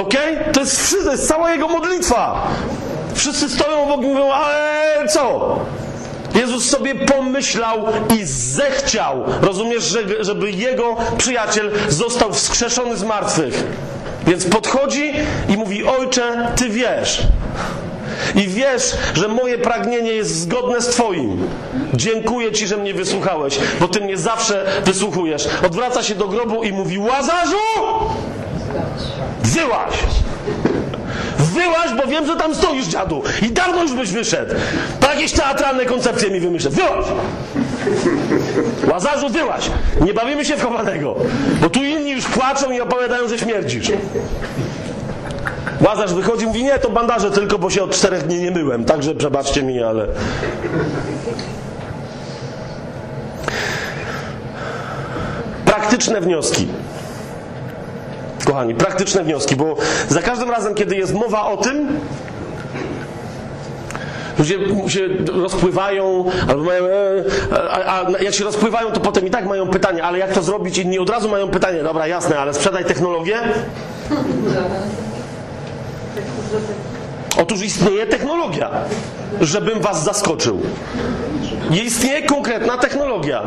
Okej? 0.00 0.38
To, 0.52 0.60
jest, 0.60 0.96
to 1.04 1.10
jest 1.10 1.28
cała 1.28 1.52
jego 1.52 1.68
modlitwa. 1.68 2.48
Wszyscy 3.14 3.48
stoją 3.48 3.82
obok 3.82 4.04
i 4.04 4.06
mówią: 4.06 4.32
Ale 4.32 5.08
co? 5.08 5.58
Jezus 6.34 6.70
sobie 6.70 6.94
pomyślał 6.94 7.84
i 8.18 8.24
zechciał, 8.24 9.24
rozumiesz, 9.42 9.84
że, 9.84 10.24
żeby 10.24 10.50
jego 10.50 10.96
przyjaciel 11.18 11.70
został 11.88 12.32
wskrzeszony 12.32 12.96
z 12.96 13.02
martwych. 13.02 13.64
Więc 14.26 14.44
podchodzi 14.44 15.12
i 15.48 15.56
mówi: 15.56 15.84
Ojcze, 15.84 16.48
ty 16.56 16.68
wiesz. 16.68 17.22
I 18.34 18.48
wiesz, 18.48 18.96
że 19.14 19.28
moje 19.28 19.58
pragnienie 19.58 20.12
jest 20.12 20.40
zgodne 20.40 20.80
z 20.80 20.86
Twoim. 20.86 21.48
Dziękuję 21.94 22.52
Ci, 22.52 22.66
że 22.66 22.76
mnie 22.76 22.94
wysłuchałeś, 22.94 23.58
bo 23.80 23.88
Ty 23.88 24.00
mnie 24.00 24.16
zawsze 24.16 24.64
wysłuchujesz. 24.84 25.48
Odwraca 25.66 26.02
się 26.02 26.14
do 26.14 26.28
grobu 26.28 26.62
i 26.62 26.72
mówi: 26.72 26.98
Łazarzu! 26.98 27.56
Wyłaź! 29.42 29.94
Wyłaź, 31.38 31.90
bo 32.02 32.06
wiem, 32.10 32.26
że 32.26 32.36
tam 32.36 32.54
stoisz, 32.54 32.86
dziadu. 32.86 33.22
I 33.42 33.50
dawno 33.50 33.82
już 33.82 33.92
byś 33.92 34.10
wyszedł. 34.10 34.54
To 35.00 35.10
jakieś 35.10 35.32
teatralne 35.32 35.84
koncepcje 35.84 36.30
mi 36.30 36.40
wymyślę. 36.40 36.70
Wyłaź! 36.70 37.04
Łazarzu, 38.90 39.28
wyłaź! 39.28 39.70
Nie 40.00 40.14
bawimy 40.14 40.44
się 40.44 40.56
w 40.56 40.62
chowanego, 40.62 41.16
bo 41.60 41.70
tu 41.70 41.84
inni 41.84 42.10
już 42.10 42.24
płaczą 42.24 42.70
i 42.70 42.80
opowiadają, 42.80 43.28
że 43.28 43.38
śmierdzisz. 43.38 43.92
Łazarz 45.82 46.14
wychodzi 46.14 46.46
mówi, 46.46 46.64
nie, 46.64 46.78
to 46.78 46.90
bandaże 46.90 47.30
tylko, 47.30 47.58
bo 47.58 47.70
się 47.70 47.82
od 47.82 47.90
czterech 47.90 48.26
dni 48.26 48.40
nie 48.40 48.50
myłem, 48.50 48.84
także 48.84 49.14
przebaczcie 49.14 49.62
mi, 49.62 49.82
ale... 49.82 50.06
Praktyczne 55.64 56.20
wnioski. 56.20 56.68
Kochani, 58.44 58.74
praktyczne 58.74 59.24
wnioski, 59.24 59.56
bo 59.56 59.76
za 60.08 60.22
każdym 60.22 60.50
razem, 60.50 60.74
kiedy 60.74 60.96
jest 60.96 61.14
mowa 61.14 61.46
o 61.46 61.56
tym, 61.56 61.88
ludzie 64.38 64.58
się 64.88 65.00
rozpływają, 65.42 66.24
albo 66.48 66.64
mają, 66.64 66.84
e, 66.84 67.24
a, 67.70 68.06
a 68.06 68.22
jak 68.22 68.34
się 68.34 68.44
rozpływają, 68.44 68.90
to 68.90 69.00
potem 69.00 69.26
i 69.26 69.30
tak 69.30 69.46
mają 69.46 69.68
pytanie, 69.68 70.04
ale 70.04 70.18
jak 70.18 70.32
to 70.32 70.42
zrobić? 70.42 70.78
Inni 70.78 70.98
od 70.98 71.10
razu 71.10 71.28
mają 71.28 71.48
pytanie, 71.48 71.82
dobra, 71.82 72.06
jasne, 72.06 72.38
ale 72.38 72.54
sprzedaj 72.54 72.84
technologię. 72.84 73.38
Otóż 77.38 77.62
istnieje 77.62 78.06
technologia, 78.06 78.70
żebym 79.40 79.80
was 79.80 80.04
zaskoczył. 80.04 80.60
Istnieje 81.84 82.22
konkretna 82.22 82.78
technologia. 82.78 83.42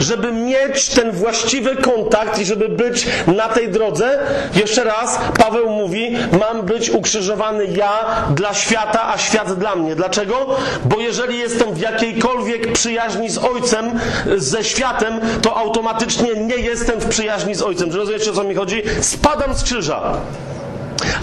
Żeby 0.00 0.32
mieć 0.32 0.88
ten 0.88 1.12
właściwy 1.12 1.76
kontakt 1.76 2.38
i 2.38 2.44
żeby 2.44 2.68
być 2.68 3.06
na 3.26 3.48
tej 3.48 3.68
drodze, 3.68 4.18
jeszcze 4.54 4.84
raz 4.84 5.18
Paweł 5.38 5.70
mówi, 5.70 6.16
mam 6.40 6.62
być 6.62 6.90
ukrzyżowany 6.90 7.64
ja 7.64 8.24
dla 8.30 8.54
świata, 8.54 9.08
a 9.12 9.18
świat 9.18 9.58
dla 9.58 9.76
mnie. 9.76 9.94
Dlaczego? 9.94 10.56
Bo 10.84 11.00
jeżeli 11.00 11.38
jestem 11.38 11.74
w 11.74 11.78
jakiejkolwiek 11.78 12.72
przyjaźni 12.72 13.30
z 13.30 13.38
Ojcem, 13.38 14.00
ze 14.36 14.64
światem, 14.64 15.20
to 15.42 15.56
automatycznie 15.56 16.34
nie 16.34 16.56
jestem 16.56 17.00
w 17.00 17.06
przyjaźni 17.06 17.54
z 17.54 17.62
Ojcem. 17.62 17.90
Czy 17.90 17.96
rozumiecie 17.96 18.30
o 18.30 18.34
co 18.34 18.44
mi 18.44 18.54
chodzi? 18.54 18.82
Spadam 19.00 19.54
z 19.54 19.62
krzyża. 19.62 20.12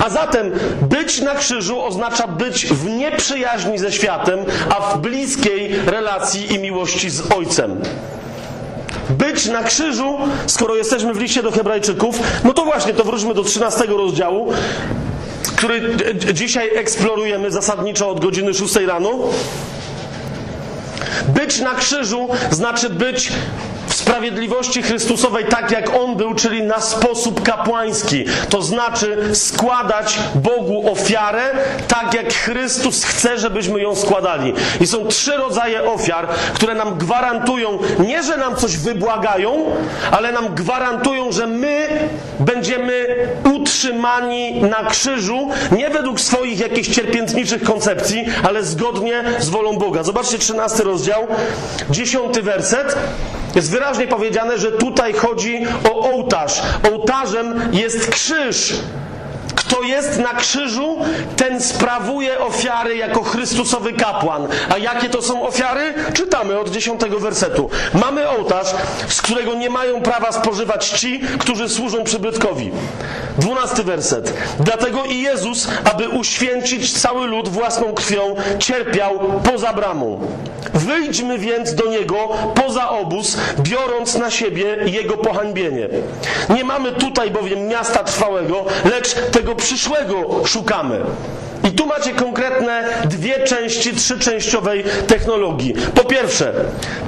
A 0.06 0.10
zatem 0.10 0.52
być 0.82 1.22
na 1.22 1.36
krzyżu 1.36 1.84
oznacza 1.84 2.28
być 2.28 2.66
w 2.66 2.86
nieprzyjaźni 2.86 3.78
ze 3.78 3.92
światem, 3.92 4.40
a 4.70 4.82
w 4.82 5.02
bliskiej 5.02 5.76
relacji 5.86 6.54
i 6.54 6.60
miłości 6.60 7.10
z 7.10 7.32
Ojcem. 7.32 7.82
Być 9.10 9.46
na 9.46 9.64
krzyżu, 9.64 10.18
skoro 10.48 10.76
jesteśmy 10.76 11.14
w 11.14 11.22
liście 11.22 11.44
do 11.44 11.52
Hebrajczyków, 11.52 12.20
no 12.44 12.54
to 12.54 12.66
właśnie, 12.66 12.94
to 12.94 13.04
wróćmy 13.04 13.34
do 13.34 13.44
13 13.44 13.84
rozdziału, 13.86 14.54
który 15.56 15.96
dzisiaj 16.34 16.70
eksplorujemy 16.76 17.52
zasadniczo 17.52 18.10
od 18.10 18.20
godziny 18.20 18.54
6 18.54 18.76
rano. 18.76 19.10
Być 21.28 21.60
na 21.60 21.76
krzyżu 21.76 22.28
znaczy 22.52 22.90
być 22.90 23.32
sprawiedliwości 23.98 24.82
Chrystusowej 24.82 25.46
tak 25.46 25.72
jak 25.72 25.96
On 25.96 26.16
był, 26.16 26.34
czyli 26.34 26.64
na 26.64 26.82
sposób 26.82 27.44
kapłański. 27.44 28.26
To 28.50 28.62
znaczy 28.62 29.18
składać 29.34 30.20
Bogu 30.36 30.92
ofiarę 30.92 31.44
tak 31.88 32.14
jak 32.14 32.34
Chrystus 32.34 33.04
chce, 33.04 33.40
żebyśmy 33.40 33.82
ją 33.82 33.96
składali. 33.96 34.54
I 34.82 34.88
są 34.88 35.06
trzy 35.06 35.38
rodzaje 35.38 35.84
ofiar, 35.84 36.28
które 36.54 36.76
nam 36.76 36.98
gwarantują, 36.98 37.80
nie 38.08 38.24
że 38.24 38.38
nam 38.38 38.56
coś 38.56 38.78
wybłagają, 38.78 39.66
ale 40.12 40.32
nam 40.32 40.56
gwarantują, 40.56 41.32
że 41.32 41.48
my 41.48 41.88
będziemy 42.40 43.06
utrzymani 43.56 44.62
na 44.62 44.90
krzyżu, 44.90 45.50
nie 45.72 45.90
według 45.90 46.22
swoich 46.22 46.60
jakichś 46.60 46.90
cierpiętniczych 46.90 47.64
koncepcji, 47.64 48.26
ale 48.44 48.64
zgodnie 48.64 49.24
z 49.40 49.50
wolą 49.50 49.78
Boga. 49.78 50.04
Zobaczcie 50.04 50.38
13 50.38 50.84
rozdział, 50.84 51.28
10 51.90 52.40
werset. 52.40 52.98
Jest 53.56 53.72
wyraźnie 53.88 54.08
powiedziane, 54.08 54.58
że 54.58 54.72
tutaj 54.72 55.14
chodzi 55.14 55.66
o 55.92 56.12
ołtarz. 56.12 56.62
Ołtarzem 56.92 57.70
jest 57.72 58.10
krzyż. 58.10 58.74
Kto 59.78 59.86
jest 59.86 60.20
na 60.20 60.34
krzyżu, 60.34 60.98
ten 61.36 61.62
sprawuje 61.62 62.40
ofiary 62.40 62.98
jako 62.98 63.24
Chrystusowy 63.24 63.94
kapłan. 63.94 64.48
A 64.70 64.78
jakie 64.78 65.10
to 65.10 65.22
są 65.22 65.48
ofiary? 65.48 65.94
Czytamy 66.14 66.60
od 66.60 66.70
dziesiątego 66.70 67.20
wersetu. 67.20 67.70
Mamy 67.94 68.30
ołtarz, 68.30 68.68
z 69.08 69.22
którego 69.22 69.54
nie 69.54 69.70
mają 69.70 70.02
prawa 70.02 70.32
spożywać 70.32 70.90
ci, 70.90 71.20
którzy 71.40 71.70
służą 71.70 72.04
przybytkowi. 72.04 72.72
Dwunasty 73.38 73.84
werset. 73.84 74.34
Dlatego 74.60 75.04
i 75.04 75.22
Jezus, 75.22 75.68
aby 75.84 76.10
uświęcić 76.10 77.02
cały 77.02 77.28
lud 77.28 77.50
własną 77.50 77.94
krwią, 77.94 78.36
cierpiał 78.60 79.20
poza 79.44 79.74
bramą. 79.74 80.20
Wyjdźmy 80.74 81.38
więc 81.38 81.76
do 81.76 81.90
Niego 81.90 82.30
poza 82.56 82.90
obóz, 82.90 83.38
biorąc 83.60 84.16
na 84.16 84.32
siebie 84.32 84.78
Jego 84.86 85.18
pohańbienie. 85.18 85.90
Nie 86.50 86.64
mamy 86.64 86.92
tutaj 86.92 87.32
bowiem 87.32 87.68
miasta 87.68 88.04
trwałego, 88.04 88.66
lecz 88.86 89.16
tego 89.32 89.56
przyszłego 89.68 90.46
szukamy. 90.46 91.00
I 91.64 91.72
tu 91.72 91.86
macie 91.86 92.14
konkretne 92.14 92.84
dwie 93.06 93.44
części 93.44 93.96
trzyczęściowej 93.96 94.84
technologii. 95.08 95.74
Po 95.96 96.04
pierwsze, 96.04 96.54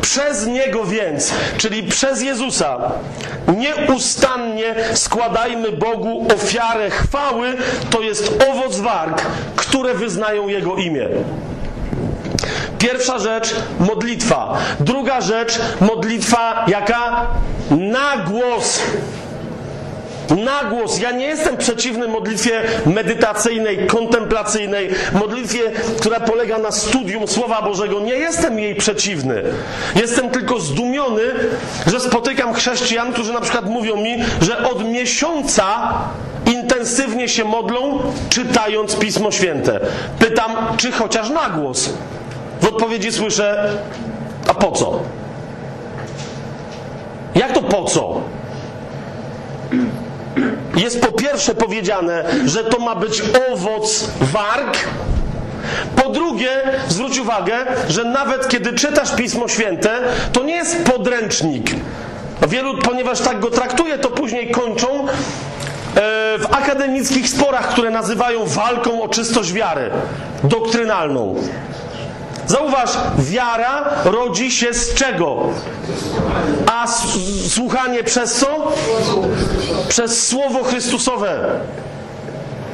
przez 0.01 0.47
Niego 0.47 0.85
więc, 0.85 1.33
czyli 1.57 1.83
przez 1.83 2.21
Jezusa, 2.21 2.91
nieustannie 3.57 4.75
składajmy 4.93 5.71
Bogu 5.71 6.27
ofiarę 6.35 6.89
chwały, 6.89 7.57
to 7.89 8.01
jest 8.01 8.43
owoc 8.51 8.79
warg, 8.79 9.21
które 9.55 9.93
wyznają 9.93 10.47
Jego 10.47 10.75
imię. 10.75 11.07
Pierwsza 12.79 13.19
rzecz 13.19 13.55
modlitwa. 13.79 14.57
Druga 14.79 15.21
rzecz 15.21 15.59
modlitwa 15.81 16.65
jaka? 16.67 17.27
Na 17.71 18.17
głos. 18.17 18.79
Na 20.37 20.63
głos. 20.63 20.99
Ja 20.99 21.11
nie 21.11 21.25
jestem 21.25 21.57
przeciwny 21.57 22.07
modlitwie 22.07 22.61
medytacyjnej, 22.85 23.87
kontemplacyjnej, 23.87 24.89
modlitwie, 25.13 25.71
która 25.99 26.19
polega 26.19 26.57
na 26.57 26.71
studium 26.71 27.27
Słowa 27.27 27.61
Bożego. 27.61 27.99
Nie 27.99 28.13
jestem 28.13 28.59
jej 28.59 28.75
przeciwny. 28.75 29.43
Jestem 29.95 30.29
tylko 30.29 30.59
zdumiony, 30.59 31.21
że 31.87 31.99
spotykam 31.99 32.53
chrześcijan, 32.53 33.13
którzy 33.13 33.33
na 33.33 33.41
przykład 33.41 33.65
mówią 33.65 33.95
mi, 33.95 34.17
że 34.41 34.69
od 34.69 34.85
miesiąca 34.85 35.93
intensywnie 36.45 37.29
się 37.29 37.43
modlą, 37.43 37.99
czytając 38.29 38.95
Pismo 38.95 39.31
Święte. 39.31 39.79
Pytam, 40.19 40.51
czy 40.77 40.91
chociaż 40.91 41.29
na 41.29 41.49
głos. 41.49 41.89
W 42.61 42.67
odpowiedzi 42.67 43.11
słyszę, 43.11 43.77
a 44.47 44.53
po 44.53 44.71
co? 44.71 44.99
Jak 47.35 47.51
to 47.51 47.61
po 47.61 47.83
co? 47.83 48.21
Jest 50.79 51.01
po 51.01 51.11
pierwsze 51.11 51.55
powiedziane, 51.55 52.23
że 52.45 52.63
to 52.63 52.79
ma 52.79 52.95
być 52.95 53.23
owoc 53.51 54.07
warg. 54.21 54.77
Po 55.95 56.09
drugie, 56.09 56.49
zwróć 56.87 57.19
uwagę, 57.19 57.55
że 57.89 58.03
nawet 58.03 58.47
kiedy 58.47 58.73
czytasz 58.73 59.15
Pismo 59.15 59.47
Święte, 59.47 59.99
to 60.33 60.43
nie 60.43 60.55
jest 60.55 60.83
podręcznik. 60.83 61.71
Wielu, 62.47 62.77
ponieważ 62.77 63.19
tak 63.19 63.39
go 63.39 63.51
traktuje, 63.51 63.97
to 63.97 64.09
później 64.09 64.51
kończą 64.51 65.07
e, 65.07 65.07
w 66.37 66.45
akademickich 66.51 67.29
sporach, 67.29 67.69
które 67.69 67.89
nazywają 67.89 68.45
walką 68.45 69.01
o 69.01 69.07
czystość 69.07 69.53
wiary 69.53 69.89
doktrynalną. 70.43 71.35
Zauważ, 72.49 72.89
wiara 73.17 73.89
rodzi 74.05 74.51
się 74.51 74.73
z 74.73 74.93
czego? 74.93 75.37
A 76.65 76.87
słuchanie 77.47 78.03
przez 78.03 78.33
co? 78.33 78.71
Przez 79.89 80.27
Słowo 80.27 80.63
Chrystusowe. 80.63 81.59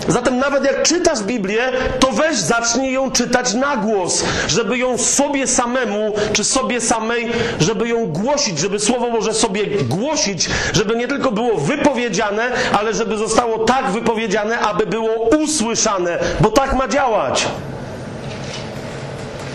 Zatem 0.07 0.38
nawet 0.38 0.65
jak 0.65 0.84
czytasz 0.84 1.23
Biblię, 1.23 1.71
to 1.99 2.11
weź 2.11 2.38
zacznij 2.38 2.93
ją 2.93 3.11
czytać 3.11 3.53
na 3.53 3.78
głos, 3.78 4.23
żeby 4.47 4.78
ją 4.78 4.97
sobie 4.97 5.47
samemu, 5.47 6.13
czy 6.34 6.43
sobie 6.43 6.82
samej, 6.82 7.32
żeby 7.59 7.88
ją 7.88 8.05
głosić, 8.05 8.59
żeby 8.59 8.80
Słowo 8.80 9.11
Boże 9.11 9.34
sobie 9.34 9.65
głosić, 9.84 10.49
żeby 10.73 10.95
nie 10.95 11.07
tylko 11.07 11.32
było 11.32 11.57
wypowiedziane, 11.57 12.43
ale 12.80 12.93
żeby 12.93 13.17
zostało 13.17 13.59
tak 13.59 13.91
wypowiedziane, 13.91 14.59
aby 14.59 14.86
było 14.86 15.30
usłyszane, 15.38 16.19
bo 16.39 16.51
tak 16.51 16.73
ma 16.73 16.88
działać. 16.88 17.47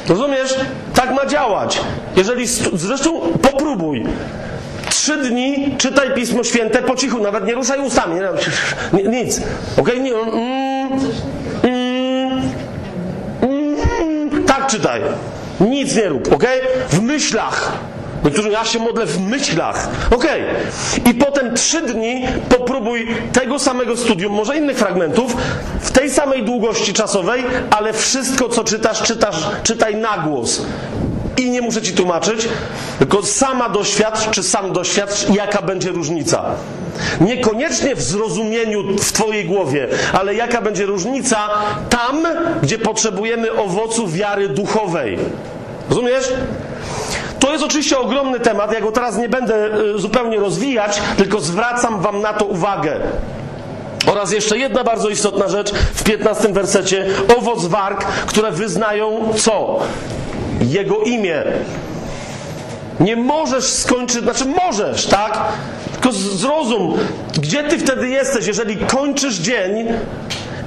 Rozumiesz? 0.09 0.55
Tak 0.95 1.15
ma 1.15 1.27
działać. 1.27 1.81
Jeżeli, 2.17 2.47
zresztą 2.73 3.21
popróbuj. 3.21 4.05
Trzy 4.91 5.17
dni 5.17 5.75
czytaj 5.79 6.15
Pismo 6.15 6.45
Święte 6.45 6.83
po 6.83 6.97
cichu, 6.97 7.19
nawet 7.19 7.47
nie 7.47 7.55
ruszaj 7.55 7.81
ustami, 7.81 8.15
nie, 8.93 9.03
nic. 9.03 9.41
Okej? 9.77 10.01
Nie, 10.01 10.15
mm, 10.15 10.93
mm, 11.63 12.43
mm, 13.43 14.45
tak 14.45 14.67
czytaj. 14.67 15.01
Nic 15.61 15.97
nie 15.97 16.09
rób, 16.09 16.33
okej? 16.33 16.61
W 16.89 17.03
myślach. 17.03 17.73
Niektórzy, 18.25 18.51
ja 18.51 18.65
się 18.65 18.79
modlę 18.79 19.07
w 19.07 19.21
myślach. 19.21 19.89
Okej. 20.11 20.43
I 21.11 21.15
potem 21.15 21.55
trzy 21.55 21.83
dni 21.83 22.27
popróbuj 22.49 23.07
tego 23.33 23.59
samego 23.59 23.97
studium, 23.97 24.33
może 24.33 24.57
innych 24.57 24.79
fragmentów, 24.79 25.37
w 25.81 25.91
tej 25.91 26.11
samej 26.11 26.45
długości 26.45 26.93
czasowej, 26.93 27.45
ale 27.71 27.93
wszystko, 27.93 28.49
co 28.49 28.65
czytasz, 28.65 29.03
czytasz, 29.03 29.37
czytaj 29.63 29.97
na 29.97 30.19
głos. 30.19 30.63
I 31.37 31.51
nie 31.51 31.61
muszę 31.61 31.83
ci 31.83 31.93
tłumaczyć, 31.93 32.49
tylko 32.99 33.23
sama 33.23 33.69
doświadcz, 33.69 34.31
czy 34.31 34.43
sam 34.43 34.73
doświadcz, 34.73 35.29
jaka 35.29 35.63
będzie 35.63 35.91
różnica. 35.91 36.45
Niekoniecznie 37.21 37.95
w 37.95 38.03
zrozumieniu 38.03 38.97
w 38.99 39.13
Twojej 39.13 39.45
głowie, 39.45 39.89
ale 40.13 40.35
jaka 40.35 40.63
będzie 40.63 40.87
różnica 40.87 41.49
tam, 41.91 42.27
gdzie 42.63 42.79
potrzebujemy 42.79 43.53
owocu 43.53 44.09
wiary 44.09 44.49
duchowej. 44.49 45.19
Rozumiesz? 45.89 46.33
To 47.41 47.53
jest 47.53 47.65
oczywiście 47.65 47.99
ogromny 47.99 48.41
temat, 48.41 48.73
ja 48.73 48.81
go 48.81 48.93
teraz 48.93 49.19
nie 49.19 49.29
będę 49.29 49.81
y, 49.95 49.99
zupełnie 49.99 50.39
rozwijać, 50.39 51.03
tylko 51.17 51.41
zwracam 51.41 52.01
Wam 52.01 52.21
na 52.21 52.33
to 52.33 52.45
uwagę. 52.45 53.01
Oraz 54.07 54.33
jeszcze 54.33 54.59
jedna 54.59 54.85
bardzo 54.85 55.09
istotna 55.09 55.49
rzecz 55.49 55.73
w 55.95 56.03
15 56.03 56.53
wersecie. 56.53 57.07
Owoc 57.39 57.67
warg, 57.67 58.05
które 58.05 58.53
wyznają 58.53 59.33
co? 59.37 59.81
Jego 60.61 61.01
imię. 61.01 61.43
Nie 63.01 63.17
możesz 63.17 63.65
skończyć, 63.65 64.23
znaczy 64.23 64.45
możesz, 64.45 65.07
tak? 65.07 65.39
Tylko 65.93 66.13
zrozum, 66.13 66.99
gdzie 67.41 67.65
ty 67.65 67.79
wtedy 67.79 68.09
jesteś, 68.09 68.47
jeżeli 68.47 68.77
kończysz 68.77 69.35
dzień 69.35 69.89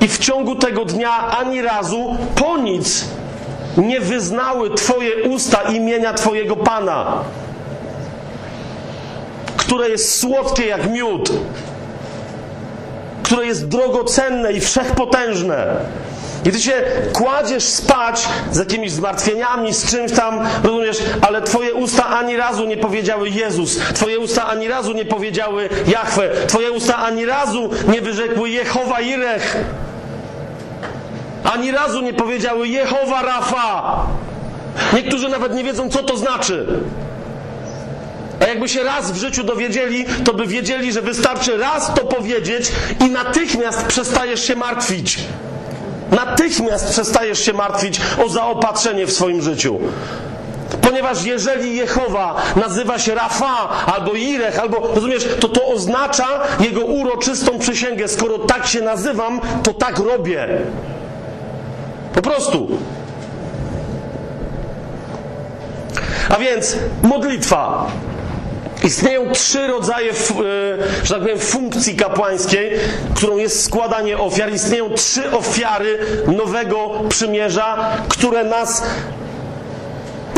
i 0.02 0.08
w 0.08 0.18
ciągu 0.20 0.56
tego 0.56 0.86
dnia 0.86 1.38
ani 1.40 1.62
razu 1.62 2.18
po 2.36 2.58
nic 2.58 3.06
nie 3.78 4.00
wyznały 4.00 4.70
Twoje 4.70 5.24
usta 5.24 5.62
imienia 5.62 6.14
Twojego 6.14 6.56
Pana, 6.56 7.24
które 9.58 9.90
jest 9.90 10.20
słodkie 10.20 10.66
jak 10.66 10.92
miód, 10.92 11.32
które 13.24 13.46
jest 13.46 13.68
drogocenne 13.68 14.54
i 14.54 14.62
wszechpotężne. 14.62 15.76
Ty 16.44 16.60
się 16.60 16.74
kładziesz 17.14 17.64
spać 17.64 18.28
z 18.52 18.58
jakimiś 18.58 18.92
zmartwieniami, 18.92 19.74
z 19.74 19.92
czymś 19.92 20.12
tam, 20.12 20.40
rozumiesz, 20.64 20.98
ale 21.22 21.42
twoje 21.42 21.74
usta 21.74 22.08
ani 22.08 22.38
razu 22.38 22.66
nie 22.66 22.78
powiedziały 22.78 23.30
Jezus, 23.30 23.78
twoje 23.78 24.20
usta 24.20 24.48
ani 24.48 24.68
razu 24.68 24.94
nie 24.94 25.06
powiedziały 25.06 25.70
Jahwe, 25.88 26.30
twoje 26.48 26.72
usta 26.72 26.98
ani 26.98 27.26
razu 27.26 27.70
nie 27.88 28.02
wyrzekły 28.02 28.50
Jehowa 28.50 29.02
Irech, 29.02 29.58
ani 31.44 31.72
razu 31.72 32.02
nie 32.02 32.14
powiedziały 32.14 32.68
Jehowa 32.68 33.22
Rafa. 33.22 34.06
Niektórzy 34.94 35.30
nawet 35.30 35.56
nie 35.56 35.64
wiedzą, 35.64 35.90
co 35.90 36.04
to 36.04 36.18
znaczy. 36.18 36.68
A 38.40 38.46
jakby 38.48 38.70
się 38.70 38.84
raz 38.84 39.12
w 39.12 39.16
życiu 39.16 39.44
dowiedzieli, 39.44 40.06
to 40.24 40.34
by 40.34 40.48
wiedzieli, 40.48 40.92
że 40.94 41.02
wystarczy 41.02 41.58
raz 41.58 41.94
to 41.96 42.06
powiedzieć 42.06 42.72
i 43.06 43.10
natychmiast 43.10 43.86
przestajesz 43.86 44.44
się 44.48 44.56
martwić. 44.56 45.20
Natychmiast 46.12 46.90
przestajesz 46.90 47.40
się 47.40 47.54
martwić 47.54 48.02
o 48.26 48.30
zaopatrzenie 48.30 49.06
w 49.06 49.14
swoim 49.14 49.42
życiu. 49.42 49.80
Ponieważ 50.82 51.26
jeżeli 51.26 51.76
Jehowa 51.76 52.36
nazywa 52.56 53.00
się 53.00 53.16
Rafa 53.16 53.70
albo 53.96 54.14
Irech, 54.14 54.60
albo 54.60 54.90
rozumiesz, 54.96 55.28
to 55.40 55.50
to 55.50 55.68
oznacza 55.68 56.28
jego 56.60 56.82
uroczystą 56.82 57.60
przysięgę. 57.60 58.08
Skoro 58.08 58.40
tak 58.40 58.68
się 58.68 58.82
nazywam, 58.82 59.42
to 59.64 59.74
tak 59.74 60.00
robię. 60.00 60.48
Po 62.14 62.22
prostu. 62.22 62.68
A 66.30 66.38
więc 66.38 66.78
modlitwa. 67.04 67.88
Istnieją 68.84 69.32
trzy 69.32 69.68
rodzaje, 69.68 70.12
e, 70.12 70.16
że 71.04 71.14
tak 71.14 71.20
powiem, 71.20 71.40
funkcji 71.40 71.96
kapłańskiej, 71.96 72.72
którą 73.16 73.38
jest 73.38 73.66
składanie 73.66 74.18
ofiar. 74.18 74.54
Istnieją 74.54 74.90
trzy 74.90 75.32
ofiary 75.32 76.00
nowego 76.38 76.92
przymierza, 77.10 77.98
które 78.10 78.44
nas 78.44 78.84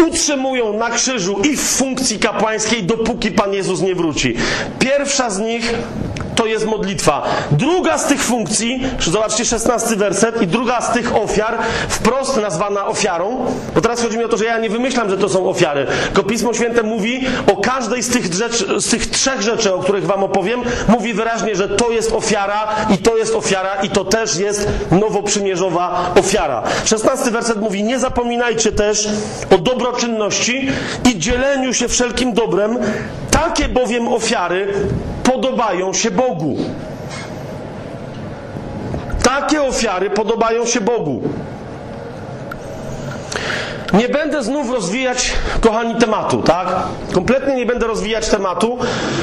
utrzymują 0.08 0.74
na 0.74 0.90
krzyżu 0.90 1.42
i 1.42 1.58
w 1.58 1.62
funkcji 1.62 2.20
kapłańskiej, 2.20 2.84
dopóki 2.84 3.32
Pan 3.32 3.54
Jezus 3.54 3.82
nie 3.82 3.96
wróci. 3.96 4.36
Pierwsza 4.80 5.30
z 5.30 5.40
nich 5.40 5.74
to 6.36 6.46
jest 6.46 6.66
modlitwa. 6.66 7.24
Druga 7.52 7.98
z 7.98 8.06
tych 8.06 8.24
funkcji, 8.24 8.84
zobaczcie 9.00 9.46
16 9.46 9.96
werset, 9.96 10.42
i 10.42 10.48
druga 10.48 10.82
z 10.82 10.94
tych 10.94 11.16
ofiar, 11.16 11.58
wprost 11.90 12.38
nazwana 12.38 12.88
ofiarą, 12.88 13.46
bo 13.76 13.82
teraz 13.82 14.02
chodzi 14.02 14.18
mi 14.18 14.24
o 14.24 14.28
to, 14.28 14.38
że 14.38 14.46
ja 14.46 14.60
nie 14.60 14.70
wymyślam, 14.70 15.10
że 15.10 15.18
to 15.18 15.30
są 15.30 15.50
ofiary, 15.50 15.88
tylko 16.06 16.24
Pismo 16.24 16.54
Święte 16.54 16.84
mówi 16.84 17.26
o 17.54 17.58
każdej 17.58 18.04
z 18.04 18.10
tych, 18.10 18.28
z 18.78 18.90
tych 18.90 19.10
trzech 19.10 19.42
rzeczy, 19.42 19.74
o 19.74 19.80
których 19.80 20.06
Wam 20.06 20.24
opowiem, 20.24 20.62
mówi 20.88 21.14
wyraźnie, 21.14 21.56
że 21.56 21.70
to 21.70 21.92
jest 21.92 22.12
ofiara 22.12 22.68
i 22.90 22.98
to 22.98 23.18
jest 23.18 23.36
ofiara 23.36 23.76
i 23.84 23.90
to 23.90 24.06
też 24.06 24.36
jest 24.36 24.68
nowoprzymierzowa 24.92 26.14
ofiara. 26.20 26.64
16 26.86 27.32
werset 27.32 27.62
mówi, 27.62 27.84
nie 27.84 28.00
zapominajcie 28.00 28.72
też 28.72 29.10
o 29.56 29.58
dobroczynności 29.58 30.68
i 31.06 31.20
dzieleniu 31.20 31.74
się 31.74 31.88
wszelkim 31.88 32.34
dobrem, 32.34 32.78
takie 33.36 33.70
bowiem 33.70 34.08
ofiary 34.08 34.74
podobają 35.24 35.94
się 35.94 36.12
Bogu. 36.12 36.58
Takie 39.24 39.64
ofiary 39.64 40.10
podobają 40.10 40.66
się 40.66 40.82
Bogu. 40.82 41.22
Nie 43.98 44.10
będę 44.10 44.44
znów 44.44 44.72
rozwijać, 44.72 45.34
kochani, 45.62 45.96
tematu, 45.96 46.42
tak? 46.42 46.68
Kompletnie 47.14 47.56
nie 47.56 47.66
będę 47.66 47.88
rozwijać 47.88 48.30
tematu, 48.30 48.78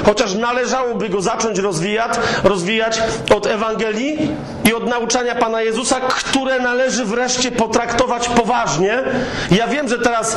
chociaż 0.06 0.34
należałoby 0.34 1.08
go 1.08 1.22
zacząć 1.22 1.58
rozwijać, 1.58 2.12
rozwijać 2.44 3.02
od 3.36 3.46
Ewangelii 3.46 4.30
i 4.64 4.74
od 4.74 4.86
nauczania 4.86 5.34
Pana 5.34 5.62
Jezusa, 5.62 6.00
które 6.00 6.60
należy 6.60 7.04
wreszcie 7.04 7.50
potraktować 7.50 8.28
poważnie. 8.28 9.02
Ja 9.50 9.66
wiem, 9.66 9.88
że 9.88 9.98
teraz 9.98 10.36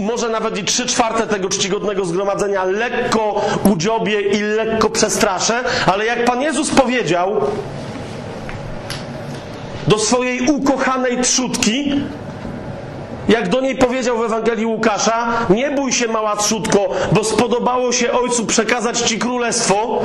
może 0.00 0.28
nawet 0.28 0.58
i 0.58 0.64
trzy 0.64 0.86
czwarte 0.86 1.26
tego 1.26 1.48
czcigodnego 1.48 2.04
zgromadzenia 2.04 2.64
lekko 2.64 3.40
udziobię 3.72 4.20
i 4.20 4.40
lekko 4.42 4.90
przestraszę, 4.90 5.64
ale 5.86 6.06
jak 6.06 6.24
Pan 6.24 6.42
Jezus 6.42 6.70
powiedział 6.70 7.40
do 9.88 9.98
swojej 9.98 10.40
ukochanej 10.40 11.20
trzutki, 11.20 12.02
jak 13.28 13.48
do 13.48 13.60
niej 13.60 13.76
powiedział 13.76 14.18
w 14.18 14.24
Ewangelii 14.24 14.66
Łukasza, 14.66 15.28
nie 15.50 15.70
bój 15.70 15.92
się 15.92 16.08
mała 16.08 16.36
trzutko, 16.36 16.88
bo 17.12 17.24
spodobało 17.24 17.92
się 17.92 18.12
Ojcu 18.12 18.46
przekazać 18.46 19.00
Ci 19.00 19.18
królestwo. 19.18 20.00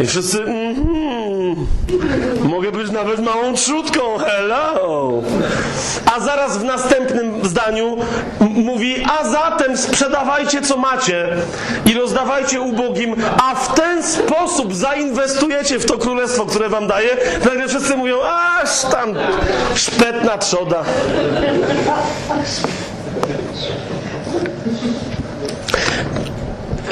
I 0.00 0.06
wszyscy, 0.06 0.38
mhm, 0.42 1.66
mogę 2.42 2.72
być 2.72 2.90
nawet 2.90 3.20
małą 3.20 3.54
trzutką, 3.54 4.00
hello. 4.18 5.22
A 6.16 6.20
zaraz 6.20 6.58
w 6.58 6.64
następnym 6.64 7.44
zdaniu 7.44 7.96
mówi, 8.40 9.06
a 9.20 9.28
zatem 9.28 9.76
sprzedawajcie 9.76 10.62
co 10.62 10.76
macie 10.76 11.28
i 11.86 11.94
rozdawajcie 11.94 12.60
ubogim, 12.60 13.16
a 13.42 13.54
w 13.54 13.74
ten 13.74 14.02
sposób 14.02 14.74
zainwestujecie 14.74 15.78
w 15.78 15.86
to 15.86 15.98
królestwo, 15.98 16.46
które 16.46 16.68
wam 16.68 16.86
daje. 16.86 17.16
Nagle 17.44 17.68
wszyscy 17.68 17.96
mówią, 17.96 18.16
aż 18.62 18.80
tam 18.80 19.14
szpetna 19.74 20.38
trzoda. 20.38 20.84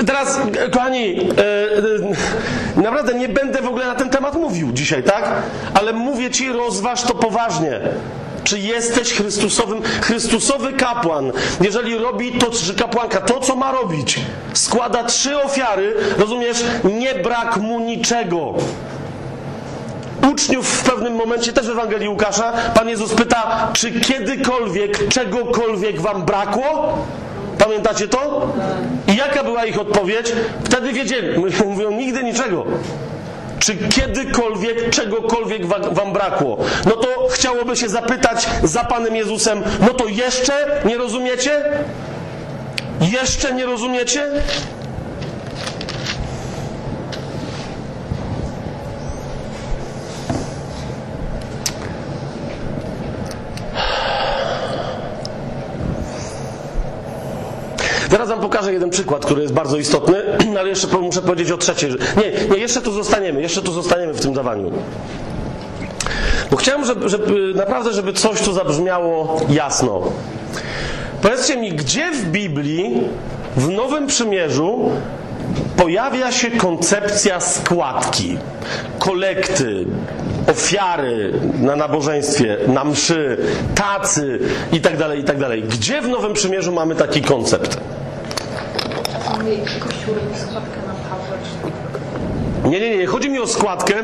Teraz, 0.06 0.40
kochani, 0.72 1.16
e, 1.16 1.22
e, 2.76 2.82
naprawdę 2.82 3.14
nie 3.14 3.28
będę 3.28 3.62
w 3.62 3.68
ogóle 3.68 3.86
na 3.86 3.94
ten 3.94 4.10
temat 4.10 4.34
mówił 4.34 4.72
dzisiaj, 4.72 5.02
tak? 5.02 5.32
Ale 5.74 5.92
mówię 5.92 6.30
ci, 6.30 6.52
rozważ 6.52 7.02
to 7.02 7.14
poważnie. 7.14 7.80
Czy 8.44 8.58
jesteś 8.58 9.12
Chrystusowym, 9.12 9.82
Chrystusowy 9.82 10.72
kapłan, 10.72 11.32
jeżeli 11.60 11.98
robi 11.98 12.32
to, 12.32 12.50
czy 12.50 12.74
kapłanka, 12.74 13.20
to 13.20 13.40
co 13.40 13.56
ma 13.56 13.72
robić, 13.72 14.20
składa 14.52 15.04
trzy 15.04 15.42
ofiary, 15.42 15.94
rozumiesz, 16.18 16.64
nie 16.84 17.14
brak 17.14 17.56
mu 17.56 17.80
niczego. 17.80 18.54
Uczniów 20.30 20.66
w 20.66 20.84
pewnym 20.84 21.14
momencie, 21.14 21.52
też 21.52 21.66
w 21.66 21.70
Ewangelii 21.70 22.08
Łukasza, 22.08 22.52
Pan 22.74 22.88
Jezus 22.88 23.14
pyta, 23.14 23.68
czy 23.72 24.00
kiedykolwiek, 24.00 25.08
czegokolwiek 25.08 26.00
wam 26.00 26.24
brakło? 26.24 26.98
Pamiętacie 27.64 28.08
to? 28.08 28.52
I 29.08 29.16
jaka 29.16 29.44
była 29.44 29.64
ich 29.64 29.80
odpowiedź? 29.80 30.32
Wtedy 30.64 30.92
wiedzieli. 30.92 31.38
Mówią, 31.66 31.90
nigdy 31.90 32.24
niczego. 32.24 32.64
Czy 33.58 33.76
kiedykolwiek, 33.76 34.90
czegokolwiek 34.90 35.66
wa- 35.66 35.78
wam 35.78 36.12
brakło? 36.12 36.58
No 36.84 36.92
to 36.92 37.28
chciałoby 37.30 37.76
się 37.76 37.88
zapytać 37.88 38.46
za 38.62 38.84
Panem 38.84 39.16
Jezusem, 39.16 39.62
no 39.80 39.88
to 39.88 40.06
jeszcze 40.06 40.82
nie 40.84 40.96
rozumiecie? 40.98 41.64
Jeszcze 43.00 43.54
nie 43.54 43.64
rozumiecie? 43.66 44.28
Zaraz 58.12 58.28
wam 58.28 58.40
pokażę 58.40 58.72
jeden 58.72 58.90
przykład, 58.90 59.24
który 59.26 59.42
jest 59.42 59.54
bardzo 59.54 59.76
istotny, 59.76 60.16
ale 60.60 60.68
jeszcze 60.68 60.86
muszę 60.86 61.22
powiedzieć 61.22 61.50
o 61.50 61.58
trzeciej. 61.58 61.90
Nie, 61.90 62.48
nie, 62.48 62.58
jeszcze 62.58 62.82
tu 62.82 62.92
zostaniemy, 62.92 63.42
jeszcze 63.42 63.62
tu 63.62 63.72
zostaniemy 63.72 64.12
w 64.12 64.20
tym 64.20 64.32
dawaniu. 64.32 64.70
Bo 66.50 66.56
chciałem, 66.56 66.84
żeby, 66.84 67.08
żeby 67.08 67.52
naprawdę, 67.54 67.92
żeby 67.92 68.12
coś 68.12 68.42
tu 68.42 68.52
zabrzmiało 68.52 69.40
jasno. 69.50 70.02
Powiedzcie 71.22 71.56
mi, 71.56 71.72
gdzie 71.72 72.12
w 72.12 72.24
Biblii, 72.24 73.00
w 73.56 73.68
Nowym 73.68 74.06
Przymierzu 74.06 74.90
pojawia 75.76 76.32
się 76.32 76.50
koncepcja 76.50 77.40
składki, 77.40 78.38
kolekty, 78.98 79.86
ofiary 80.50 81.32
na 81.60 81.76
nabożeństwie, 81.76 82.56
na 82.68 82.84
mszy, 82.84 83.38
tacy 83.74 84.38
i 84.72 84.80
tak 84.80 84.96
dalej, 84.96 85.20
i 85.20 85.24
tak. 85.24 85.36
Gdzie 85.68 86.02
w 86.02 86.08
Nowym 86.08 86.32
Przymierzu 86.32 86.72
mamy 86.72 86.94
taki 86.94 87.22
koncept? 87.22 87.80
Nie, 92.64 92.80
nie, 92.80 92.96
nie. 92.98 93.06
Chodzi 93.06 93.30
mi 93.30 93.38
o 93.38 93.46
składkę, 93.46 93.94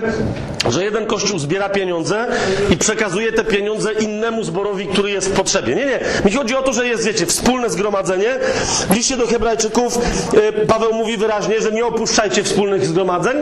że 0.69 0.85
jeden 0.85 1.07
kościół 1.07 1.39
zbiera 1.39 1.69
pieniądze 1.69 2.27
i 2.71 2.77
przekazuje 2.77 3.33
te 3.33 3.45
pieniądze 3.45 3.93
innemu 3.93 4.45
zborowi, 4.45 4.87
który 4.87 5.11
jest 5.11 5.29
w 5.29 5.33
potrzebie. 5.33 5.75
Nie, 5.75 5.87
nie. 5.87 6.01
Mi 6.25 6.33
chodzi 6.33 6.57
o 6.57 6.63
to, 6.63 6.73
że 6.73 6.89
jest, 6.89 7.05
wiecie, 7.05 7.27
wspólne 7.27 7.71
zgromadzenie. 7.71 8.39
W 8.91 8.95
liście 8.95 9.17
do 9.17 9.27
Hebrajczyków 9.27 9.99
e, 10.35 10.53
Paweł 10.67 10.93
mówi 10.95 11.17
wyraźnie, 11.17 11.61
że 11.61 11.73
nie 11.73 11.87
opuszczajcie 11.87 12.43
wspólnych 12.45 12.87
zgromadzeń. 12.87 13.37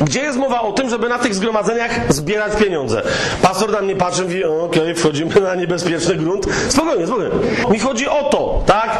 Gdzie 0.00 0.20
jest 0.20 0.38
mowa 0.38 0.60
o 0.62 0.72
tym, 0.72 0.90
żeby 0.90 1.08
na 1.08 1.18
tych 1.18 1.34
zgromadzeniach 1.34 2.12
zbierać 2.12 2.52
pieniądze? 2.56 3.02
Pastor 3.42 3.70
na 3.72 3.80
mnie 3.80 3.96
patrzy 3.96 4.22
i 4.22 4.24
mówi, 4.24 4.44
"O, 4.44 4.64
okej, 4.64 4.94
wchodzimy 4.94 5.40
na 5.40 5.54
niebezpieczny 5.54 6.14
grunt. 6.14 6.46
Spokojnie, 6.68 7.06
spokojnie. 7.06 7.30
Mi 7.70 7.78
chodzi 7.78 8.08
o 8.08 8.22
to, 8.30 8.62
tak? 8.66 8.98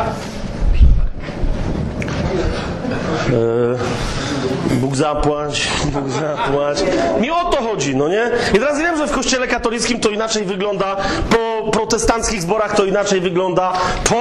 Bóg 4.71 4.97
zapłać, 4.97 5.69
Bóg 5.85 6.09
zapłać. 6.09 6.85
Mi 7.21 7.31
o 7.31 7.45
to 7.45 7.57
chodzi, 7.57 7.97
no 7.97 8.09
nie? 8.09 8.31
I 8.55 8.59
teraz 8.59 8.79
wiem, 8.79 8.97
że 8.97 9.07
w 9.07 9.11
kościele 9.11 9.49
katolickim 9.49 10.01
to 10.01 10.09
inaczej 10.09 10.45
wygląda, 10.45 10.97
po 11.31 11.71
protestanckich 11.71 12.43
zborach 12.43 12.77
to 12.77 12.85
inaczej 12.85 13.21
wygląda, 13.21 13.73
po 14.05 14.17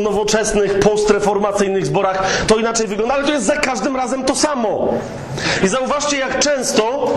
nowoczesnych, 0.00 0.78
postreformacyjnych 0.78 1.86
zborach 1.86 2.22
to 2.46 2.56
inaczej 2.56 2.86
wygląda, 2.86 3.14
ale 3.14 3.24
to 3.24 3.32
jest 3.32 3.46
za 3.46 3.56
każdym 3.56 3.96
razem 3.96 4.24
to 4.24 4.34
samo. 4.34 4.94
I 5.64 5.68
zauważcie, 5.68 6.18
jak 6.18 6.38
często 6.38 7.14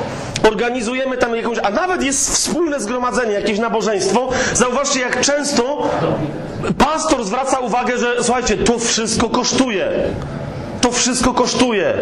organizujemy 0.47 1.17
tam 1.17 1.35
jakąś, 1.35 1.57
a 1.63 1.69
nawet 1.69 2.03
jest 2.03 2.33
wspólne 2.33 2.79
zgromadzenie, 2.79 3.33
jakieś 3.33 3.59
nabożeństwo, 3.59 4.29
zauważcie, 4.53 4.99
jak 4.99 5.21
często 5.21 5.89
pastor 6.77 7.23
zwraca 7.23 7.59
uwagę, 7.59 7.97
że 7.97 8.23
słuchajcie, 8.23 8.57
to 8.57 8.79
wszystko 8.79 9.29
kosztuje. 9.29 9.91
To 10.81 10.91
wszystko 10.91 11.33
kosztuje. 11.33 11.93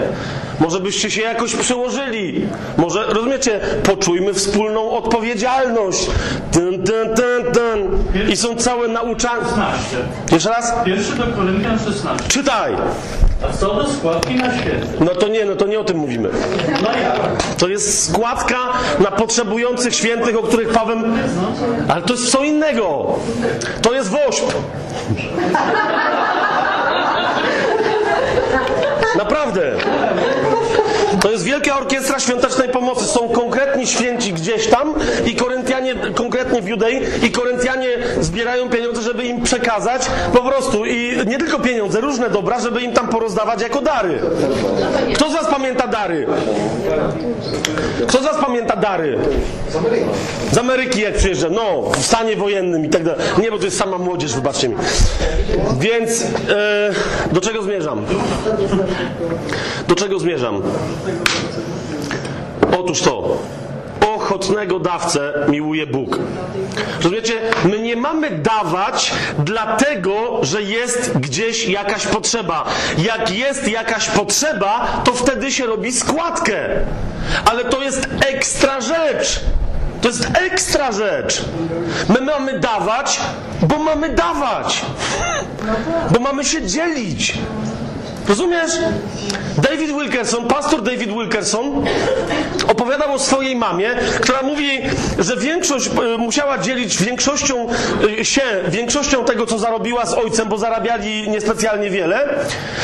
Może 0.60 0.80
byście 0.80 1.12
się 1.12 1.22
jakoś 1.22 1.56
przełożyli. 1.56 2.48
Może, 2.78 3.04
rozumiecie, 3.04 3.60
poczujmy 3.84 4.34
wspólną 4.34 4.92
odpowiedzialność. 4.92 6.08
Ten, 6.52 6.84
ten, 6.84 7.16
ten, 7.16 7.52
ten. 7.54 8.30
I 8.30 8.38
są 8.38 8.56
całe 8.56 8.88
nauczania. 8.88 9.44
16. 9.44 9.98
Jeszcze 10.32 10.50
raz? 10.50 10.74
Pierwszy 10.86 11.16
do 11.16 11.24
Koryntian 11.24 11.80
16. 11.80 12.28
Czytaj. 12.28 12.74
A 13.50 13.54
co 13.54 13.74
do 13.74 13.88
składki 13.88 14.36
na 14.36 14.58
święty? 14.58 14.88
No 15.00 15.16
to 15.16 15.28
nie, 15.28 15.46
no 15.46 15.56
to 15.56 15.68
nie 15.68 15.80
o 15.80 15.84
tym 15.84 15.98
mówimy. 15.98 16.30
No 16.84 16.92
jak? 16.92 17.44
To 17.58 17.68
jest 17.68 18.10
składka 18.10 18.58
na 19.00 19.12
potrzebujących 19.12 19.96
świętych, 19.96 20.38
o 20.38 20.44
których 20.44 20.70
Paweł... 20.70 20.98
Ale 21.90 22.02
to 22.02 22.14
jest 22.14 22.32
co 22.32 22.44
innego. 22.44 23.16
To 23.82 23.94
jest 23.94 24.10
wośp. 24.10 24.46
Naprawdę. 29.18 29.78
To 31.22 31.32
jest 31.32 31.44
wielka 31.44 31.78
orkiestra 31.78 32.20
świątecznej 32.20 32.70
pomocy. 32.70 33.06
Są 33.06 33.30
konkretni 33.30 33.88
święci 33.88 34.34
gdzieś 34.34 34.68
tam 34.68 34.94
i 35.26 35.36
Koryntianie, 35.36 35.96
konkretnie 36.16 36.62
w 36.62 36.68
Judei, 36.68 37.02
i 37.24 37.32
Koryntianie 37.32 37.90
zbierają 38.22 38.70
pieniądze, 38.70 39.02
żeby 39.02 39.24
im 39.24 39.42
przekazać 39.42 40.02
po 40.34 40.40
prostu. 40.40 40.86
I 40.86 41.18
nie 41.28 41.38
tylko 41.38 41.60
pieniądze, 41.60 42.02
różne 42.02 42.30
dobra, 42.30 42.60
żeby 42.60 42.82
im 42.82 42.94
tam 42.94 43.08
porozdawać 43.08 43.62
jako 43.62 43.82
dary. 43.82 44.20
Kto 45.16 45.30
z 45.30 45.34
Was 45.34 45.48
pamięta 45.48 45.88
dary? 45.88 46.28
Kto 48.08 48.18
z 48.22 48.24
Was 48.24 48.38
pamięta 48.46 48.76
dary? 48.76 49.18
Z 50.52 50.58
Ameryki 50.58 51.02
jak 51.02 51.14
przyjeżdża, 51.14 51.50
no, 51.50 51.92
w 51.92 52.06
stanie 52.06 52.36
wojennym 52.36 52.86
i 52.86 52.90
tak 52.90 53.04
dalej. 53.04 53.20
Nie, 53.42 53.52
bo 53.52 53.58
to 53.58 53.66
jest 53.66 53.78
sama 53.78 53.98
młodzież, 53.98 54.36
wybaczcie 54.36 54.70
mi. 54.70 54.76
Więc 55.80 56.22
e, 56.22 56.26
do 57.32 57.42
czego 57.42 57.64
zmierzam? 57.64 58.06
Do 59.88 59.96
czego 59.96 60.20
zmierzam? 60.20 60.62
Otóż 62.80 63.02
to. 63.02 63.38
Ochotnego 64.16 64.80
dawcę 64.80 65.34
miłuje 65.50 65.88
Bóg. 65.88 66.20
Rozumiecie? 66.98 67.34
My 67.66 67.80
nie 67.80 67.96
mamy 67.96 68.32
dawać 68.32 69.14
dlatego, 69.40 70.40
że 70.42 70.62
jest 70.62 71.18
gdzieś 71.18 71.68
jakaś 71.68 72.08
potrzeba. 72.08 72.66
Jak 72.98 73.32
jest 73.32 73.68
jakaś 73.68 74.10
potrzeba, 74.10 75.02
to 75.04 75.14
wtedy 75.14 75.52
się 75.52 75.66
robi 75.66 75.92
składkę. 75.92 76.56
Ale 77.46 77.66
to 77.66 77.84
jest 77.84 78.08
ekstra 78.20 78.82
rzecz. 78.82 79.40
To 80.02 80.08
jest 80.08 80.28
ekstra 80.34 80.92
rzecz. 80.92 81.42
My 82.10 82.22
mamy 82.22 82.60
dawać, 82.60 83.20
bo 83.62 83.78
mamy 83.78 84.10
dawać. 84.10 84.82
Bo 86.12 86.20
mamy 86.20 86.46
się 86.46 86.66
dzielić. 86.66 87.34
Rozumiesz? 88.28 88.72
David 89.58 89.92
Wilkerson, 89.92 90.48
pastor 90.48 90.82
David 90.82 91.10
Wilkerson 91.10 91.86
opowiadał 92.68 93.14
o 93.14 93.20
swojej 93.20 93.56
mamie, 93.56 93.96
która 94.22 94.42
mówi, 94.42 94.82
że 95.20 95.38
większość 95.38 95.88
e, 95.88 96.18
musiała 96.18 96.58
dzielić 96.58 97.04
większością 97.04 97.68
e, 98.20 98.26
się, 98.26 98.42
większością 98.68 99.26
tego, 99.26 99.46
co 99.46 99.60
zarobiła 99.60 100.06
z 100.06 100.14
ojcem, 100.14 100.50
bo 100.50 100.58
zarabiali 100.58 101.30
niespecjalnie 101.30 101.90
wiele, 101.90 102.30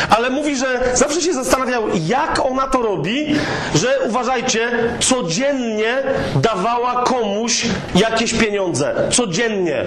ale 0.10 0.30
mówi, 0.30 0.56
że 0.56 0.80
zawsze 0.94 1.22
się 1.22 1.34
zastanawiał, 1.34 1.84
jak 2.08 2.46
ona 2.46 2.68
to 2.68 2.82
robi, 2.82 3.36
że 3.76 4.00
uważajcie, 4.08 4.70
codziennie 5.00 6.04
dawała 6.36 7.04
komuś 7.04 7.66
jakieś 7.96 8.34
pieniądze. 8.34 8.96
Codziennie. 9.12 9.84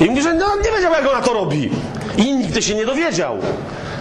I 0.00 0.04
mówi, 0.04 0.22
że 0.22 0.34
no, 0.34 0.46
nie 0.56 0.76
wiedział, 0.76 0.92
jak 0.92 1.10
ona 1.10 1.22
to 1.22 1.32
robi. 1.32 1.70
I 2.16 2.34
nigdy 2.34 2.62
się 2.62 2.74
nie 2.74 2.86
dowiedział. 2.86 3.38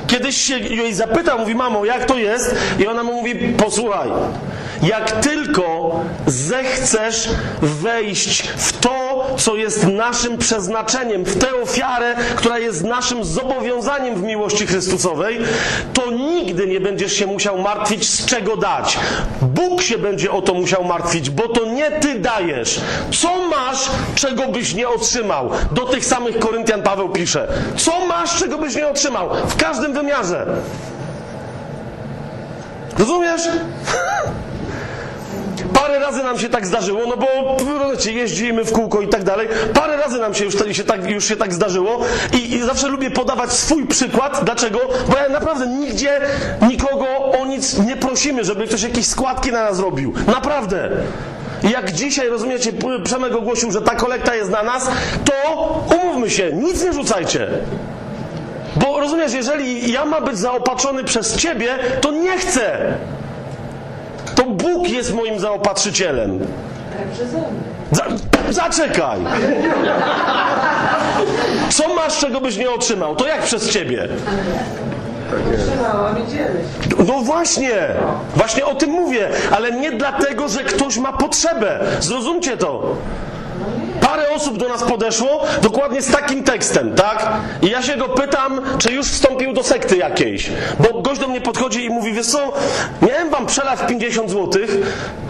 Kiedyś 0.10 0.38
się 0.38 0.60
jej 0.60 0.94
zapytał, 0.94 1.40
mówi, 1.40 1.56
mamo, 1.56 1.86
jak 1.86 2.06
to 2.06 2.18
jest? 2.18 2.56
I 2.80 2.88
ona 2.88 3.04
mu 3.04 3.14
mówi, 3.14 3.36
posłuchaj, 3.36 4.10
jak 4.84 5.12
tylko 5.12 6.00
zechcesz 6.28 7.30
wejść 7.62 8.42
w 8.42 8.80
to, 8.80 8.99
co 9.38 9.56
jest 9.56 9.88
naszym 9.88 10.38
przeznaczeniem, 10.38 11.24
w 11.24 11.38
tę 11.38 11.48
ofiarę, 11.64 12.16
która 12.36 12.60
jest 12.60 12.84
naszym 12.84 13.24
zobowiązaniem 13.24 14.16
w 14.16 14.24
miłości 14.24 14.68
Chrystusowej, 14.68 15.40
to 15.94 16.12
nigdy 16.12 16.68
nie 16.68 16.80
będziesz 16.80 17.14
się 17.14 17.28
musiał 17.28 17.58
martwić, 17.58 18.10
z 18.10 18.26
czego 18.26 18.58
dać. 18.58 19.00
Bóg 19.42 19.82
się 19.82 19.98
będzie 19.98 20.32
o 20.32 20.42
to 20.42 20.54
musiał 20.54 20.84
martwić, 20.84 21.30
bo 21.30 21.48
to 21.48 21.66
nie 21.66 21.92
ty 21.92 22.20
dajesz. 22.20 22.82
Co 23.22 23.48
masz, 23.48 23.90
czego 24.16 24.48
byś 24.48 24.74
nie 24.74 24.90
otrzymał? 24.90 25.50
Do 25.72 25.82
tych 25.82 26.06
samych 26.06 26.40
Koryntian 26.40 26.84
Paweł 26.84 27.10
pisze. 27.10 27.48
Co 27.78 28.06
masz, 28.06 28.40
czego 28.40 28.58
byś 28.58 28.76
nie 28.76 28.88
otrzymał? 28.88 29.30
W 29.48 29.56
każdym 29.56 29.94
wymiarze. 29.94 30.46
Rozumiesz? 33.00 33.42
Parę 35.80 36.00
razy 36.00 36.24
nam 36.24 36.40
się 36.40 36.50
tak 36.50 36.66
zdarzyło, 36.66 37.02
no 37.08 37.18
bo 37.18 37.28
wiecie, 38.00 38.20
jeździmy 38.20 38.64
w 38.64 38.72
kółko 38.72 39.02
i 39.02 39.08
tak 39.08 39.24
dalej. 39.24 39.48
Parę 39.74 39.98
razy 39.98 40.20
nam 40.20 40.34
się 40.34 40.46
już, 40.46 40.54
się 40.72 40.84
tak, 40.84 41.10
już 41.10 41.26
się 41.26 41.36
tak 41.36 41.54
zdarzyło 41.54 42.00
I, 42.34 42.54
i 42.54 42.62
zawsze 42.62 42.88
lubię 42.88 43.12
podawać 43.12 43.54
swój 43.54 43.88
przykład. 43.88 44.42
Dlaczego? 44.44 44.80
Bo 45.08 45.18
ja 45.18 45.30
naprawdę 45.30 45.68
nigdzie 45.68 46.22
nikogo 46.70 47.06
o 47.42 47.46
nic 47.46 47.78
nie 47.78 47.96
prosimy, 47.96 48.44
żeby 48.44 48.68
ktoś 48.68 48.82
jakieś 48.82 49.06
składki 49.06 49.52
na 49.52 49.64
nas 49.64 49.80
robił. 49.80 50.14
Naprawdę. 50.28 50.90
Jak 51.72 51.92
dzisiaj, 51.92 52.30
rozumiecie, 52.30 52.72
Przemek 53.04 53.36
ogłosił, 53.36 53.72
że 53.72 53.82
ta 53.82 53.96
kolekta 53.96 54.36
jest 54.36 54.52
na 54.52 54.64
nas, 54.64 54.90
to 55.26 55.34
umówmy 56.02 56.30
się, 56.30 56.54
nic 56.54 56.84
nie 56.84 56.94
rzucajcie. 56.94 57.48
Bo 58.76 59.00
rozumiesz, 59.00 59.34
jeżeli 59.34 59.92
ja 59.92 60.06
mam 60.06 60.26
być 60.26 60.38
zaopatrzony 60.38 61.04
przez 61.04 61.36
ciebie, 61.36 61.78
to 62.02 62.12
nie 62.12 62.38
chcę. 62.38 62.94
Bóg 64.50 64.90
jest 64.90 65.14
moim 65.14 65.40
zaopatrzycielem. 65.40 66.40
Za, 67.92 68.06
zaczekaj! 68.50 69.20
Co 71.70 71.94
masz, 71.96 72.20
czego 72.20 72.42
byś 72.42 72.58
nie 72.58 72.72
otrzymał? 72.72 73.16
To 73.16 73.28
jak 73.28 73.42
przez 73.42 73.70
ciebie? 73.70 74.08
No 77.08 77.14
właśnie, 77.22 77.72
właśnie 78.36 78.66
o 78.66 78.76
tym 78.76 78.90
mówię, 78.90 79.30
ale 79.52 79.72
nie 79.72 79.92
dlatego, 79.92 80.48
że 80.48 80.64
ktoś 80.64 80.98
ma 80.98 81.14
potrzebę. 81.14 81.80
Zrozumcie 82.00 82.58
to. 82.58 82.96
Parę 84.10 84.30
osób 84.30 84.58
do 84.58 84.68
nas 84.68 84.84
podeszło 84.84 85.46
dokładnie 85.62 86.02
z 86.02 86.12
takim 86.12 86.44
tekstem, 86.44 86.96
tak? 86.96 87.28
I 87.62 87.70
ja 87.70 87.82
się 87.82 87.98
go 87.98 88.10
pytam, 88.10 88.62
czy 88.78 88.92
już 88.92 89.08
wstąpił 89.08 89.54
do 89.54 89.64
sekty 89.64 89.98
jakiejś. 89.98 90.50
Bo 90.80 91.02
gość 91.02 91.22
do 91.22 91.28
mnie 91.28 91.42
podchodzi 91.42 91.86
i 91.86 91.90
mówi, 91.90 92.14
wiesz 92.14 92.28
co, 92.28 92.54
miałem 93.02 93.30
wam 93.30 93.46
przelać 93.46 93.80
50 93.88 94.30
zł, 94.30 94.62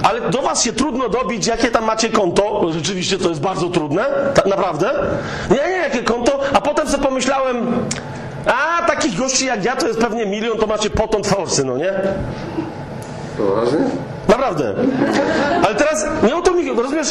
ale 0.04 0.22
do 0.22 0.42
was 0.42 0.64
się 0.64 0.74
trudno 0.74 1.10
dobić, 1.10 1.48
jakie 1.48 1.72
tam 1.72 1.84
macie 1.84 2.10
konto. 2.10 2.72
Rzeczywiście 2.72 3.18
to 3.18 3.30
jest 3.30 3.42
bardzo 3.42 3.70
trudne, 3.70 4.06
tak 4.34 4.46
naprawdę. 4.46 4.92
Nie, 5.50 5.70
nie, 5.70 5.78
jakie 5.78 6.04
konto. 6.04 6.40
A 6.54 6.62
potem 6.62 6.88
sobie 6.88 7.04
pomyślałem, 7.04 7.88
a 8.46 8.86
takich 8.88 9.16
gości 9.16 9.46
jak 9.46 9.66
ja 9.66 9.76
to 9.76 9.88
jest 9.88 10.00
pewnie 10.00 10.26
milion, 10.26 10.58
to 10.58 10.68
macie 10.68 10.90
potąd 10.90 11.28
forsy, 11.28 11.66
no 11.66 11.78
nie? 11.78 11.94
Poważnie? 13.40 13.80
Naprawdę. 14.28 14.74
Ale 15.66 15.76
teraz 15.76 16.06
nie 16.24 16.36
o 16.36 16.42
to 16.42 16.52
mi 16.54 16.70
rozumiesz? 16.82 17.08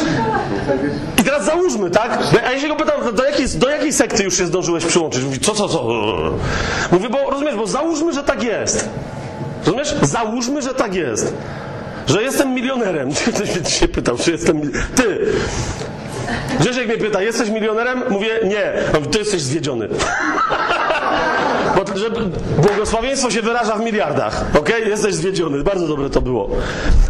I 1.21 1.25
teraz 1.25 1.45
załóżmy, 1.45 1.91
tak? 1.91 2.19
A 2.47 2.53
ja 2.53 2.61
się 2.61 2.69
go 2.69 2.77
pytam, 2.77 3.15
do 3.15 3.25
jakiej, 3.25 3.47
do 3.49 3.69
jakiej 3.69 3.93
sekty 3.93 4.25
już 4.25 4.37
się 4.37 4.47
zdążyłeś 4.47 4.85
przyłączyć? 4.87 5.25
Mówi, 5.25 5.41
co, 5.41 5.55
co, 5.55 5.69
co? 5.69 5.85
Mówię, 6.93 7.09
bo 7.11 7.31
rozumiesz, 7.31 7.57
bo 7.57 7.67
załóżmy, 7.67 8.13
że 8.13 8.23
tak 8.23 8.43
jest. 8.43 8.89
Rozumiesz? 9.67 9.95
Załóżmy, 10.03 10.63
że 10.63 10.75
tak 10.75 10.95
jest. 10.95 11.35
Że 12.07 12.23
jestem 12.23 12.55
milionerem. 12.55 13.11
Ktoś 13.35 13.55
mnie 13.55 13.63
dzisiaj 13.63 13.89
pytał, 13.89 14.17
czy 14.19 14.31
jestem. 14.31 14.61
Ty! 14.95 15.19
Grzesiek 16.61 16.89
mnie 16.89 16.97
pyta, 16.99 17.23
jesteś 17.23 17.51
milionerem? 17.51 18.03
Mówię, 18.11 18.41
nie. 18.45 18.73
Mówi, 18.95 19.09
ty 19.09 19.19
jesteś 19.19 19.43
zwiedziony. 19.43 19.89
Bo 21.79 21.97
że 21.97 22.11
błogosławieństwo 22.59 23.31
się 23.31 23.43
wyraża 23.43 23.77
w 23.77 23.81
miliardach. 23.81 24.45
Ok? 24.59 24.69
Jesteś 24.87 25.15
zwiedziony. 25.15 25.63
Bardzo 25.63 25.89
dobre 25.89 26.11
to 26.11 26.21
było. 26.21 26.49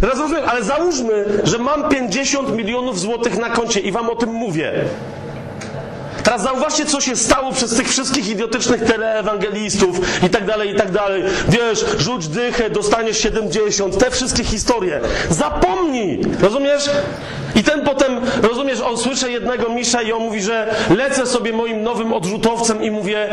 Teraz 0.01 0.19
rozumiem, 0.19 0.45
ale 0.47 0.63
załóżmy, 0.63 1.25
że 1.45 1.59
mam 1.59 1.89
50 1.89 2.57
milionów 2.57 3.01
złotych 3.01 3.39
na 3.39 3.51
koncie 3.51 3.81
i 3.81 3.93
wam 3.93 4.11
o 4.11 4.17
tym 4.17 4.31
mówię. 4.31 4.73
Teraz 6.25 6.43
zauważcie, 6.43 6.87
co 6.87 7.01
się 7.01 7.17
stało 7.17 7.53
przez 7.53 7.75
tych 7.75 7.89
wszystkich 7.89 8.29
idiotycznych 8.29 8.85
teleewangelistów 8.85 10.23
i 10.23 10.31
tak 10.31 10.45
dalej, 10.45 10.71
i 10.71 10.75
tak 10.75 10.91
dalej. 10.91 11.23
Wiesz, 11.49 11.85
rzuć 11.99 12.29
dychę, 12.29 12.71
dostaniesz 12.71 13.19
70, 13.19 13.99
te 13.99 14.11
wszystkie 14.11 14.45
historie. 14.45 15.01
Zapomnij! 15.31 16.21
Rozumiesz? 16.41 16.91
I 17.55 17.63
ten 17.63 17.85
potem, 17.85 18.21
rozumiesz, 18.43 18.81
on 18.81 18.99
słyszy 18.99 19.31
jednego 19.31 19.69
misza 19.69 20.03
i 20.03 20.13
on 20.13 20.23
mówi, 20.23 20.43
że 20.43 20.75
lecę 20.97 21.27
sobie 21.27 21.53
moim 21.53 21.83
nowym 21.83 22.13
odrzutowcem 22.13 22.83
i 22.83 22.91
mówię, 22.91 23.29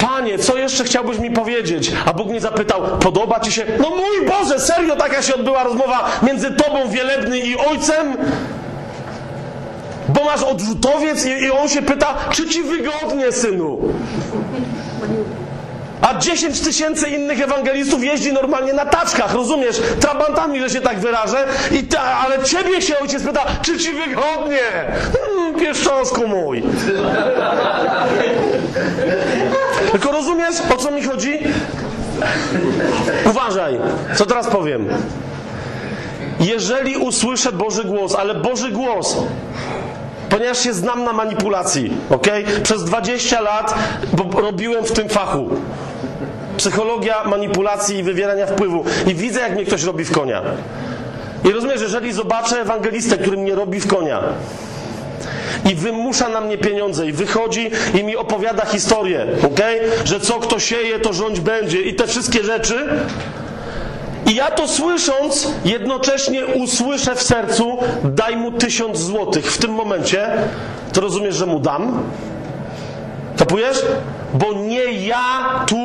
Panie, 0.00 0.38
co 0.38 0.56
jeszcze 0.56 0.84
chciałbyś 0.84 1.18
mi 1.18 1.30
powiedzieć? 1.30 1.92
A 2.06 2.12
Bóg 2.12 2.28
mnie 2.28 2.40
zapytał, 2.40 2.82
podoba 3.00 3.40
ci 3.40 3.52
się? 3.52 3.66
No 3.78 3.90
mój 3.90 4.28
Boże, 4.28 4.60
serio 4.60 4.96
taka 4.96 5.22
się 5.22 5.34
odbyła 5.34 5.62
rozmowa 5.64 6.10
między 6.22 6.50
Tobą, 6.50 6.88
Wielebny 6.88 7.38
i 7.38 7.56
Ojcem? 7.56 8.16
Bo 10.08 10.24
masz 10.24 10.42
odrzutowiec 10.42 11.26
i, 11.26 11.30
i 11.30 11.50
on 11.50 11.68
się 11.68 11.82
pyta, 11.82 12.14
czy 12.30 12.48
ci 12.48 12.62
wygodnie, 12.62 13.32
synu? 13.32 13.78
A 16.02 16.18
10 16.18 16.60
tysięcy 16.60 17.08
innych 17.08 17.40
ewangelistów 17.40 18.04
jeździ 18.04 18.32
normalnie 18.32 18.72
na 18.72 18.86
taczkach, 18.86 19.34
rozumiesz? 19.34 19.80
Trabantami, 20.00 20.60
że 20.60 20.70
się 20.70 20.80
tak 20.80 20.98
wyrażę. 20.98 21.44
I 21.70 21.82
ta, 21.82 22.00
ale 22.00 22.44
ciebie 22.44 22.82
się 22.82 22.98
ojciec 22.98 23.22
pyta, 23.22 23.46
czy 23.62 23.78
ci 23.78 23.92
wygodnie? 23.92 24.58
Hmm, 25.12 25.54
pieszczotku 25.54 26.28
mój. 26.28 26.62
Tylko 29.92 30.12
rozumiesz, 30.12 30.54
o 30.74 30.76
co 30.76 30.90
mi 30.90 31.02
chodzi? 31.02 31.38
Uważaj, 33.30 33.78
co 34.14 34.26
teraz 34.26 34.46
powiem. 34.46 34.88
Jeżeli 36.40 36.96
usłyszę 36.96 37.52
Boży 37.52 37.84
głos, 37.84 38.14
ale 38.14 38.34
Boży 38.34 38.70
głos, 38.70 39.16
ponieważ 40.28 40.58
się 40.58 40.72
znam 40.72 41.04
na 41.04 41.12
manipulacji, 41.12 41.92
ok? 42.10 42.26
Przez 42.62 42.84
20 42.84 43.40
lat 43.40 43.74
robiłem 44.34 44.84
w 44.84 44.92
tym 44.92 45.08
fachu. 45.08 45.48
Psychologia 46.56 47.24
manipulacji 47.24 47.98
i 47.98 48.02
wywierania 48.02 48.46
wpływu. 48.46 48.84
I 49.06 49.14
widzę, 49.14 49.40
jak 49.40 49.52
mnie 49.54 49.64
ktoś 49.64 49.82
robi 49.82 50.04
w 50.04 50.12
konia. 50.12 50.42
I 51.44 51.50
rozumiesz, 51.52 51.80
jeżeli 51.80 52.12
zobaczę 52.12 52.60
ewangelistę, 52.60 53.18
który 53.18 53.36
mnie 53.36 53.54
robi 53.54 53.80
w 53.80 53.86
konia, 53.86 54.22
i 55.70 55.74
wymusza 55.74 56.28
na 56.28 56.40
mnie 56.40 56.58
pieniądze 56.58 57.06
i 57.06 57.12
wychodzi 57.12 57.70
i 58.00 58.04
mi 58.04 58.16
opowiada 58.16 58.66
historię, 58.66 59.26
ok? 59.46 59.60
Że 60.04 60.20
co 60.20 60.38
kto 60.38 60.58
sieje, 60.58 60.98
to 60.98 61.12
rządź 61.12 61.40
będzie 61.40 61.80
i 61.80 61.94
te 61.94 62.06
wszystkie 62.06 62.42
rzeczy. 62.42 62.88
I 64.26 64.34
ja 64.34 64.50
to 64.50 64.68
słysząc, 64.68 65.48
jednocześnie 65.64 66.46
usłyszę 66.46 67.14
w 67.14 67.22
sercu, 67.22 67.78
daj 68.04 68.36
mu 68.36 68.52
tysiąc 68.52 68.98
złotych 68.98 69.52
w 69.52 69.58
tym 69.58 69.70
momencie, 69.70 70.30
to 70.92 71.00
rozumiesz, 71.00 71.34
że 71.34 71.46
mu 71.46 71.60
dam? 71.60 72.02
Kapujesz? 73.36 73.82
Bo 74.34 74.52
nie 74.52 74.92
ja 74.92 75.64
tu, 75.66 75.76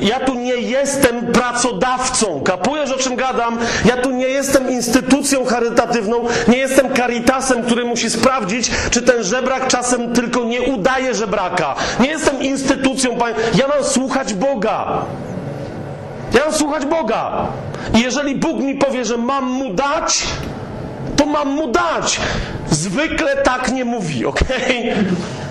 ja 0.00 0.20
tu 0.20 0.34
nie 0.34 0.56
jestem 0.56 1.26
pracodawcą. 1.26 2.40
Kapujesz 2.40 2.90
o 2.90 2.98
czym 2.98 3.16
gadam? 3.16 3.58
Ja 3.84 3.96
tu 3.96 4.10
nie 4.10 4.28
jestem 4.28 4.70
instytucją 4.70 5.44
charytatywną, 5.44 6.16
nie 6.48 6.58
jestem 6.58 6.94
caritasem, 6.96 7.62
który 7.62 7.84
musi 7.84 8.10
sprawdzić, 8.10 8.70
czy 8.90 9.02
ten 9.02 9.22
żebrak 9.22 9.66
czasem 9.66 10.12
tylko 10.12 10.44
nie 10.44 10.62
udaje 10.62 11.14
żebraka. 11.14 11.74
Nie 12.00 12.08
jestem 12.08 12.42
instytucją, 12.42 13.18
ja 13.54 13.68
mam 13.68 13.84
słuchać 13.84 14.34
Boga. 14.34 15.02
Ja 16.34 16.44
mam 16.44 16.54
słuchać 16.54 16.86
Boga. 16.86 17.46
I 17.94 18.00
jeżeli 18.00 18.34
Bóg 18.34 18.60
mi 18.60 18.74
powie, 18.74 19.04
że 19.04 19.16
mam 19.16 19.44
mu 19.44 19.74
dać, 19.74 20.24
to 21.20 21.26
mam 21.26 21.48
mu 21.48 21.68
dać. 21.68 22.20
Zwykle 22.70 23.36
tak 23.36 23.72
nie 23.72 23.84
mówi, 23.84 24.26
ok? 24.26 24.40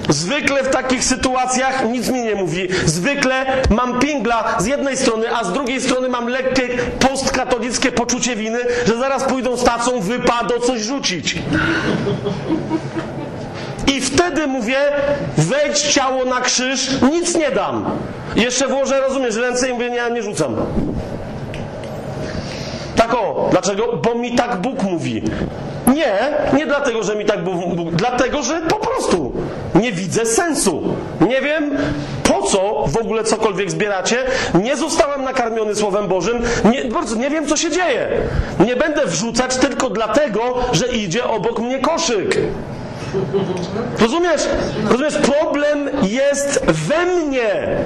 Zwykle 0.09 0.63
w 0.63 0.70
takich 0.70 1.03
sytuacjach 1.03 1.86
nic 1.89 2.09
mi 2.09 2.22
nie 2.22 2.36
mówi. 2.36 2.67
Zwykle 2.86 3.45
mam 3.70 3.99
pingla 3.99 4.55
z 4.59 4.65
jednej 4.65 4.97
strony, 4.97 5.36
a 5.36 5.43
z 5.43 5.53
drugiej 5.53 5.82
strony 5.82 6.09
mam 6.09 6.28
lekkie 6.28 6.67
postkatolickie 6.99 7.91
poczucie 7.91 8.36
winy, 8.36 8.59
że 8.88 8.97
zaraz 8.97 9.24
pójdą 9.24 9.57
z 9.57 9.63
tacą, 9.63 9.99
wypado 9.99 10.59
coś 10.59 10.82
rzucić. 10.82 11.36
I 13.88 14.01
wtedy 14.01 14.47
mówię, 14.47 14.78
wejdź 15.38 15.80
ciało 15.80 16.26
na 16.26 16.41
krzyż, 16.41 16.89
nic 17.01 17.36
nie 17.36 17.51
dam. 17.51 17.86
Jeszcze 18.36 18.67
włożę, 18.67 18.99
rozumiesz, 19.01 19.36
ręce 19.36 19.70
i 19.70 19.74
mówię, 19.74 19.89
nie, 19.89 20.11
nie 20.11 20.24
rzucam. 20.24 20.55
Tak 23.00 23.14
o, 23.14 23.47
dlaczego? 23.52 23.97
Bo 24.04 24.16
mi 24.16 24.36
tak 24.36 24.62
Bóg 24.62 24.84
mówi. 24.84 25.22
Nie, 25.88 26.14
nie 26.54 26.66
dlatego, 26.66 27.04
że 27.04 27.16
mi 27.16 27.26
tak 27.26 27.43
Bóg, 27.43 27.76
Bóg 27.76 27.91
dlatego, 27.91 28.43
że 28.43 28.62
po 28.62 28.76
prostu 28.76 29.34
nie 29.76 29.91
widzę 29.91 30.26
sensu. 30.26 30.84
Nie 31.30 31.41
wiem, 31.41 31.78
po 32.24 32.41
co 32.41 32.86
w 32.88 32.97
ogóle 32.97 33.24
cokolwiek 33.24 33.72
zbieracie? 33.72 34.18
Nie 34.54 34.78
zostałem 34.78 35.24
nakarmiony 35.24 35.76
Słowem 35.76 36.08
Bożym, 36.08 36.41
nie, 36.72 36.84
nie 37.20 37.30
wiem, 37.30 37.47
co 37.47 37.58
się 37.58 37.72
dzieje. 37.72 38.10
Nie 38.66 38.76
będę 38.76 39.06
wrzucać 39.06 39.58
tylko 39.58 39.89
dlatego, 39.89 40.41
że 40.72 40.88
idzie 40.88 41.24
obok 41.24 41.60
mnie 41.60 41.80
koszyk. 41.80 42.38
Rozumiesz? 44.00 44.41
Rozumiesz? 44.89 45.14
Problem 45.18 45.89
jest 46.04 46.66
we 46.66 47.06
mnie. 47.06 47.78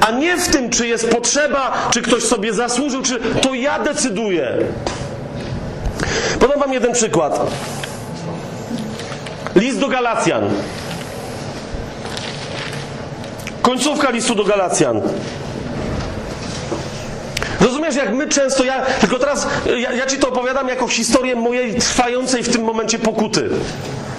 A 0.00 0.10
nie 0.10 0.36
w 0.36 0.48
tym, 0.48 0.70
czy 0.70 0.86
jest 0.86 1.08
potrzeba, 1.08 1.88
czy 1.90 2.02
ktoś 2.02 2.22
sobie 2.22 2.54
zasłużył, 2.54 3.02
czy 3.02 3.20
to 3.20 3.54
ja 3.54 3.78
decyduję. 3.78 4.58
Podam 6.40 6.60
wam 6.60 6.72
jeden 6.72 6.92
przykład. 6.92 7.40
List 9.56 9.78
do 9.78 9.88
Galacjan. 9.88 10.50
Końcówka 13.62 14.10
listu 14.10 14.34
do 14.34 14.44
Galacjan. 14.44 15.00
Rozumiesz, 17.60 17.96
jak 17.96 18.12
my 18.12 18.28
często, 18.28 18.64
ja, 18.64 18.82
tylko 19.00 19.18
teraz 19.18 19.46
ja, 19.78 19.92
ja 19.92 20.06
ci 20.06 20.18
to 20.18 20.28
opowiadam 20.28 20.68
jako 20.68 20.88
historię 20.88 21.36
mojej 21.36 21.74
trwającej 21.74 22.42
w 22.42 22.48
tym 22.48 22.64
momencie 22.64 22.98
pokuty. 22.98 23.50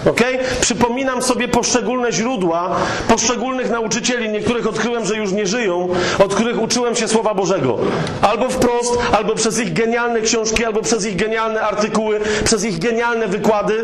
Okay? 0.05 0.39
Przypominam 0.61 1.21
sobie 1.21 1.47
poszczególne 1.47 2.11
źródła, 2.11 2.75
poszczególnych 3.07 3.69
nauczycieli, 3.69 4.29
niektórych 4.29 4.67
odkryłem, 4.67 5.05
że 5.05 5.15
już 5.15 5.31
nie 5.31 5.47
żyją, 5.47 5.89
od 6.25 6.35
których 6.35 6.61
uczyłem 6.61 6.95
się 6.95 7.07
Słowa 7.07 7.33
Bożego. 7.33 7.77
Albo 8.21 8.49
wprost, 8.49 8.97
albo 9.11 9.35
przez 9.35 9.59
ich 9.59 9.73
genialne 9.73 10.21
książki, 10.21 10.65
albo 10.65 10.81
przez 10.81 11.05
ich 11.05 11.15
genialne 11.15 11.61
artykuły, 11.61 12.19
przez 12.43 12.65
ich 12.65 12.79
genialne 12.79 13.27
wykłady. 13.27 13.83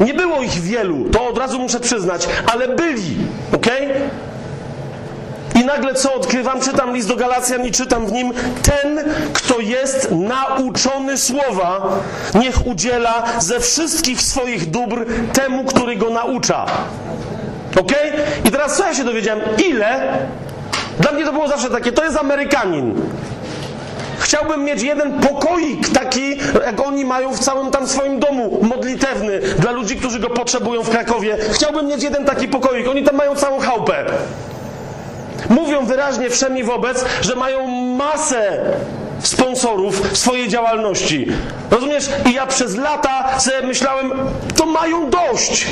Nie 0.00 0.14
było 0.14 0.42
ich 0.42 0.60
wielu, 0.62 1.04
to 1.12 1.28
od 1.28 1.38
razu 1.38 1.58
muszę 1.58 1.80
przyznać, 1.80 2.28
ale 2.52 2.68
byli. 2.68 3.16
Okay? 3.52 3.88
Nagle 5.66 5.94
co 5.94 6.14
odkrywam? 6.14 6.60
Czytam 6.60 6.94
list 6.94 7.08
do 7.08 7.16
Galacjan 7.16 7.66
i 7.66 7.72
czytam 7.72 8.06
w 8.06 8.12
nim 8.12 8.32
ten, 8.62 9.14
kto 9.32 9.60
jest 9.60 10.10
nauczony 10.10 11.18
słowa, 11.18 11.98
niech 12.34 12.66
udziela 12.66 13.22
ze 13.38 13.60
wszystkich 13.60 14.22
swoich 14.22 14.70
dóbr 14.70 15.06
temu, 15.32 15.64
który 15.64 15.96
go 15.96 16.10
naucza. 16.10 16.66
Ok? 17.80 17.92
I 18.44 18.50
teraz 18.50 18.76
co 18.76 18.86
ja 18.86 18.94
się 18.94 19.04
dowiedziałem? 19.04 19.40
Ile? 19.68 20.18
Dla 21.00 21.12
mnie 21.12 21.24
to 21.24 21.32
było 21.32 21.48
zawsze 21.48 21.70
takie, 21.70 21.92
to 21.92 22.04
jest 22.04 22.16
Amerykanin. 22.16 22.94
Chciałbym 24.18 24.64
mieć 24.64 24.82
jeden 24.82 25.20
pokoik 25.20 25.88
taki, 25.88 26.36
jak 26.66 26.86
oni 26.86 27.04
mają 27.04 27.34
w 27.34 27.38
całym 27.38 27.70
tam 27.70 27.88
swoim 27.88 28.20
domu, 28.20 28.58
modlitewny, 28.62 29.40
dla 29.58 29.70
ludzi, 29.70 29.96
którzy 29.96 30.20
go 30.20 30.30
potrzebują 30.30 30.82
w 30.82 30.90
Krakowie. 30.90 31.36
Chciałbym 31.52 31.86
mieć 31.86 32.02
jeden 32.02 32.24
taki 32.24 32.48
pokoik. 32.48 32.88
Oni 32.88 33.02
tam 33.02 33.16
mają 33.16 33.34
całą 33.34 33.60
chałupę. 33.60 34.04
Mówią 35.50 35.84
wyraźnie 35.84 36.30
wszemi 36.30 36.64
wobec, 36.64 37.04
że 37.20 37.36
mają 37.36 37.66
masę 37.96 38.62
sponsorów 39.20 40.02
swojej 40.18 40.48
działalności. 40.48 41.26
Rozumiesz? 41.70 42.08
I 42.30 42.32
ja 42.32 42.46
przez 42.46 42.76
lata 42.76 43.40
sobie 43.40 43.62
myślałem, 43.62 44.12
to 44.56 44.66
mają 44.66 45.10
dość. 45.10 45.66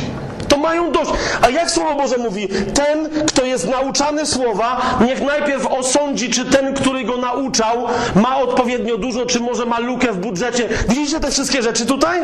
To 0.49 0.57
mają 0.57 0.93
dość. 0.93 1.11
A 1.43 1.51
jak 1.51 1.71
Słowo 1.71 1.95
Boże 1.95 2.19
mówi? 2.19 2.49
Ten, 2.75 3.27
kto 3.27 3.45
jest 3.45 3.69
nauczany 3.69 4.27
słowa, 4.27 4.81
niech 5.07 5.23
najpierw 5.23 5.67
osądzi, 5.67 6.31
czy 6.31 6.45
ten, 6.45 6.75
który 6.75 7.05
go 7.05 7.17
nauczał, 7.17 7.87
ma 8.15 8.39
odpowiednio 8.39 8.99
dużo, 8.99 9.27
czy 9.27 9.41
może 9.41 9.67
ma 9.67 9.79
lukę 9.79 10.13
w 10.13 10.17
budżecie. 10.19 10.69
Widzicie 10.89 11.21
te 11.21 11.31
wszystkie 11.31 11.63
rzeczy 11.63 11.87
tutaj? 11.87 12.21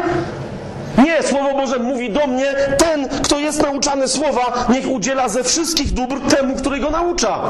Nie, 0.98 1.22
Słowo 1.22 1.54
Boże 1.54 1.78
mówi 1.78 2.10
do 2.10 2.26
mnie, 2.26 2.54
ten, 2.78 3.08
kto 3.08 3.38
jest 3.38 3.62
nauczany 3.62 4.08
słowa, 4.08 4.66
niech 4.68 4.88
udziela 4.88 5.28
ze 5.28 5.44
wszystkich 5.44 5.92
dóbr 5.92 6.20
temu, 6.20 6.56
który 6.56 6.80
go 6.80 6.90
naucza. 6.90 7.40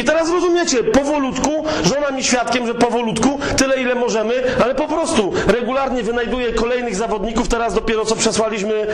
I 0.00 0.04
teraz 0.04 0.30
rozumiecie, 0.30 0.84
powolutku, 0.84 1.64
żona 1.84 2.10
mi 2.10 2.24
świadkiem, 2.24 2.66
że 2.66 2.74
powolutku, 2.74 3.38
tyle 3.56 3.82
ile 3.82 3.94
możemy, 3.94 4.34
ale 4.64 4.74
po 4.74 4.88
prostu 4.88 5.32
regularnie 5.46 6.02
wynajduję 6.02 6.52
kolejnych 6.52 6.96
zawodników. 6.96 7.48
Teraz 7.48 7.74
dopiero 7.74 8.04
co 8.04 8.16
przesłaliśmy 8.16 8.86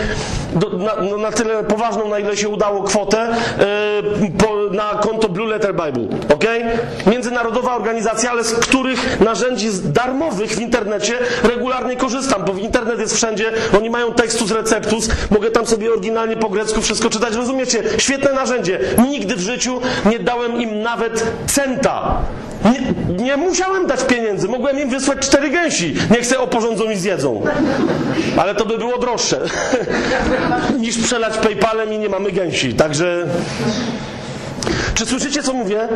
do, 0.52 0.68
na, 0.68 0.92
no, 1.10 1.16
na 1.16 1.32
tyle 1.32 1.64
poważną, 1.64 2.08
na 2.08 2.18
ile 2.18 2.36
się 2.36 2.48
udało 2.48 2.82
kwotę 2.82 3.28
yy, 4.20 4.30
po, 4.30 4.56
na 4.70 4.82
konto 4.82 5.28
Blue 5.28 5.48
Letter 5.48 5.74
Bible. 5.74 6.18
ok? 6.34 6.44
Międzynarodowa 7.06 7.76
organizacja, 7.76 8.30
ale 8.30 8.44
z 8.44 8.52
których 8.52 9.20
narzędzi 9.20 9.68
darmowych 9.84 10.50
w 10.50 10.60
internecie 10.60 11.18
regularnie 11.42 11.96
korzystam, 11.96 12.44
bo 12.44 12.52
internet 12.52 13.00
jest 13.00 13.16
wszędzie, 13.16 13.52
oni 13.78 13.90
mają 13.90 14.12
tekstus 14.12 14.50
receptus, 14.50 15.08
mogę 15.30 15.50
tam 15.50 15.66
sobie 15.66 15.92
oryginalnie 15.92 16.36
po 16.36 16.48
grecku 16.48 16.82
wszystko 16.82 17.10
czytać. 17.10 17.34
Rozumiecie? 17.34 17.82
Świetne 17.98 18.32
narzędzie. 18.32 18.78
Nigdy 19.08 19.36
w 19.36 19.40
życiu 19.40 19.80
nie 20.06 20.18
dałem 20.18 20.60
im 20.62 20.82
nawet 20.90 21.24
centa. 21.46 22.22
Nie, 22.64 22.80
nie, 23.24 23.36
musiałem 23.36 23.86
dać 23.86 24.04
pieniędzy, 24.04 24.48
mogłem 24.48 24.80
im 24.80 24.90
wysłać 24.90 25.18
cztery 25.18 25.50
gęsi. 25.50 25.94
Niech 26.10 26.26
se 26.26 26.40
oporządzą 26.40 26.90
i 26.90 26.96
zjedzą. 26.96 27.42
Ale 28.38 28.54
to 28.54 28.66
by 28.66 28.78
było 28.78 28.98
droższe 28.98 29.40
niż 30.80 30.98
przelać 30.98 31.38
PayPalem 31.38 31.92
i 31.92 31.98
nie 31.98 32.08
mamy 32.08 32.32
gęsi. 32.32 32.74
Także. 32.74 33.26
Czy 34.94 35.06
słyszycie, 35.06 35.42
co 35.42 35.52
mówię? 35.52 35.88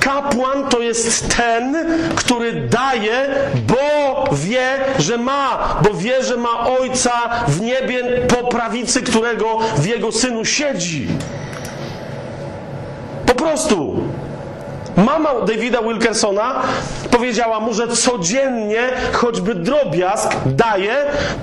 Kapłan 0.00 0.68
to 0.68 0.80
jest 0.80 1.36
ten, 1.36 1.76
który 2.14 2.52
daje, 2.52 3.26
bo 3.66 4.24
wie, 4.32 4.68
że 4.98 5.18
ma, 5.18 5.76
bo 5.82 5.94
wie, 5.94 6.24
że 6.24 6.36
ma 6.36 6.66
Ojca 6.68 7.12
w 7.48 7.60
niebie 7.60 8.02
po 8.28 8.48
prawicy, 8.48 9.02
którego 9.02 9.58
w 9.76 9.86
jego 9.86 10.12
synu 10.12 10.44
siedzi. 10.44 11.08
Prostu. 13.42 13.96
Mama 14.96 15.34
Davida 15.46 15.82
Wilkersona 15.82 16.62
powiedziała 17.10 17.60
mu, 17.60 17.74
że 17.74 17.88
codziennie, 17.88 18.80
choćby 19.12 19.54
drobiazg, 19.54 20.36
daje 20.46 20.96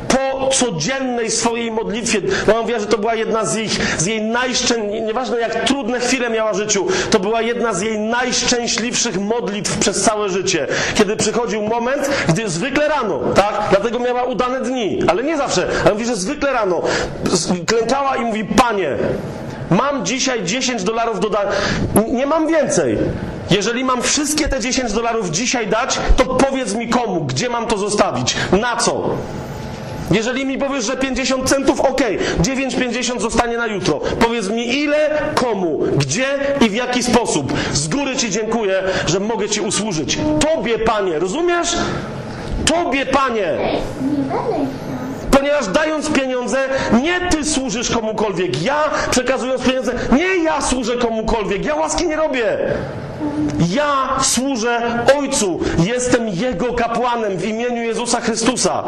po 0.08 0.48
codziennej 0.48 1.32
swojej 1.32 1.72
modlitwie. 1.72 2.22
Mama 2.48 2.62
mówiła, 2.62 2.80
że 2.80 2.86
to 2.86 2.98
była 2.98 3.16
jedna 3.16 3.46
z, 3.46 3.58
ich, 3.58 4.02
z 4.02 4.06
jej 4.06 4.22
najszczęśliwszych, 4.22 5.06
nieważne 5.06 5.40
jak 5.40 5.66
trudne 5.66 6.00
chwile 6.00 6.30
miała 6.30 6.54
w 6.54 6.58
życiu, 6.58 6.88
to 7.12 7.20
była 7.20 7.42
jedna 7.42 7.74
z 7.74 7.82
jej 7.82 8.00
najszczęśliwszych 8.00 9.20
modlitw 9.20 9.78
przez 9.78 10.04
całe 10.04 10.30
życie. 10.30 10.68
Kiedy 10.96 11.16
przychodził 11.16 11.62
moment, 11.62 12.10
gdy 12.28 12.50
zwykle 12.50 12.88
rano, 12.88 13.20
tak? 13.36 13.54
Dlatego 13.70 14.00
miała 14.00 14.24
udane 14.24 14.62
dni, 14.62 15.00
ale 15.08 15.24
nie 15.24 15.38
zawsze. 15.38 15.68
Ale 15.84 15.94
mówi, 15.94 16.06
że 16.06 16.16
zwykle 16.16 16.54
rano 16.54 16.82
klękała 17.66 18.16
i 18.16 18.22
mówi, 18.22 18.46
Panie, 18.46 18.98
Mam 19.72 20.06
dzisiaj 20.06 20.44
10 20.44 20.84
dolarów 20.84 21.20
do. 21.20 21.30
Nie 22.12 22.26
mam 22.26 22.48
więcej. 22.48 22.98
Jeżeli 23.52 23.84
mam 23.84 24.02
wszystkie 24.02 24.48
te 24.48 24.60
10 24.60 24.94
dolarów 24.94 25.30
dzisiaj 25.30 25.68
dać, 25.68 26.00
to 26.18 26.26
powiedz 26.26 26.76
mi 26.76 26.90
komu, 26.90 27.26
gdzie 27.26 27.50
mam 27.50 27.68
to 27.68 27.78
zostawić, 27.78 28.36
na 28.52 28.76
co. 28.76 29.10
Jeżeli 30.12 30.46
mi 30.46 30.58
powiesz, 30.58 30.86
że 30.86 30.98
50 30.98 31.50
centów, 31.50 31.82
ok, 31.82 32.02
9,50 32.42 33.20
zostanie 33.20 33.58
na 33.58 33.68
jutro. 33.68 34.00
Powiedz 34.20 34.50
mi 34.50 34.80
ile, 34.80 35.10
komu, 35.36 35.80
gdzie 35.98 36.26
i 36.62 36.70
w 36.70 36.74
jaki 36.74 37.04
sposób. 37.04 37.54
Z 37.74 37.88
góry 37.88 38.16
Ci 38.16 38.30
dziękuję, 38.30 38.84
że 39.08 39.20
mogę 39.20 39.50
Ci 39.50 39.62
usłużyć. 39.62 40.20
Tobie, 40.40 40.80
Panie, 40.80 41.20
rozumiesz? 41.20 41.78
Tobie, 42.66 43.06
Panie. 43.06 43.58
Ponieważ 45.40 45.68
dając 45.68 46.10
pieniądze, 46.10 46.58
nie 47.04 47.20
ty 47.22 47.46
służysz 47.46 47.92
komukolwiek. 47.92 48.62
Ja 48.62 48.84
przekazując 49.12 49.62
pieniądze, 49.62 49.94
nie 50.12 50.44
ja 50.44 50.62
służę 50.62 50.98
komukolwiek. 50.98 51.66
Ja 51.66 51.76
łaski 51.76 52.08
nie 52.08 52.16
robię. 52.16 52.58
Ja 53.70 54.10
służę 54.22 54.82
Ojcu. 55.20 55.60
Jestem 55.86 56.28
Jego 56.28 56.74
kapłanem 56.74 57.38
w 57.38 57.46
imieniu 57.46 57.84
Jezusa 57.84 58.22
Chrystusa. 58.22 58.84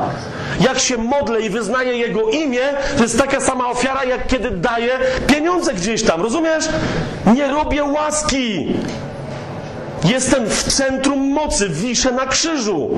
Jak 0.62 0.80
się 0.80 0.98
modlę 0.98 1.42
i 1.42 1.50
wyznaję 1.50 1.98
Jego 1.98 2.30
imię, 2.30 2.62
to 2.98 3.04
jest 3.04 3.20
taka 3.20 3.42
sama 3.42 3.70
ofiara, 3.70 4.04
jak 4.04 4.28
kiedy 4.28 4.52
daję 4.52 5.00
pieniądze 5.28 5.74
gdzieś 5.74 6.04
tam. 6.04 6.22
Rozumiesz? 6.22 6.70
Nie 7.36 7.48
robię 7.48 7.84
łaski. 7.84 8.74
Jestem 10.04 10.50
w 10.50 10.64
centrum 10.64 11.20
mocy, 11.20 11.70
wiszę 11.70 12.12
na 12.12 12.26
krzyżu. 12.26 12.90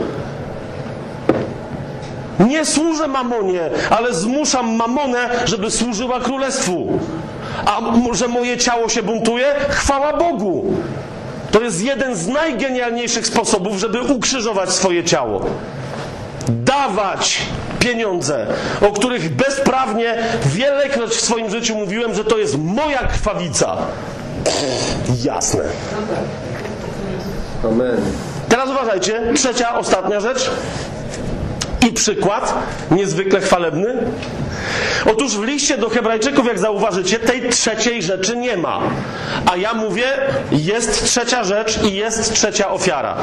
Nie 2.40 2.66
służę 2.66 3.08
mamonie, 3.08 3.70
ale 3.90 4.14
zmuszam 4.14 4.76
mamonę, 4.76 5.30
żeby 5.46 5.72
służyła 5.72 6.20
królestwu. 6.20 7.00
A 7.66 7.82
że 8.12 8.28
moje 8.28 8.58
ciało 8.58 8.90
się 8.90 9.04
buntuje? 9.04 9.46
Chwała 9.70 10.18
Bogu. 10.18 10.66
To 11.52 11.62
jest 11.62 11.82
jeden 11.82 12.16
z 12.16 12.28
najgenialniejszych 12.28 13.28
sposobów, 13.28 13.78
żeby 13.78 14.02
ukrzyżować 14.02 14.70
swoje 14.70 15.04
ciało. 15.04 15.46
Dawać 16.48 17.42
pieniądze, 17.80 18.48
o 18.82 18.92
których 18.92 19.36
bezprawnie 19.36 20.16
wielekroć 20.46 21.12
w 21.12 21.22
swoim 21.22 21.50
życiu 21.50 21.76
mówiłem, 21.76 22.16
że 22.16 22.24
to 22.24 22.38
jest 22.38 22.58
moja 22.58 23.08
krwawica. 23.08 23.78
Jasne. 25.24 25.64
Amen. 27.64 28.02
Teraz 28.50 28.70
uważajcie, 28.70 29.22
trzecia, 29.36 29.78
ostatnia 29.78 30.20
rzecz 30.20 30.52
i 31.88 31.94
przykład 31.94 32.54
niezwykle 32.92 33.42
chwalebny. 33.42 33.96
Otóż 35.12 35.38
w 35.38 35.44
liście 35.44 35.78
do 35.78 35.90
Hebrajczyków, 35.90 36.46
jak 36.46 36.60
zauważycie, 36.60 37.20
tej 37.20 37.50
trzeciej 37.50 38.04
rzeczy 38.04 38.38
nie 38.38 38.58
ma. 38.58 38.82
A 39.52 39.58
ja 39.58 39.74
mówię, 39.74 40.06
jest 40.52 41.06
trzecia 41.06 41.44
rzecz 41.44 41.84
i 41.84 41.96
jest 41.96 42.34
trzecia 42.34 42.72
ofiara. 42.72 43.16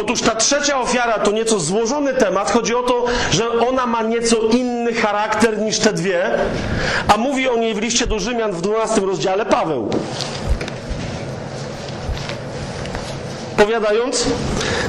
Otóż 0.00 0.20
ta 0.20 0.34
trzecia 0.34 0.80
ofiara 0.80 1.18
to 1.18 1.30
nieco 1.30 1.60
złożony 1.60 2.14
temat. 2.14 2.50
Chodzi 2.50 2.74
o 2.74 2.82
to, 2.82 3.04
że 3.30 3.50
ona 3.68 3.86
ma 3.86 4.02
nieco 4.02 4.36
inny 4.36 4.94
charakter 4.94 5.58
niż 5.58 5.78
te 5.78 5.92
dwie, 5.92 6.30
a 7.08 7.16
mówi 7.16 7.48
o 7.48 7.56
niej 7.56 7.74
w 7.74 7.78
liście 7.78 8.06
do 8.06 8.18
Rzymian 8.18 8.52
w 8.52 8.62
12 8.62 9.00
rozdziale 9.00 9.46
Paweł. 9.46 9.90
Powiadając, 13.58 14.24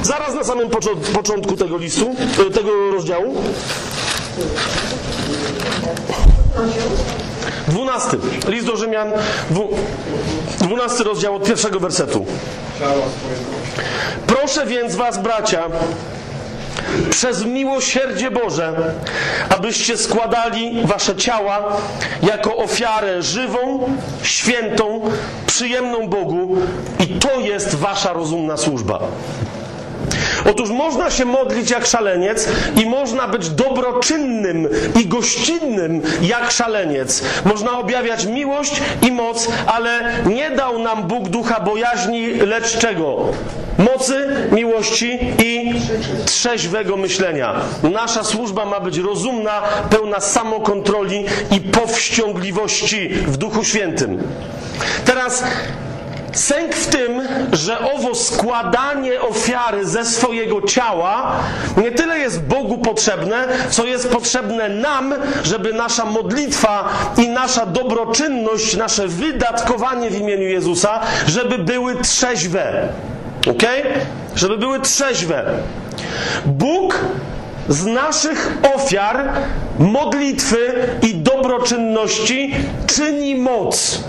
zaraz 0.04 0.36
na 0.36 0.44
samym 0.44 0.70
początku 1.14 1.56
tego 1.58 1.78
listu, 1.78 2.16
e, 2.48 2.52
tego 2.52 2.92
rozdziału, 2.92 3.36
12. 7.68 8.18
List 8.48 8.66
do 8.66 8.78
Rzymian, 8.78 9.12
dwu- 9.50 9.70
12 10.62 11.04
rozdział 11.04 11.36
od 11.36 11.44
pierwszego 11.44 11.80
wersetu. 11.80 12.26
Proszę 14.28 14.66
więc 14.66 14.96
was, 14.96 15.18
bracia, 15.18 15.64
przez 17.10 17.46
miłosierdzie 17.46 18.32
Boże, 18.32 18.74
abyście 19.50 19.98
składali 19.98 20.82
wasze 20.86 21.16
ciała 21.16 21.78
jako 22.24 22.58
ofiarę 22.58 23.22
żywą, 23.22 23.90
świętą, 24.24 25.02
przyjemną 25.46 26.08
Bogu 26.08 26.58
i 27.00 27.08
to 27.08 27.40
jest 27.40 27.76
wasza 27.76 28.14
rozumna 28.14 28.58
służba. 28.58 29.00
Otóż 30.50 30.70
można 30.70 31.12
się 31.12 31.26
modlić 31.26 31.70
jak 31.70 31.86
szaleniec 31.86 32.50
i 32.76 32.86
można 32.86 33.28
być 33.28 33.50
dobroczynnym 33.50 34.70
i 35.00 35.06
gościnnym 35.06 36.02
jak 36.22 36.52
szaleniec. 36.52 37.24
Można 37.46 37.80
objawiać 37.80 38.26
miłość 38.26 38.82
i 39.08 39.12
moc, 39.12 39.48
ale 39.68 40.14
nie 40.26 40.52
dał 40.52 40.80
nam 40.80 41.04
Bóg 41.04 41.30
ducha 41.30 41.60
bojaźni, 41.60 42.34
lecz 42.34 42.78
czego? 42.78 43.26
Mocy, 43.80 44.28
miłości 44.52 45.20
i 45.44 45.74
trzeźwego 46.26 46.98
myślenia. 46.98 47.56
Nasza 47.84 48.24
służba 48.24 48.66
ma 48.66 48.80
być 48.80 48.98
rozumna, 48.98 49.62
pełna 49.90 50.20
samokontroli 50.20 51.26
i 51.52 51.62
powściągliwości 51.62 53.10
w 53.10 53.38
Duchu 53.38 53.64
Świętym. 53.64 54.24
Teraz 55.06 55.44
Sęk 56.34 56.76
w 56.76 56.88
tym, 56.88 57.22
że 57.52 57.80
owo 57.80 58.16
składanie 58.16 59.22
ofiary 59.22 59.86
ze 59.86 60.06
swojego 60.06 60.62
ciała 60.62 61.36
nie 61.78 61.92
tyle 61.92 62.20
jest 62.20 62.42
Bogu 62.42 62.78
potrzebne, 62.78 63.48
co 63.70 63.86
jest 63.86 64.10
potrzebne 64.10 64.70
nam, 64.70 65.16
żeby 65.44 65.74
nasza 65.74 66.06
modlitwa 66.06 66.90
i 67.18 67.30
nasza 67.30 67.66
dobroczynność, 67.66 68.76
nasze 68.76 69.08
wydatkowanie 69.08 70.10
w 70.10 70.20
imieniu 70.20 70.48
Jezusa, 70.48 71.00
żeby 71.28 71.58
były 71.58 71.96
trzeźwe. 71.96 72.90
Ok? 73.48 73.64
Żeby 74.36 74.58
były 74.58 74.80
trzeźwe. 74.80 75.46
Bóg 76.46 77.00
z 77.70 77.86
naszych 77.86 78.58
ofiar, 78.76 79.30
modlitwy 79.80 80.58
i 81.02 81.16
dobroczynności 81.16 82.56
czyni 82.88 83.36
moc 83.36 84.04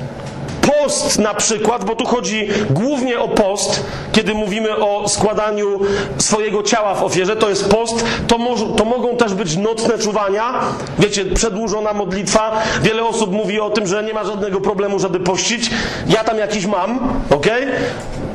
post 0.61 1.19
na 1.19 1.35
przykład, 1.35 1.85
bo 1.85 1.97
tu 1.97 2.07
chodzi 2.07 2.49
głównie 2.71 3.21
o 3.21 3.29
post, 3.29 3.85
kiedy 4.13 4.35
mówimy 4.35 4.77
o 4.77 5.09
składaniu 5.09 5.81
swojego 6.19 6.63
ciała 6.63 6.95
w 6.95 7.03
ofierze, 7.03 7.37
to 7.37 7.49
jest 7.49 7.69
post, 7.69 8.05
to, 8.27 8.39
to 8.77 8.85
mogą 8.85 9.17
też 9.17 9.35
być 9.35 9.57
nocne 9.57 9.99
czuwania, 9.99 10.61
wiecie, 10.99 11.25
przedłużona 11.25 11.93
modlitwa. 11.93 12.63
Wiele 12.83 13.05
osób 13.05 13.33
mówi 13.33 13.61
o 13.61 13.71
tym, 13.71 13.87
że 13.87 14.03
nie 14.05 14.15
ma 14.15 14.25
żadnego 14.25 14.61
problemu, 14.61 14.99
żeby 14.99 15.21
pościć. 15.21 15.71
Ja 16.09 16.25
tam 16.25 16.39
jakiś 16.39 16.67
mam, 16.67 17.23
ok? 17.31 17.47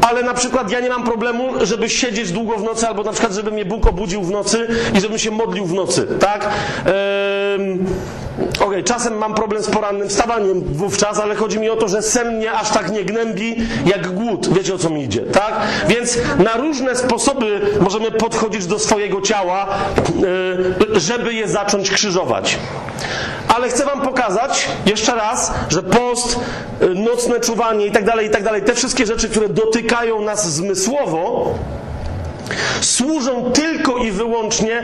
Ale 0.10 0.24
na 0.24 0.34
przykład 0.34 0.72
ja 0.72 0.80
nie 0.80 0.90
mam 0.90 1.04
problemu, 1.04 1.66
żeby 1.66 1.90
siedzieć 1.90 2.32
długo 2.32 2.58
w 2.58 2.64
nocy, 2.64 2.88
albo 2.88 3.04
na 3.04 3.12
przykład, 3.12 3.34
żeby 3.34 3.52
mnie 3.52 3.66
Bóg 3.66 3.88
obudził 3.88 4.22
w 4.24 4.32
nocy 4.32 4.68
i 4.94 5.02
żebym 5.02 5.20
się 5.20 5.32
modlił 5.32 5.66
w 5.66 5.74
nocy, 5.74 6.08
tak? 6.20 6.50
Ehm, 6.86 7.86
Okej, 8.60 8.84
czasem 8.84 9.18
mam 9.18 9.34
problem 9.34 9.64
z 9.64 9.70
porannym 9.70 10.10
wstawaniem 10.10 10.62
wówczas, 10.64 11.20
ale 11.20 11.36
chodzi 11.36 11.60
mi 11.60 11.70
o 11.70 11.76
to, 11.76 11.88
że 11.88 12.02
sen 12.02 12.38
mnie 12.38 12.52
aż 12.52 12.70
tak 12.70 12.92
nie 12.92 13.04
gnębi 13.04 13.56
jak 13.86 14.14
głód. 14.14 14.54
Wiecie 14.54 14.74
o 14.74 14.78
co 14.78 14.90
mi 14.90 15.04
idzie, 15.04 15.22
tak? 15.22 15.54
Więc 15.88 16.18
na 16.38 16.58
różne 16.58 16.96
sposoby 16.96 17.62
możemy 17.82 18.12
podchodzić 18.12 18.66
do 18.66 18.80
swojego 18.80 19.22
ciała, 19.22 19.68
yy, 20.90 21.00
żeby 21.00 21.34
je 21.34 21.48
zacząć 21.48 21.92
krzyżować. 21.92 22.58
Ale 23.48 23.70
chcę 23.70 23.86
Wam 23.86 24.02
pokazać 24.02 24.68
jeszcze 24.86 25.16
raz, 25.16 25.54
że 25.70 25.84
post, 25.84 26.40
yy, 26.82 26.96
nocne 26.96 27.40
czuwanie 27.40 27.86
i 27.86 27.92
tak 27.92 28.06
dalej, 28.06 28.28
i 28.28 28.30
tak 28.30 28.44
dalej, 28.44 28.62
te 28.62 28.74
wszystkie 28.74 29.06
rzeczy, 29.06 29.30
które 29.30 29.50
dotykają 29.50 30.22
nas 30.22 30.54
zmysłowo, 30.54 31.54
służą 32.82 33.52
tylko 33.52 33.98
i 33.98 34.12
wyłącznie 34.12 34.84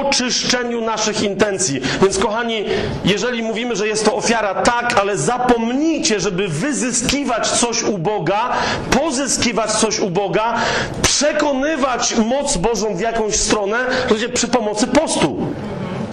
oczyszczeniu 0.00 0.80
naszych 0.80 1.22
intencji. 1.22 1.80
Więc 2.02 2.18
kochani, 2.18 2.64
jeżeli 3.04 3.42
mówimy, 3.42 3.76
że 3.76 3.88
jest 3.88 4.04
to 4.04 4.14
ofiara, 4.14 4.54
tak, 4.54 4.98
ale 5.00 5.16
zapomnijcie, 5.16 6.20
żeby 6.20 6.48
wyzyskiwać 6.48 7.50
coś 7.50 7.82
u 7.82 7.98
Boga, 7.98 8.52
pozyskiwać 8.90 9.72
coś 9.72 10.00
u 10.00 10.10
Boga, 10.10 10.54
przekonywać 11.02 12.16
moc 12.16 12.56
Bożą 12.56 12.96
w 12.96 13.00
jakąś 13.00 13.36
stronę, 13.36 13.76
to 14.08 14.14
będzie 14.14 14.28
przy 14.28 14.48
pomocy 14.48 14.86
postu. 14.86 15.36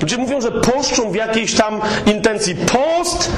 Ludzie 0.04 0.18
mówią, 0.18 0.42
że 0.42 0.52
poszczą 0.52 1.12
w 1.12 1.16
jakiejś 1.16 1.56
tam 1.56 1.82
intencji. 2.06 2.56
Post 2.56 3.32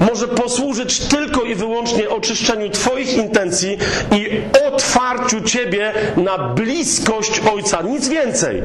może 0.00 0.28
posłużyć 0.28 0.98
tylko 0.98 1.42
i 1.42 1.54
wyłącznie 1.54 2.08
oczyszczeniu 2.08 2.70
Twoich 2.70 3.16
intencji 3.16 3.78
i 4.12 4.42
otwarciu 4.66 5.40
Ciebie 5.40 5.92
na 6.16 6.38
bliskość 6.38 7.40
Ojca. 7.54 7.82
Nic 7.82 8.08
więcej. 8.08 8.62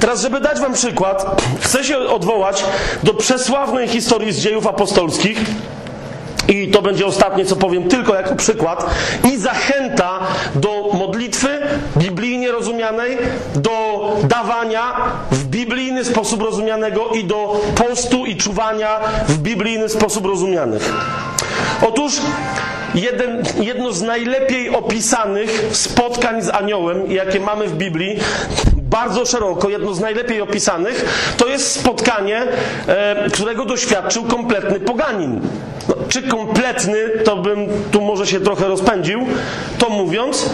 Teraz, 0.00 0.20
żeby 0.20 0.40
dać 0.40 0.60
Wam 0.60 0.72
przykład, 0.72 1.42
chcę 1.60 1.84
się 1.84 1.98
odwołać 1.98 2.64
do 3.02 3.14
przesławnej 3.14 3.88
historii 3.88 4.32
z 4.32 4.38
dziejów 4.38 4.66
apostolskich. 4.66 5.38
I 6.48 6.68
to 6.68 6.82
będzie 6.82 7.06
ostatnie, 7.06 7.44
co 7.44 7.56
powiem, 7.56 7.88
tylko 7.88 8.14
jako 8.14 8.34
przykład. 8.34 8.86
I 9.24 9.36
zachęta 9.36 10.20
do 10.54 10.90
modlitwy 11.16 11.48
biblijnie 11.96 12.52
rozumianej, 12.52 13.18
do 13.54 14.08
dawania 14.24 14.94
w 15.30 15.44
biblijny 15.44 16.04
sposób 16.04 16.42
rozumianego 16.42 17.08
i 17.08 17.24
do 17.24 17.60
postu 17.74 18.26
i 18.26 18.36
czuwania 18.36 19.00
w 19.28 19.38
biblijny 19.38 19.88
sposób 19.88 20.26
rozumianych. 20.26 20.92
Otóż 21.88 22.14
jeden, 22.94 23.42
jedno 23.60 23.92
z 23.92 24.02
najlepiej 24.02 24.70
opisanych 24.70 25.64
spotkań 25.72 26.42
z 26.42 26.48
aniołem, 26.48 27.12
jakie 27.12 27.40
mamy 27.40 27.68
w 27.68 27.76
Biblii, 27.76 28.16
bardzo 28.76 29.26
szeroko, 29.26 29.68
jedno 29.68 29.94
z 29.94 30.00
najlepiej 30.00 30.40
opisanych, 30.40 31.04
to 31.36 31.46
jest 31.46 31.80
spotkanie, 31.80 32.42
e, 32.86 33.30
którego 33.32 33.64
doświadczył 33.64 34.24
kompletny 34.24 34.80
poganin. 34.80 35.40
No, 35.88 35.94
czy 36.08 36.22
kompletny, 36.22 36.96
to 37.24 37.36
bym 37.36 37.68
tu 37.90 38.00
może 38.00 38.26
się 38.26 38.40
trochę 38.40 38.68
rozpędził, 38.68 39.26
to 39.78 39.88
mówiąc, 39.88 40.50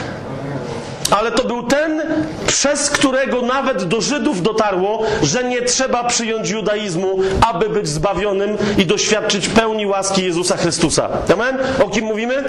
ale 1.18 1.32
to 1.32 1.44
był 1.44 1.62
ten, 1.62 2.02
przez 2.47 2.90
którego 2.90 3.43
nawet 3.43 3.84
do 3.84 4.01
Żydów 4.01 4.43
dotarło, 4.43 5.02
że 5.22 5.44
nie 5.44 5.62
trzeba 5.62 6.05
przyjąć 6.05 6.51
judaizmu, 6.51 7.18
aby 7.51 7.68
być 7.68 7.89
zbawionym 7.89 8.56
i 8.78 8.86
doświadczyć 8.86 9.48
pełni 9.48 9.86
łaski 9.86 10.24
Jezusa 10.24 10.56
Chrystusa. 10.56 11.09
Amen? 11.34 11.59
O 11.84 11.89
kim 11.89 12.05
mówimy? 12.05 12.44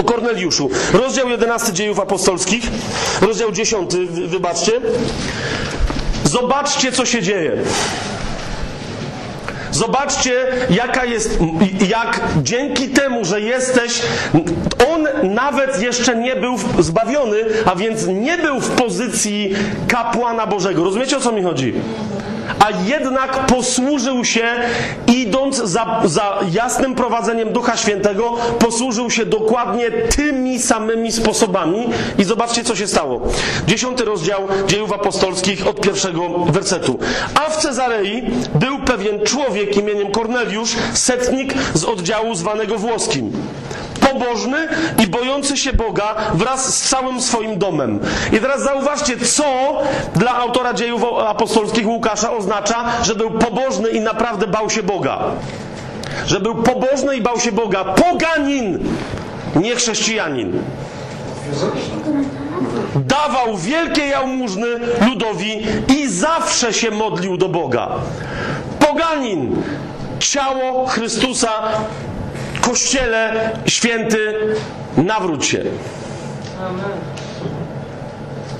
O 0.00 0.02
Korneliuszu. 0.02 0.70
Rozdział 0.92 1.28
11 1.28 1.72
dziejów 1.72 2.00
apostolskich, 2.00 2.62
rozdział 3.20 3.52
10, 3.52 3.94
wy- 3.96 4.28
wybaczcie. 4.28 4.72
Zobaczcie, 6.24 6.92
co 6.92 7.04
się 7.06 7.22
dzieje. 7.22 7.52
Zobaczcie, 9.78 10.46
jaka 10.70 11.04
jest, 11.04 11.38
jak 11.88 12.20
dzięki 12.42 12.88
temu, 12.88 13.24
że 13.24 13.40
jesteś, 13.40 14.02
on 14.92 15.08
nawet 15.34 15.82
jeszcze 15.82 16.16
nie 16.16 16.36
był 16.36 16.56
zbawiony, 16.78 17.36
a 17.64 17.76
więc 17.76 18.06
nie 18.06 18.38
był 18.38 18.60
w 18.60 18.70
pozycji 18.70 19.54
kapłana 19.88 20.46
Bożego. 20.46 20.84
Rozumiecie 20.84 21.16
o 21.16 21.20
co 21.20 21.32
mi 21.32 21.42
chodzi? 21.42 21.74
A 22.58 22.70
jednak 22.86 23.46
posłużył 23.46 24.24
się, 24.24 24.44
idąc 25.06 25.56
za, 25.56 26.00
za 26.04 26.40
jasnym 26.52 26.94
prowadzeniem 26.94 27.52
Ducha 27.52 27.76
Świętego, 27.76 28.36
posłużył 28.58 29.10
się 29.10 29.26
dokładnie 29.26 29.90
tymi 29.90 30.58
samymi 30.58 31.12
sposobami. 31.12 31.88
I 32.18 32.24
zobaczcie, 32.24 32.64
co 32.64 32.76
się 32.76 32.86
stało. 32.86 33.20
Dziesiąty 33.66 34.04
rozdział 34.04 34.48
dziejów 34.66 34.92
apostolskich 34.92 35.66
od 35.66 35.80
pierwszego 35.80 36.28
wersetu. 36.28 36.98
A 37.34 37.50
w 37.50 37.56
Cezarei 37.56 38.22
był 38.54 38.78
pewien 38.78 39.20
człowiek 39.24 39.76
imieniem 39.76 40.10
Korneliusz, 40.12 40.76
setnik 40.92 41.54
z 41.74 41.84
oddziału 41.84 42.34
zwanego 42.34 42.78
włoskim. 42.78 43.32
Po 44.08 44.18
pobożny 44.18 44.68
i 45.04 45.06
bojący 45.06 45.56
się 45.56 45.72
Boga 45.72 46.14
wraz 46.34 46.74
z 46.74 46.88
całym 46.88 47.20
swoim 47.20 47.58
domem. 47.58 48.00
I 48.32 48.40
teraz 48.40 48.62
zauważcie, 48.62 49.16
co 49.16 49.44
dla 50.16 50.34
autora 50.36 50.74
dziejów 50.74 51.02
apostolskich 51.26 51.88
Łukasza 51.88 52.32
oznacza, 52.32 52.84
że 53.02 53.14
był 53.14 53.30
pobożny 53.30 53.88
i 53.88 54.00
naprawdę 54.00 54.46
bał 54.46 54.70
się 54.70 54.82
Boga. 54.82 55.18
Że 56.26 56.40
był 56.40 56.54
pobożny 56.54 57.16
i 57.16 57.22
bał 57.22 57.40
się 57.40 57.52
Boga. 57.52 57.84
Poganin, 57.84 58.78
nie 59.56 59.76
chrześcijanin. 59.76 60.62
Dawał 62.94 63.56
wielkie 63.56 64.06
jałmużny 64.06 64.66
ludowi 65.08 65.66
i 65.98 66.08
zawsze 66.08 66.72
się 66.72 66.90
modlił 66.90 67.36
do 67.36 67.48
Boga. 67.48 67.88
Poganin, 68.80 69.62
ciało 70.18 70.86
Chrystusa, 70.86 71.50
kościele 72.60 73.50
święty, 73.66 74.34
nawróć 74.96 75.46
się. 75.46 75.64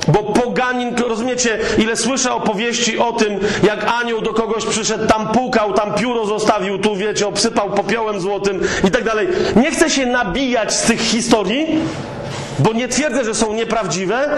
Bo 0.09 0.23
poganin, 0.23 0.97
rozumiecie, 0.97 1.59
ile 1.79 1.97
słyszę 1.97 2.33
opowieści 2.33 2.99
o 2.99 3.13
tym, 3.13 3.39
jak 3.63 3.87
anioł 4.03 4.21
do 4.21 4.35
kogoś 4.35 4.67
przyszedł, 4.67 5.07
tam 5.07 5.29
pukał, 5.29 5.73
tam 5.73 5.95
pióro 5.95 6.27
zostawił, 6.27 6.79
tu 6.79 6.97
wiecie, 6.97 7.27
obsypał 7.27 7.71
popiołem 7.71 8.21
złotym 8.21 8.61
i 8.89 8.91
tak 8.91 9.05
dalej. 9.05 9.29
Nie 9.57 9.71
chcę 9.71 9.91
się 9.91 10.07
nabijać 10.07 10.75
z 10.75 10.83
tych 10.83 11.01
historii, 11.01 11.67
bo 12.59 12.73
nie 12.73 12.89
twierdzę, 12.89 13.25
że 13.25 13.35
są 13.35 13.53
nieprawdziwe, 13.53 14.29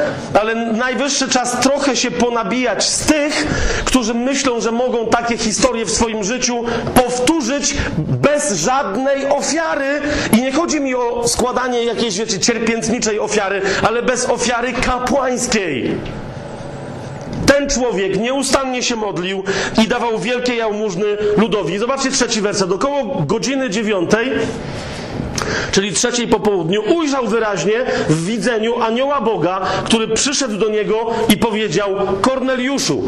ale 0.40 0.54
najwyższy 0.54 1.28
czas 1.28 1.60
trochę 1.60 1.96
się 1.96 2.10
ponabijać 2.10 2.88
z 2.88 3.06
tych, 3.06 3.46
którzy 3.84 4.14
myślą, 4.14 4.60
że 4.60 4.72
mogą 4.72 5.06
takie 5.06 5.38
historie 5.38 5.84
w 5.84 5.90
swoim 5.90 6.24
życiu 6.24 6.64
powtórzyć 6.94 7.74
bez 7.98 8.52
żadnej 8.52 9.26
ofiary. 9.26 10.00
I 10.32 10.42
nie 10.42 10.52
chodzi 10.52 10.80
mi 10.80 10.94
o 10.94 11.28
składanie 11.28 11.84
jakiejś, 11.84 12.18
wiecie, 12.18 12.38
cierpiętniczej 12.38 13.20
ofiary, 13.20 13.62
ale 13.82 14.02
bez 14.02 14.26
ofiary 14.28 14.72
kapłańskiej. 14.72 15.94
Ten 17.46 17.68
człowiek 17.68 18.20
nieustannie 18.20 18.82
się 18.82 18.96
modlił 18.96 19.44
i 19.84 19.88
dawał 19.88 20.18
wielkie 20.18 20.54
jałmużny 20.54 21.04
ludowi. 21.36 21.78
Zobaczcie 21.78 22.10
trzeci 22.10 22.40
werset. 22.40 22.72
Około 22.72 23.22
godziny 23.26 23.70
dziewiątej 23.70 24.30
czyli 25.72 25.92
trzeciej 25.92 26.28
po 26.28 26.40
południu, 26.40 26.82
ujrzał 26.94 27.26
wyraźnie 27.26 27.84
w 28.08 28.24
widzeniu 28.24 28.82
anioła 28.82 29.20
Boga, 29.20 29.60
który 29.84 30.08
przyszedł 30.08 30.56
do 30.56 30.68
niego 30.68 31.10
i 31.28 31.36
powiedział: 31.36 31.90
Korneliuszu. 32.20 33.02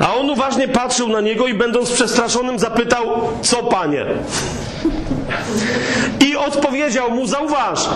A 0.00 0.14
on 0.14 0.30
uważnie 0.30 0.68
patrzył 0.68 1.08
na 1.08 1.20
niego 1.20 1.46
i 1.46 1.54
będąc 1.54 1.90
przestraszonym 1.90 2.58
zapytał: 2.58 3.28
Co 3.42 3.62
panie? 3.62 4.06
I 6.20 6.36
odpowiedział 6.36 7.10
mu: 7.10 7.26
Zauważ, 7.26 7.88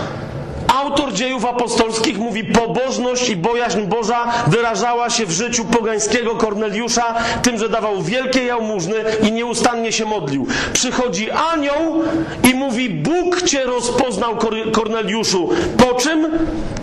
Autor 0.67 1.13
dziejów 1.13 1.45
apostolskich 1.45 2.17
mówi, 2.17 2.43
pobożność 2.43 3.29
i 3.29 3.35
bojaźń 3.35 3.81
Boża 3.81 4.31
wyrażała 4.47 5.09
się 5.09 5.25
w 5.25 5.31
życiu 5.31 5.65
pogańskiego 5.65 6.35
Korneliusza 6.35 7.15
tym, 7.41 7.57
że 7.57 7.69
dawał 7.69 8.01
wielkie 8.01 8.43
jałmużny 8.43 8.95
i 9.27 9.31
nieustannie 9.31 9.91
się 9.91 10.05
modlił. 10.05 10.47
Przychodzi 10.73 11.31
anioł 11.31 12.03
i 12.51 12.53
mówi, 12.53 12.89
Bóg 12.89 13.41
cię 13.41 13.63
rozpoznał 13.63 14.37
Korneliuszu, 14.71 15.49
po 15.77 15.93
czym 15.93 16.27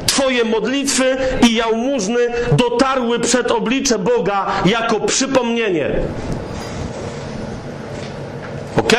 Twoje 0.07 0.45
modlitwy 0.45 1.17
i 1.49 1.55
jałmużny 1.55 2.19
dotarły 2.53 3.21
przed 3.21 3.51
oblicze 3.51 3.99
Boga 3.99 4.47
jako 4.65 5.01
przypomnienie. 5.01 5.91
Ok? 8.77 8.93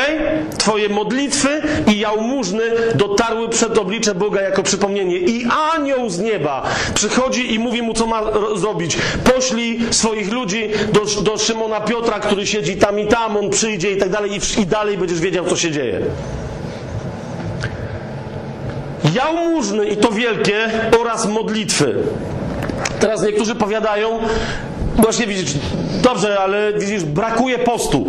Twoje 0.58 0.88
modlitwy 0.88 1.48
i 1.86 1.98
jałmużny 1.98 2.62
dotarły 2.94 3.48
przed 3.48 3.78
oblicze 3.78 4.14
Boga 4.14 4.40
jako 4.40 4.62
przypomnienie. 4.62 5.16
I 5.16 5.46
anioł 5.74 6.10
z 6.10 6.18
nieba 6.18 6.62
przychodzi 6.94 7.54
i 7.54 7.58
mówi 7.58 7.82
mu, 7.82 7.94
co 7.94 8.06
ma 8.06 8.22
zrobić. 8.54 8.98
Poślij 9.34 9.80
swoich 9.90 10.32
ludzi 10.32 10.70
do, 10.92 11.22
do 11.22 11.38
Szymona 11.38 11.80
Piotra, 11.80 12.20
który 12.20 12.46
siedzi 12.46 12.76
tam 12.76 13.00
i 13.00 13.06
tam, 13.06 13.36
on 13.36 13.50
przyjdzie 13.50 13.92
i 13.92 13.96
tak 13.96 14.10
dalej, 14.10 14.30
i, 14.32 14.60
i 14.60 14.66
dalej 14.66 14.98
będziesz 14.98 15.20
wiedział, 15.20 15.46
co 15.46 15.56
się 15.56 15.70
dzieje. 15.70 16.00
Jałmużny 19.14 19.86
i 19.86 19.96
to 19.96 20.10
wielkie 20.10 20.70
oraz 21.00 21.28
modlitwy. 21.28 21.94
Teraz 23.00 23.22
niektórzy 23.22 23.54
powiadają, 23.54 24.18
właśnie 24.96 25.26
widzisz, 25.26 25.54
dobrze, 26.02 26.38
ale 26.40 26.72
widzisz, 26.72 27.04
brakuje 27.04 27.58
postu. 27.58 28.06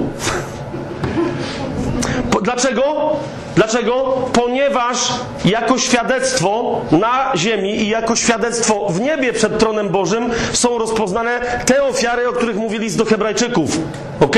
Dlaczego? 2.42 3.16
Dlaczego? 3.56 3.94
Ponieważ 4.34 4.98
jako 5.46 5.78
świadectwo 5.78 6.82
na 6.92 7.32
ziemi 7.36 7.76
i 7.76 7.90
jako 7.90 8.16
świadectwo 8.16 8.88
w 8.90 9.02
niebie 9.02 9.34
przed 9.34 9.60
tronem 9.60 9.90
Bożym 9.90 10.32
są 10.54 10.78
rozpoznane 10.78 11.62
te 11.66 11.84
ofiary, 11.84 12.30
o 12.30 12.34
których 12.34 12.56
mówi 12.56 12.80
list 12.80 12.98
do 12.98 13.06
Hebrajczyków. 13.06 13.78
Ok? 14.20 14.38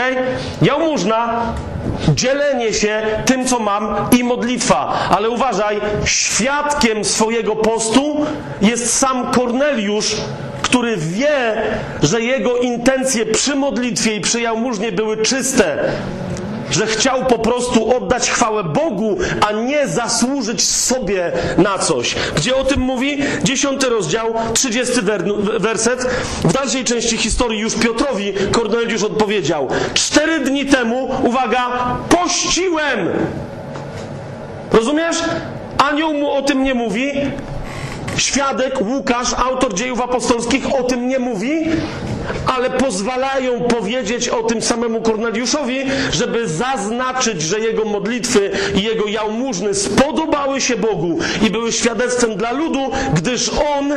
Jałmużna, 0.61 1.53
dzielenie 2.15 2.73
się 2.73 3.01
tym, 3.25 3.45
co 3.45 3.59
mam 3.59 3.95
i 4.19 4.23
modlitwa. 4.23 4.93
Ale 5.09 5.29
uważaj, 5.29 5.81
świadkiem 6.05 7.05
swojego 7.05 7.55
postu 7.55 8.25
jest 8.61 8.97
sam 8.97 9.31
Korneliusz, 9.31 10.15
który 10.61 10.97
wie, 10.97 11.61
że 12.03 12.21
jego 12.21 12.57
intencje 12.57 13.25
przy 13.25 13.55
modlitwie 13.55 14.15
i 14.15 14.21
przy 14.21 14.41
jałmużnie 14.41 14.91
były 14.91 15.17
czyste 15.17 15.77
że 16.71 16.87
chciał 16.87 17.25
po 17.25 17.39
prostu 17.39 17.97
oddać 17.97 18.29
chwałę 18.29 18.63
Bogu, 18.63 19.17
a 19.47 19.51
nie 19.51 19.87
zasłużyć 19.87 20.67
sobie 20.67 21.31
na 21.57 21.77
coś. 21.77 22.15
Gdzie 22.35 22.55
o 22.55 22.63
tym 22.63 22.79
mówi? 22.81 23.17
Dziesiąty 23.43 23.89
rozdział, 23.89 24.33
trzydziesty 24.53 25.01
werset. 25.59 26.05
W 26.43 26.53
dalszej 26.53 26.83
części 26.83 27.17
historii 27.17 27.59
już 27.59 27.75
Piotrowi 27.75 28.33
Korneliusz 28.51 29.03
odpowiedział. 29.03 29.67
Cztery 29.93 30.39
dni 30.39 30.65
temu, 30.65 31.09
uwaga, 31.23 31.95
pościłem. 32.09 33.09
Rozumiesz? 34.71 35.17
Anioł 35.77 36.13
mu 36.13 36.31
o 36.31 36.41
tym 36.41 36.63
nie 36.63 36.73
mówi. 36.73 37.11
Świadek 38.17 38.81
Łukasz, 38.81 39.33
autor 39.33 39.73
dziejów 39.73 40.01
apostolskich, 40.01 40.75
o 40.79 40.83
tym 40.83 41.07
nie 41.07 41.19
mówi, 41.19 41.69
ale 42.45 42.69
pozwalają 42.69 43.61
powiedzieć 43.61 44.29
o 44.29 44.43
tym 44.43 44.61
samemu 44.61 45.01
Korneliuszowi, 45.01 45.79
żeby 46.11 46.47
zaznaczyć, 46.47 47.41
że 47.41 47.59
jego 47.59 47.85
modlitwy 47.85 48.51
i 48.75 48.83
jego 48.83 49.07
jałmużny 49.07 49.73
spodobały 49.73 50.61
się 50.61 50.75
Bogu 50.77 51.19
i 51.47 51.49
były 51.49 51.71
świadectwem 51.71 52.35
dla 52.35 52.51
ludu, 52.51 52.91
gdyż 53.13 53.51
on 53.77 53.93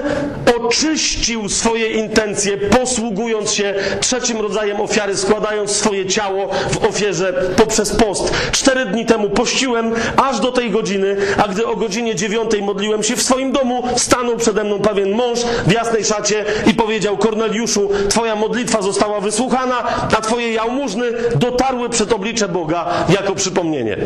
oczyścił 0.67 1.49
swoje 1.49 1.89
intencje, 1.89 2.57
posługując 2.57 3.53
się 3.53 3.75
trzecim 4.01 4.41
rodzajem 4.41 4.81
ofiary, 4.81 5.17
składając 5.17 5.71
swoje 5.71 6.07
ciało 6.07 6.51
w 6.71 6.85
ofierze 6.85 7.33
poprzez 7.57 7.97
post. 7.97 8.33
Cztery 8.53 8.87
dni 8.87 9.07
temu 9.07 9.31
pościłem 9.31 9.95
aż 10.17 10.41
do 10.41 10.53
tej 10.53 10.71
godziny, 10.71 11.17
a 11.37 11.49
gdy 11.49 11.67
o 11.67 11.77
godzinie 11.77 12.15
dziewiątej 12.15 12.63
modliłem 12.63 13.03
się 13.03 13.17
w 13.17 13.23
swoim 13.23 13.53
domu, 13.53 13.83
stanął 13.97 14.37
przede 14.37 14.65
mną 14.65 14.79
pewien 14.79 15.11
mąż 15.13 15.39
w 15.67 15.73
jasnej 15.73 16.05
szacie 16.05 16.45
i 16.67 16.75
powiedział 16.75 17.17
Korneliuszu, 17.17 17.91
Twoja 18.23 18.37
modlitwa 18.37 18.83
została 18.83 19.21
wysłuchana, 19.21 19.85
a 20.19 20.21
Twoje 20.21 20.53
jałmużny 20.53 21.13
dotarły 21.35 21.89
przed 21.89 22.13
oblicze 22.13 22.49
Boga 22.49 22.87
jako 23.09 23.35
przypomnienie. 23.35 23.97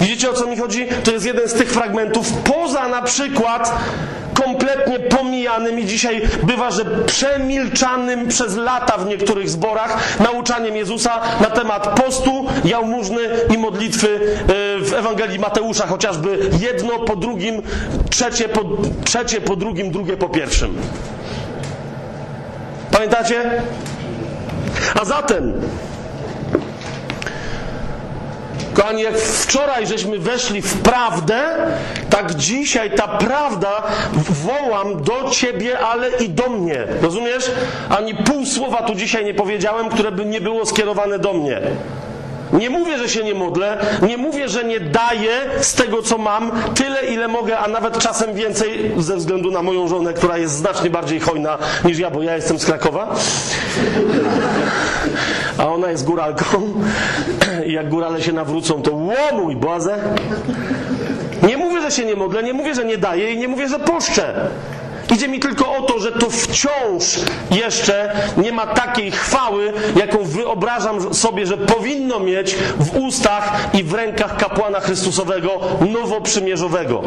Widzicie 0.00 0.30
o 0.30 0.32
co 0.32 0.46
mi 0.46 0.56
chodzi? 0.56 0.86
To 1.04 1.10
jest 1.10 1.26
jeden 1.26 1.48
z 1.48 1.54
tych 1.54 1.70
fragmentów, 1.70 2.32
poza 2.32 2.88
na 2.88 3.02
przykład 3.02 3.72
kompletnie 4.34 4.98
pomijanym 4.98 5.78
i 5.78 5.86
dzisiaj 5.86 6.22
bywa, 6.42 6.70
że 6.70 6.84
przemilczanym 6.84 8.28
przez 8.28 8.56
lata 8.56 8.98
w 8.98 9.06
niektórych 9.06 9.50
zborach 9.50 10.20
nauczaniem 10.20 10.76
Jezusa 10.76 11.20
na 11.40 11.50
temat 11.50 12.00
postu, 12.00 12.46
jałmużny 12.64 13.20
i 13.54 13.58
modlitwy 13.58 14.08
e, 14.08 14.80
w 14.80 14.94
Ewangelii 14.94 15.38
Mateusza, 15.38 15.86
chociażby 15.86 16.38
jedno 16.60 16.98
po 16.98 17.16
drugim, 17.16 17.62
trzecie 18.10 18.48
po, 18.48 18.60
trzecie 19.04 19.40
po 19.40 19.56
drugim, 19.56 19.90
drugie 19.90 20.16
po 20.16 20.28
pierwszym. 20.28 20.76
Pamiętacie? 22.96 23.62
A 25.00 25.04
zatem, 25.04 25.52
kochani, 28.74 29.02
jak 29.02 29.18
wczoraj 29.18 29.86
żeśmy 29.86 30.18
weszli 30.18 30.62
w 30.62 30.82
prawdę, 30.82 31.40
tak 32.10 32.34
dzisiaj 32.34 32.90
ta 32.90 33.08
prawda 33.08 33.82
wołam 34.12 35.02
do 35.02 35.30
ciebie, 35.30 35.78
ale 35.78 36.10
i 36.10 36.28
do 36.28 36.48
mnie. 36.48 36.84
Rozumiesz? 37.02 37.50
Ani 37.88 38.14
pół 38.14 38.46
słowa 38.46 38.82
tu 38.82 38.94
dzisiaj 38.94 39.24
nie 39.24 39.34
powiedziałem, 39.34 39.88
które 39.88 40.12
by 40.12 40.24
nie 40.24 40.40
było 40.40 40.66
skierowane 40.66 41.18
do 41.18 41.32
mnie. 41.32 41.60
Nie 42.52 42.70
mówię, 42.70 42.98
że 42.98 43.08
się 43.08 43.24
nie 43.24 43.34
modlę, 43.34 43.78
nie 44.02 44.16
mówię, 44.16 44.48
że 44.48 44.64
nie 44.64 44.80
daję 44.80 45.40
z 45.60 45.74
tego, 45.74 46.02
co 46.02 46.18
mam, 46.18 46.50
tyle, 46.74 47.00
ile 47.00 47.28
mogę, 47.28 47.58
a 47.58 47.68
nawet 47.68 47.98
czasem 47.98 48.34
więcej, 48.34 48.92
ze 48.98 49.16
względu 49.16 49.50
na 49.50 49.62
moją 49.62 49.88
żonę, 49.88 50.12
która 50.12 50.38
jest 50.38 50.54
znacznie 50.54 50.90
bardziej 50.90 51.20
hojna 51.20 51.58
niż 51.84 51.98
ja, 51.98 52.10
bo 52.10 52.22
ja 52.22 52.36
jestem 52.36 52.58
z 52.58 52.64
Krakowa. 52.64 53.14
A 55.58 55.68
ona 55.68 55.90
jest 55.90 56.04
góralką. 56.04 56.72
I 57.66 57.72
jak 57.72 57.88
górale 57.88 58.22
się 58.22 58.32
nawrócą, 58.32 58.82
to 58.82 58.90
łomuj, 58.92 59.56
Boże. 59.56 59.98
Nie 61.42 61.56
mówię, 61.56 61.82
że 61.82 61.90
się 61.90 62.04
nie 62.04 62.16
modlę, 62.16 62.42
nie 62.42 62.52
mówię, 62.52 62.74
że 62.74 62.84
nie 62.84 62.98
daję 62.98 63.32
i 63.32 63.38
nie 63.38 63.48
mówię, 63.48 63.68
że 63.68 63.78
puszczę. 63.78 64.48
Idzie 65.14 65.28
mi 65.28 65.40
tylko 65.40 65.76
o 65.76 65.82
to, 65.82 65.98
że 65.98 66.12
to 66.12 66.30
wciąż 66.30 67.04
jeszcze 67.50 68.12
nie 68.36 68.52
ma 68.52 68.66
takiej 68.66 69.10
chwały, 69.10 69.72
jaką 69.96 70.24
wyobrażam 70.24 71.14
sobie, 71.14 71.46
że 71.46 71.56
powinno 71.56 72.20
mieć 72.20 72.54
w 72.78 72.96
ustach 72.96 73.52
i 73.74 73.82
w 73.82 73.94
rękach 73.94 74.36
kapłana 74.36 74.80
Chrystusowego 74.80 75.60
nowoprzymierzowego. 75.92 77.02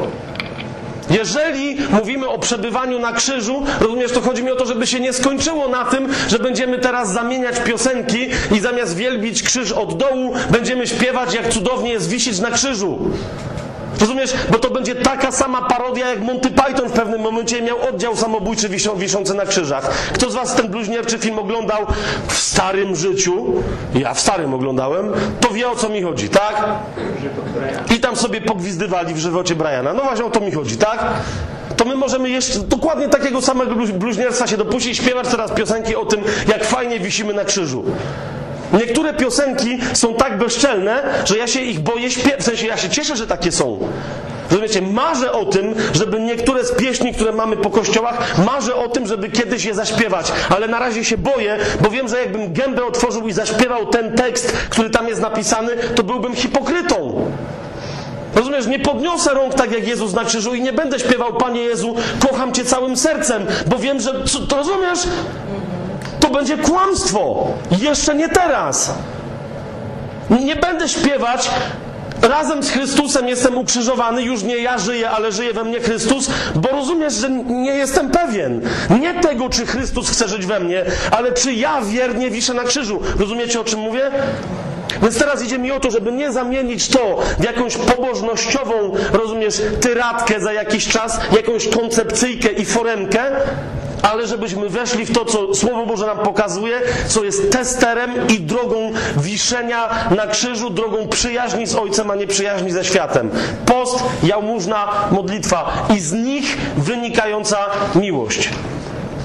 Jeżeli 1.09 1.77
mówimy 1.89 2.30
o 2.30 2.39
przebywaniu 2.39 2.99
na 2.99 3.13
krzyżu, 3.13 3.63
rozumiesz, 3.80 4.11
to 4.11 4.21
chodzi 4.21 4.43
mi 4.43 4.51
o 4.51 4.55
to, 4.55 4.65
żeby 4.65 4.88
się 4.88 4.99
nie 4.99 5.13
skończyło 5.13 5.67
na 5.67 5.85
tym, 5.85 6.07
że 6.27 6.39
będziemy 6.39 6.80
teraz 6.80 7.13
zamieniać 7.13 7.59
piosenki 7.59 8.30
i 8.55 8.59
zamiast 8.59 8.95
wielbić 8.95 9.43
krzyż 9.43 9.71
od 9.71 9.97
dołu, 9.97 10.34
będziemy 10.49 10.88
śpiewać, 10.88 11.34
jak 11.34 11.49
cudownie 11.49 11.91
jest 11.91 12.09
wisieć 12.09 12.39
na 12.39 12.51
krzyżu. 12.51 12.99
Rozumiesz? 14.01 14.34
Bo 14.51 14.59
to 14.59 14.69
będzie 14.69 14.95
taka 14.95 15.31
sama 15.31 15.61
parodia, 15.61 16.09
jak 16.09 16.21
Monty 16.21 16.49
Python 16.49 16.89
w 16.89 16.91
pewnym 16.91 17.21
momencie 17.21 17.61
miał 17.61 17.77
oddział 17.89 18.15
samobójczy 18.15 18.69
wisą, 18.69 18.95
wiszący 18.95 19.34
na 19.34 19.45
krzyżach. 19.45 19.89
Kto 20.13 20.30
z 20.31 20.35
was 20.35 20.55
ten 20.55 20.67
bluźnierczy 20.67 21.17
film 21.17 21.39
oglądał 21.39 21.85
w 22.27 22.38
starym 22.38 22.95
życiu? 22.95 23.45
Ja 23.95 24.13
w 24.13 24.19
starym 24.19 24.53
oglądałem. 24.53 25.11
To 25.41 25.49
wie 25.49 25.69
o 25.69 25.76
co 25.76 25.89
mi 25.89 26.01
chodzi, 26.01 26.30
tak? 26.30 26.63
I 27.95 27.99
tam 27.99 28.15
sobie 28.15 28.41
pogwizdywali 28.41 29.13
w 29.13 29.17
żywocie 29.17 29.55
Briana. 29.55 29.93
No 29.93 30.01
właśnie 30.03 30.26
o 30.26 30.30
to 30.30 30.39
mi 30.39 30.51
chodzi, 30.51 30.77
tak? 30.77 31.05
To 31.77 31.85
my 31.85 31.95
możemy 31.95 32.30
jeszcze 32.30 32.59
dokładnie 32.59 33.09
takiego 33.09 33.41
samego 33.41 33.76
bluź- 33.76 33.91
bluźnierstwa 33.91 34.47
się 34.47 34.57
dopuścić, 34.57 34.97
śpiewać 34.97 35.27
teraz 35.27 35.51
piosenki 35.51 35.95
o 35.95 36.05
tym, 36.05 36.21
jak 36.47 36.63
fajnie 36.65 36.99
wisimy 36.99 37.34
na 37.34 37.45
krzyżu. 37.45 37.84
Niektóre 38.74 39.14
piosenki 39.14 39.80
są 39.94 40.14
tak 40.14 40.38
bezczelne, 40.38 41.04
że 41.26 41.38
ja 41.38 41.48
się 41.48 41.62
ich 41.62 41.80
boję 41.80 42.12
śpiewać. 42.12 42.40
W 42.40 42.44
sensie 42.44 42.68
ja 42.68 42.78
się 42.78 42.90
cieszę, 42.90 43.16
że 43.18 43.28
takie 43.28 43.52
są. 43.52 43.80
Rozumiecie, 44.52 44.82
marzę 44.82 45.32
o 45.32 45.46
tym, 45.46 45.76
żeby 45.94 46.20
niektóre 46.20 46.66
z 46.66 46.72
pieśni, 46.72 47.14
które 47.14 47.32
mamy 47.32 47.58
po 47.58 47.70
kościołach, 47.70 48.38
marzę 48.46 48.76
o 48.76 48.90
tym, 48.90 49.08
żeby 49.08 49.30
kiedyś 49.30 49.66
je 49.66 49.74
zaśpiewać, 49.74 50.32
ale 50.50 50.68
na 50.68 50.80
razie 50.80 51.06
się 51.06 51.18
boję, 51.18 51.58
bo 51.82 51.90
wiem, 51.90 52.08
że 52.08 52.20
jakbym 52.20 52.54
gębę 52.54 52.86
otworzył 52.86 53.28
i 53.28 53.34
zaśpiewał 53.34 53.86
ten 53.86 54.16
tekst, 54.16 54.52
który 54.70 54.90
tam 54.90 55.08
jest 55.08 55.22
napisany, 55.22 55.72
to 55.96 56.04
byłbym 56.04 56.36
hipokrytą. 56.36 57.26
Rozumiesz, 58.36 58.68
nie 58.68 58.80
podniosę 58.80 59.34
rąk 59.34 59.54
tak 59.54 59.72
jak 59.72 59.88
Jezus 59.88 60.14
na 60.14 60.26
krzyżu 60.26 60.54
i 60.54 60.62
nie 60.62 60.74
będę 60.74 61.00
śpiewał, 61.00 61.34
Panie 61.34 61.62
Jezu, 61.62 61.96
kocham 62.30 62.54
Cię 62.54 62.66
całym 62.66 62.98
sercem, 62.98 63.46
bo 63.68 63.78
wiem, 63.78 64.00
że, 64.00 64.24
co, 64.26 64.40
to 64.40 64.58
rozumiesz? 64.58 65.00
To 66.30 66.35
będzie 66.35 66.57
kłamstwo. 66.57 67.47
Jeszcze 67.81 68.15
nie 68.15 68.30
teraz. 68.30 68.93
Nie 70.30 70.56
będę 70.56 70.89
śpiewać. 70.89 71.49
Razem 72.22 72.64
z 72.64 72.69
Chrystusem 72.69 73.27
jestem 73.27 73.57
ukrzyżowany, 73.57 74.22
już 74.22 74.43
nie 74.43 74.57
ja 74.57 74.77
żyję, 74.77 75.10
ale 75.10 75.31
żyje 75.31 75.53
we 75.53 75.64
mnie 75.64 75.80
Chrystus, 75.80 76.30
bo 76.56 76.69
rozumiesz, 76.69 77.14
że 77.14 77.30
nie 77.30 77.72
jestem 77.72 78.11
pewien. 78.11 78.61
Nie 79.01 79.14
tego, 79.14 79.49
czy 79.49 79.65
Chrystus 79.65 80.10
chce 80.10 80.27
żyć 80.27 80.45
we 80.45 80.60
mnie, 80.60 80.85
ale 81.11 81.31
czy 81.31 81.53
ja 81.53 81.81
wiernie 81.81 82.30
wiszę 82.30 82.53
na 82.53 82.64
krzyżu. 82.64 83.01
Rozumiecie, 83.19 83.60
o 83.61 83.64
czym 83.64 83.80
mówię? 83.80 84.11
Więc 85.01 85.19
teraz 85.19 85.43
idzie 85.43 85.60
mi 85.60 85.72
o 85.72 85.80
to, 85.80 85.91
żeby 85.91 86.11
nie 86.11 86.31
zamienić 86.31 86.88
to 86.88 87.19
w 87.39 87.43
jakąś 87.43 87.77
pobożnościową, 87.77 88.95
rozumiesz, 89.14 89.61
tyratkę 89.81 90.39
za 90.39 90.53
jakiś 90.53 90.88
czas, 90.88 91.19
jakąś 91.31 91.68
koncepcyjkę 91.68 92.51
i 92.51 92.65
foremkę, 92.65 93.22
ale 94.01 94.27
żebyśmy 94.27 94.69
weszli 94.69 95.05
w 95.05 95.13
to, 95.13 95.26
co 95.26 95.55
Słowo 95.55 95.85
Boże 95.85 96.05
nam 96.05 96.17
pokazuje, 96.17 96.81
co 97.07 97.23
jest 97.23 97.51
testerem 97.51 98.27
i 98.27 98.39
drogą 98.39 98.91
wiszenia 99.17 99.89
na 100.15 100.27
krzyżu, 100.27 100.69
drogą 100.69 101.07
przyjaźni 101.07 101.67
z 101.67 101.76
Ojcem, 101.76 102.11
a 102.11 102.15
nie 102.15 102.27
przyjaźni 102.27 102.71
ze 102.71 102.85
światem. 102.85 103.30
Post, 103.65 104.03
jałmużna, 104.23 104.88
modlitwa 105.11 105.88
i 105.95 105.99
z 105.99 106.13
nich 106.13 106.57
wynikająca 106.77 107.57
miłość. 107.95 108.49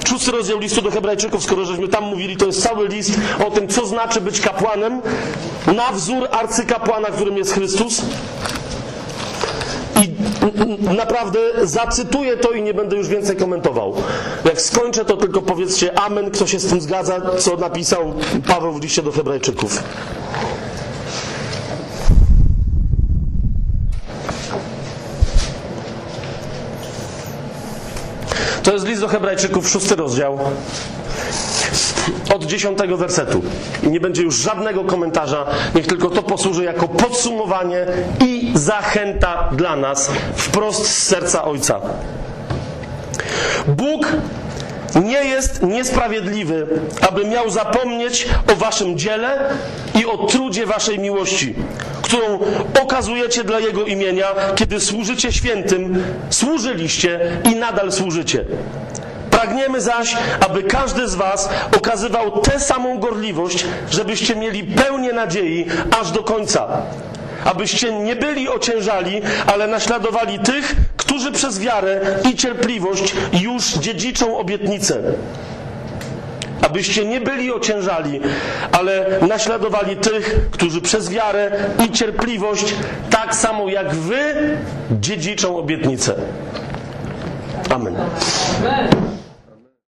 Szósty 0.09 0.30
rozdział 0.30 0.59
listu 0.59 0.82
do 0.82 0.90
Hebrajczyków, 0.90 1.44
skoro 1.44 1.64
żeśmy 1.64 1.88
tam 1.88 2.05
mówili, 2.05 2.36
to 2.36 2.46
jest 2.46 2.62
cały 2.62 2.88
list 2.88 3.10
o 3.46 3.51
tym, 3.51 3.68
co 3.68 3.86
znaczy 3.86 4.20
być 4.20 4.40
kapłanem, 4.40 5.02
na 5.66 5.92
wzór 5.92 6.28
arcykapłana, 6.32 7.09
którym 7.09 7.36
jest 7.36 7.52
Chrystus. 7.52 8.02
Naprawdę 10.97 11.39
zacytuję 11.62 12.37
to 12.37 12.53
i 12.53 12.62
nie 12.62 12.75
będę 12.75 12.97
już 12.97 13.09
więcej 13.09 13.37
komentował. 13.37 13.95
Jak 14.45 14.61
skończę, 14.61 15.05
to 15.05 15.16
tylko 15.16 15.43
powiedzcie 15.43 15.99
amen, 15.99 16.31
kto 16.31 16.47
się 16.47 16.59
z 16.59 16.66
tym 16.66 16.81
zgadza, 16.81 17.21
co 17.39 17.57
napisał 17.57 18.15
Paweł 18.49 18.73
w 18.73 18.83
liście 18.83 19.03
do 19.03 19.12
Hebrajczyków. 19.12 19.83
To 28.65 28.73
jest 28.73 28.86
list 28.86 29.01
do 29.01 29.09
Hebrajczyków, 29.09 29.69
szósty 29.69 29.97
rozdział, 29.97 30.39
od 32.35 32.45
dziesiątego 32.45 32.97
wersetu. 32.97 33.43
I 33.82 33.89
nie 33.89 34.01
będzie 34.01 34.23
już 34.23 34.36
żadnego 34.36 34.85
komentarza, 34.85 35.47
niech 35.74 35.86
tylko 35.86 36.11
to 36.11 36.23
posłuży 36.23 36.65
jako 36.65 36.89
podsumowanie 36.89 37.86
i 38.20 38.53
zachęta 38.55 39.49
dla 39.53 39.77
nas 39.77 40.11
wprost 40.36 40.86
z 40.86 41.03
serca 41.03 41.45
Ojca. 41.45 41.81
Bóg 43.66 44.07
nie 44.95 45.25
jest 45.25 45.62
niesprawiedliwy, 45.62 46.66
aby 47.09 47.25
miał 47.25 47.51
zapomnieć 47.51 48.29
o 48.53 48.55
waszym 48.55 48.99
dziele 48.99 49.51
i 49.95 50.07
o 50.07 50.27
trudzie 50.27 50.66
waszej 50.66 50.99
miłości, 50.99 51.55
którą 52.03 52.39
okazujecie 52.83 53.45
dla 53.45 53.61
Jego 53.61 53.85
imienia, 53.85 54.27
kiedy 54.55 54.81
służycie 54.81 55.33
świętym, 55.33 56.05
służyliście 56.31 57.21
i 57.45 57.57
nadal 57.57 57.93
służycie. 57.93 58.45
Pragniemy 59.31 59.81
zaś, 59.81 60.16
aby 60.47 60.62
każdy 60.62 61.09
z 61.09 61.15
Was 61.15 61.49
okazywał 61.77 62.41
tę 62.41 62.61
samą 62.61 62.99
gorliwość, 62.99 63.65
żebyście 63.91 64.37
mieli 64.37 64.65
pełnię 64.65 65.12
nadziei 65.12 65.66
aż 66.01 66.11
do 66.11 66.23
końca. 66.23 66.69
Abyście 67.45 67.93
nie 67.93 68.16
byli 68.16 68.49
ociężali, 68.49 69.23
ale 69.47 69.66
naśladowali 69.66 70.39
tych, 70.39 70.77
którzy 71.15 71.32
przez 71.32 71.61
wiarę 71.61 72.01
i 72.31 72.36
cierpliwość 72.36 73.15
już 73.32 73.74
dziedziczą 73.74 74.39
obietnicę. 74.39 75.03
Abyście 76.62 77.05
nie 77.05 77.20
byli 77.20 77.53
ociężali, 77.53 78.20
ale 78.73 79.07
naśladowali 79.28 79.97
tych, 79.97 80.51
którzy 80.51 80.81
przez 80.81 81.11
wiarę 81.11 81.51
i 81.86 81.93
cierpliwość, 81.93 82.74
tak 83.11 83.35
samo 83.35 83.69
jak 83.69 83.95
Wy, 83.95 84.57
dziedziczą 85.01 85.57
obietnicę. 85.57 86.15
Amen. 87.70 87.97
Amen. 88.61 88.89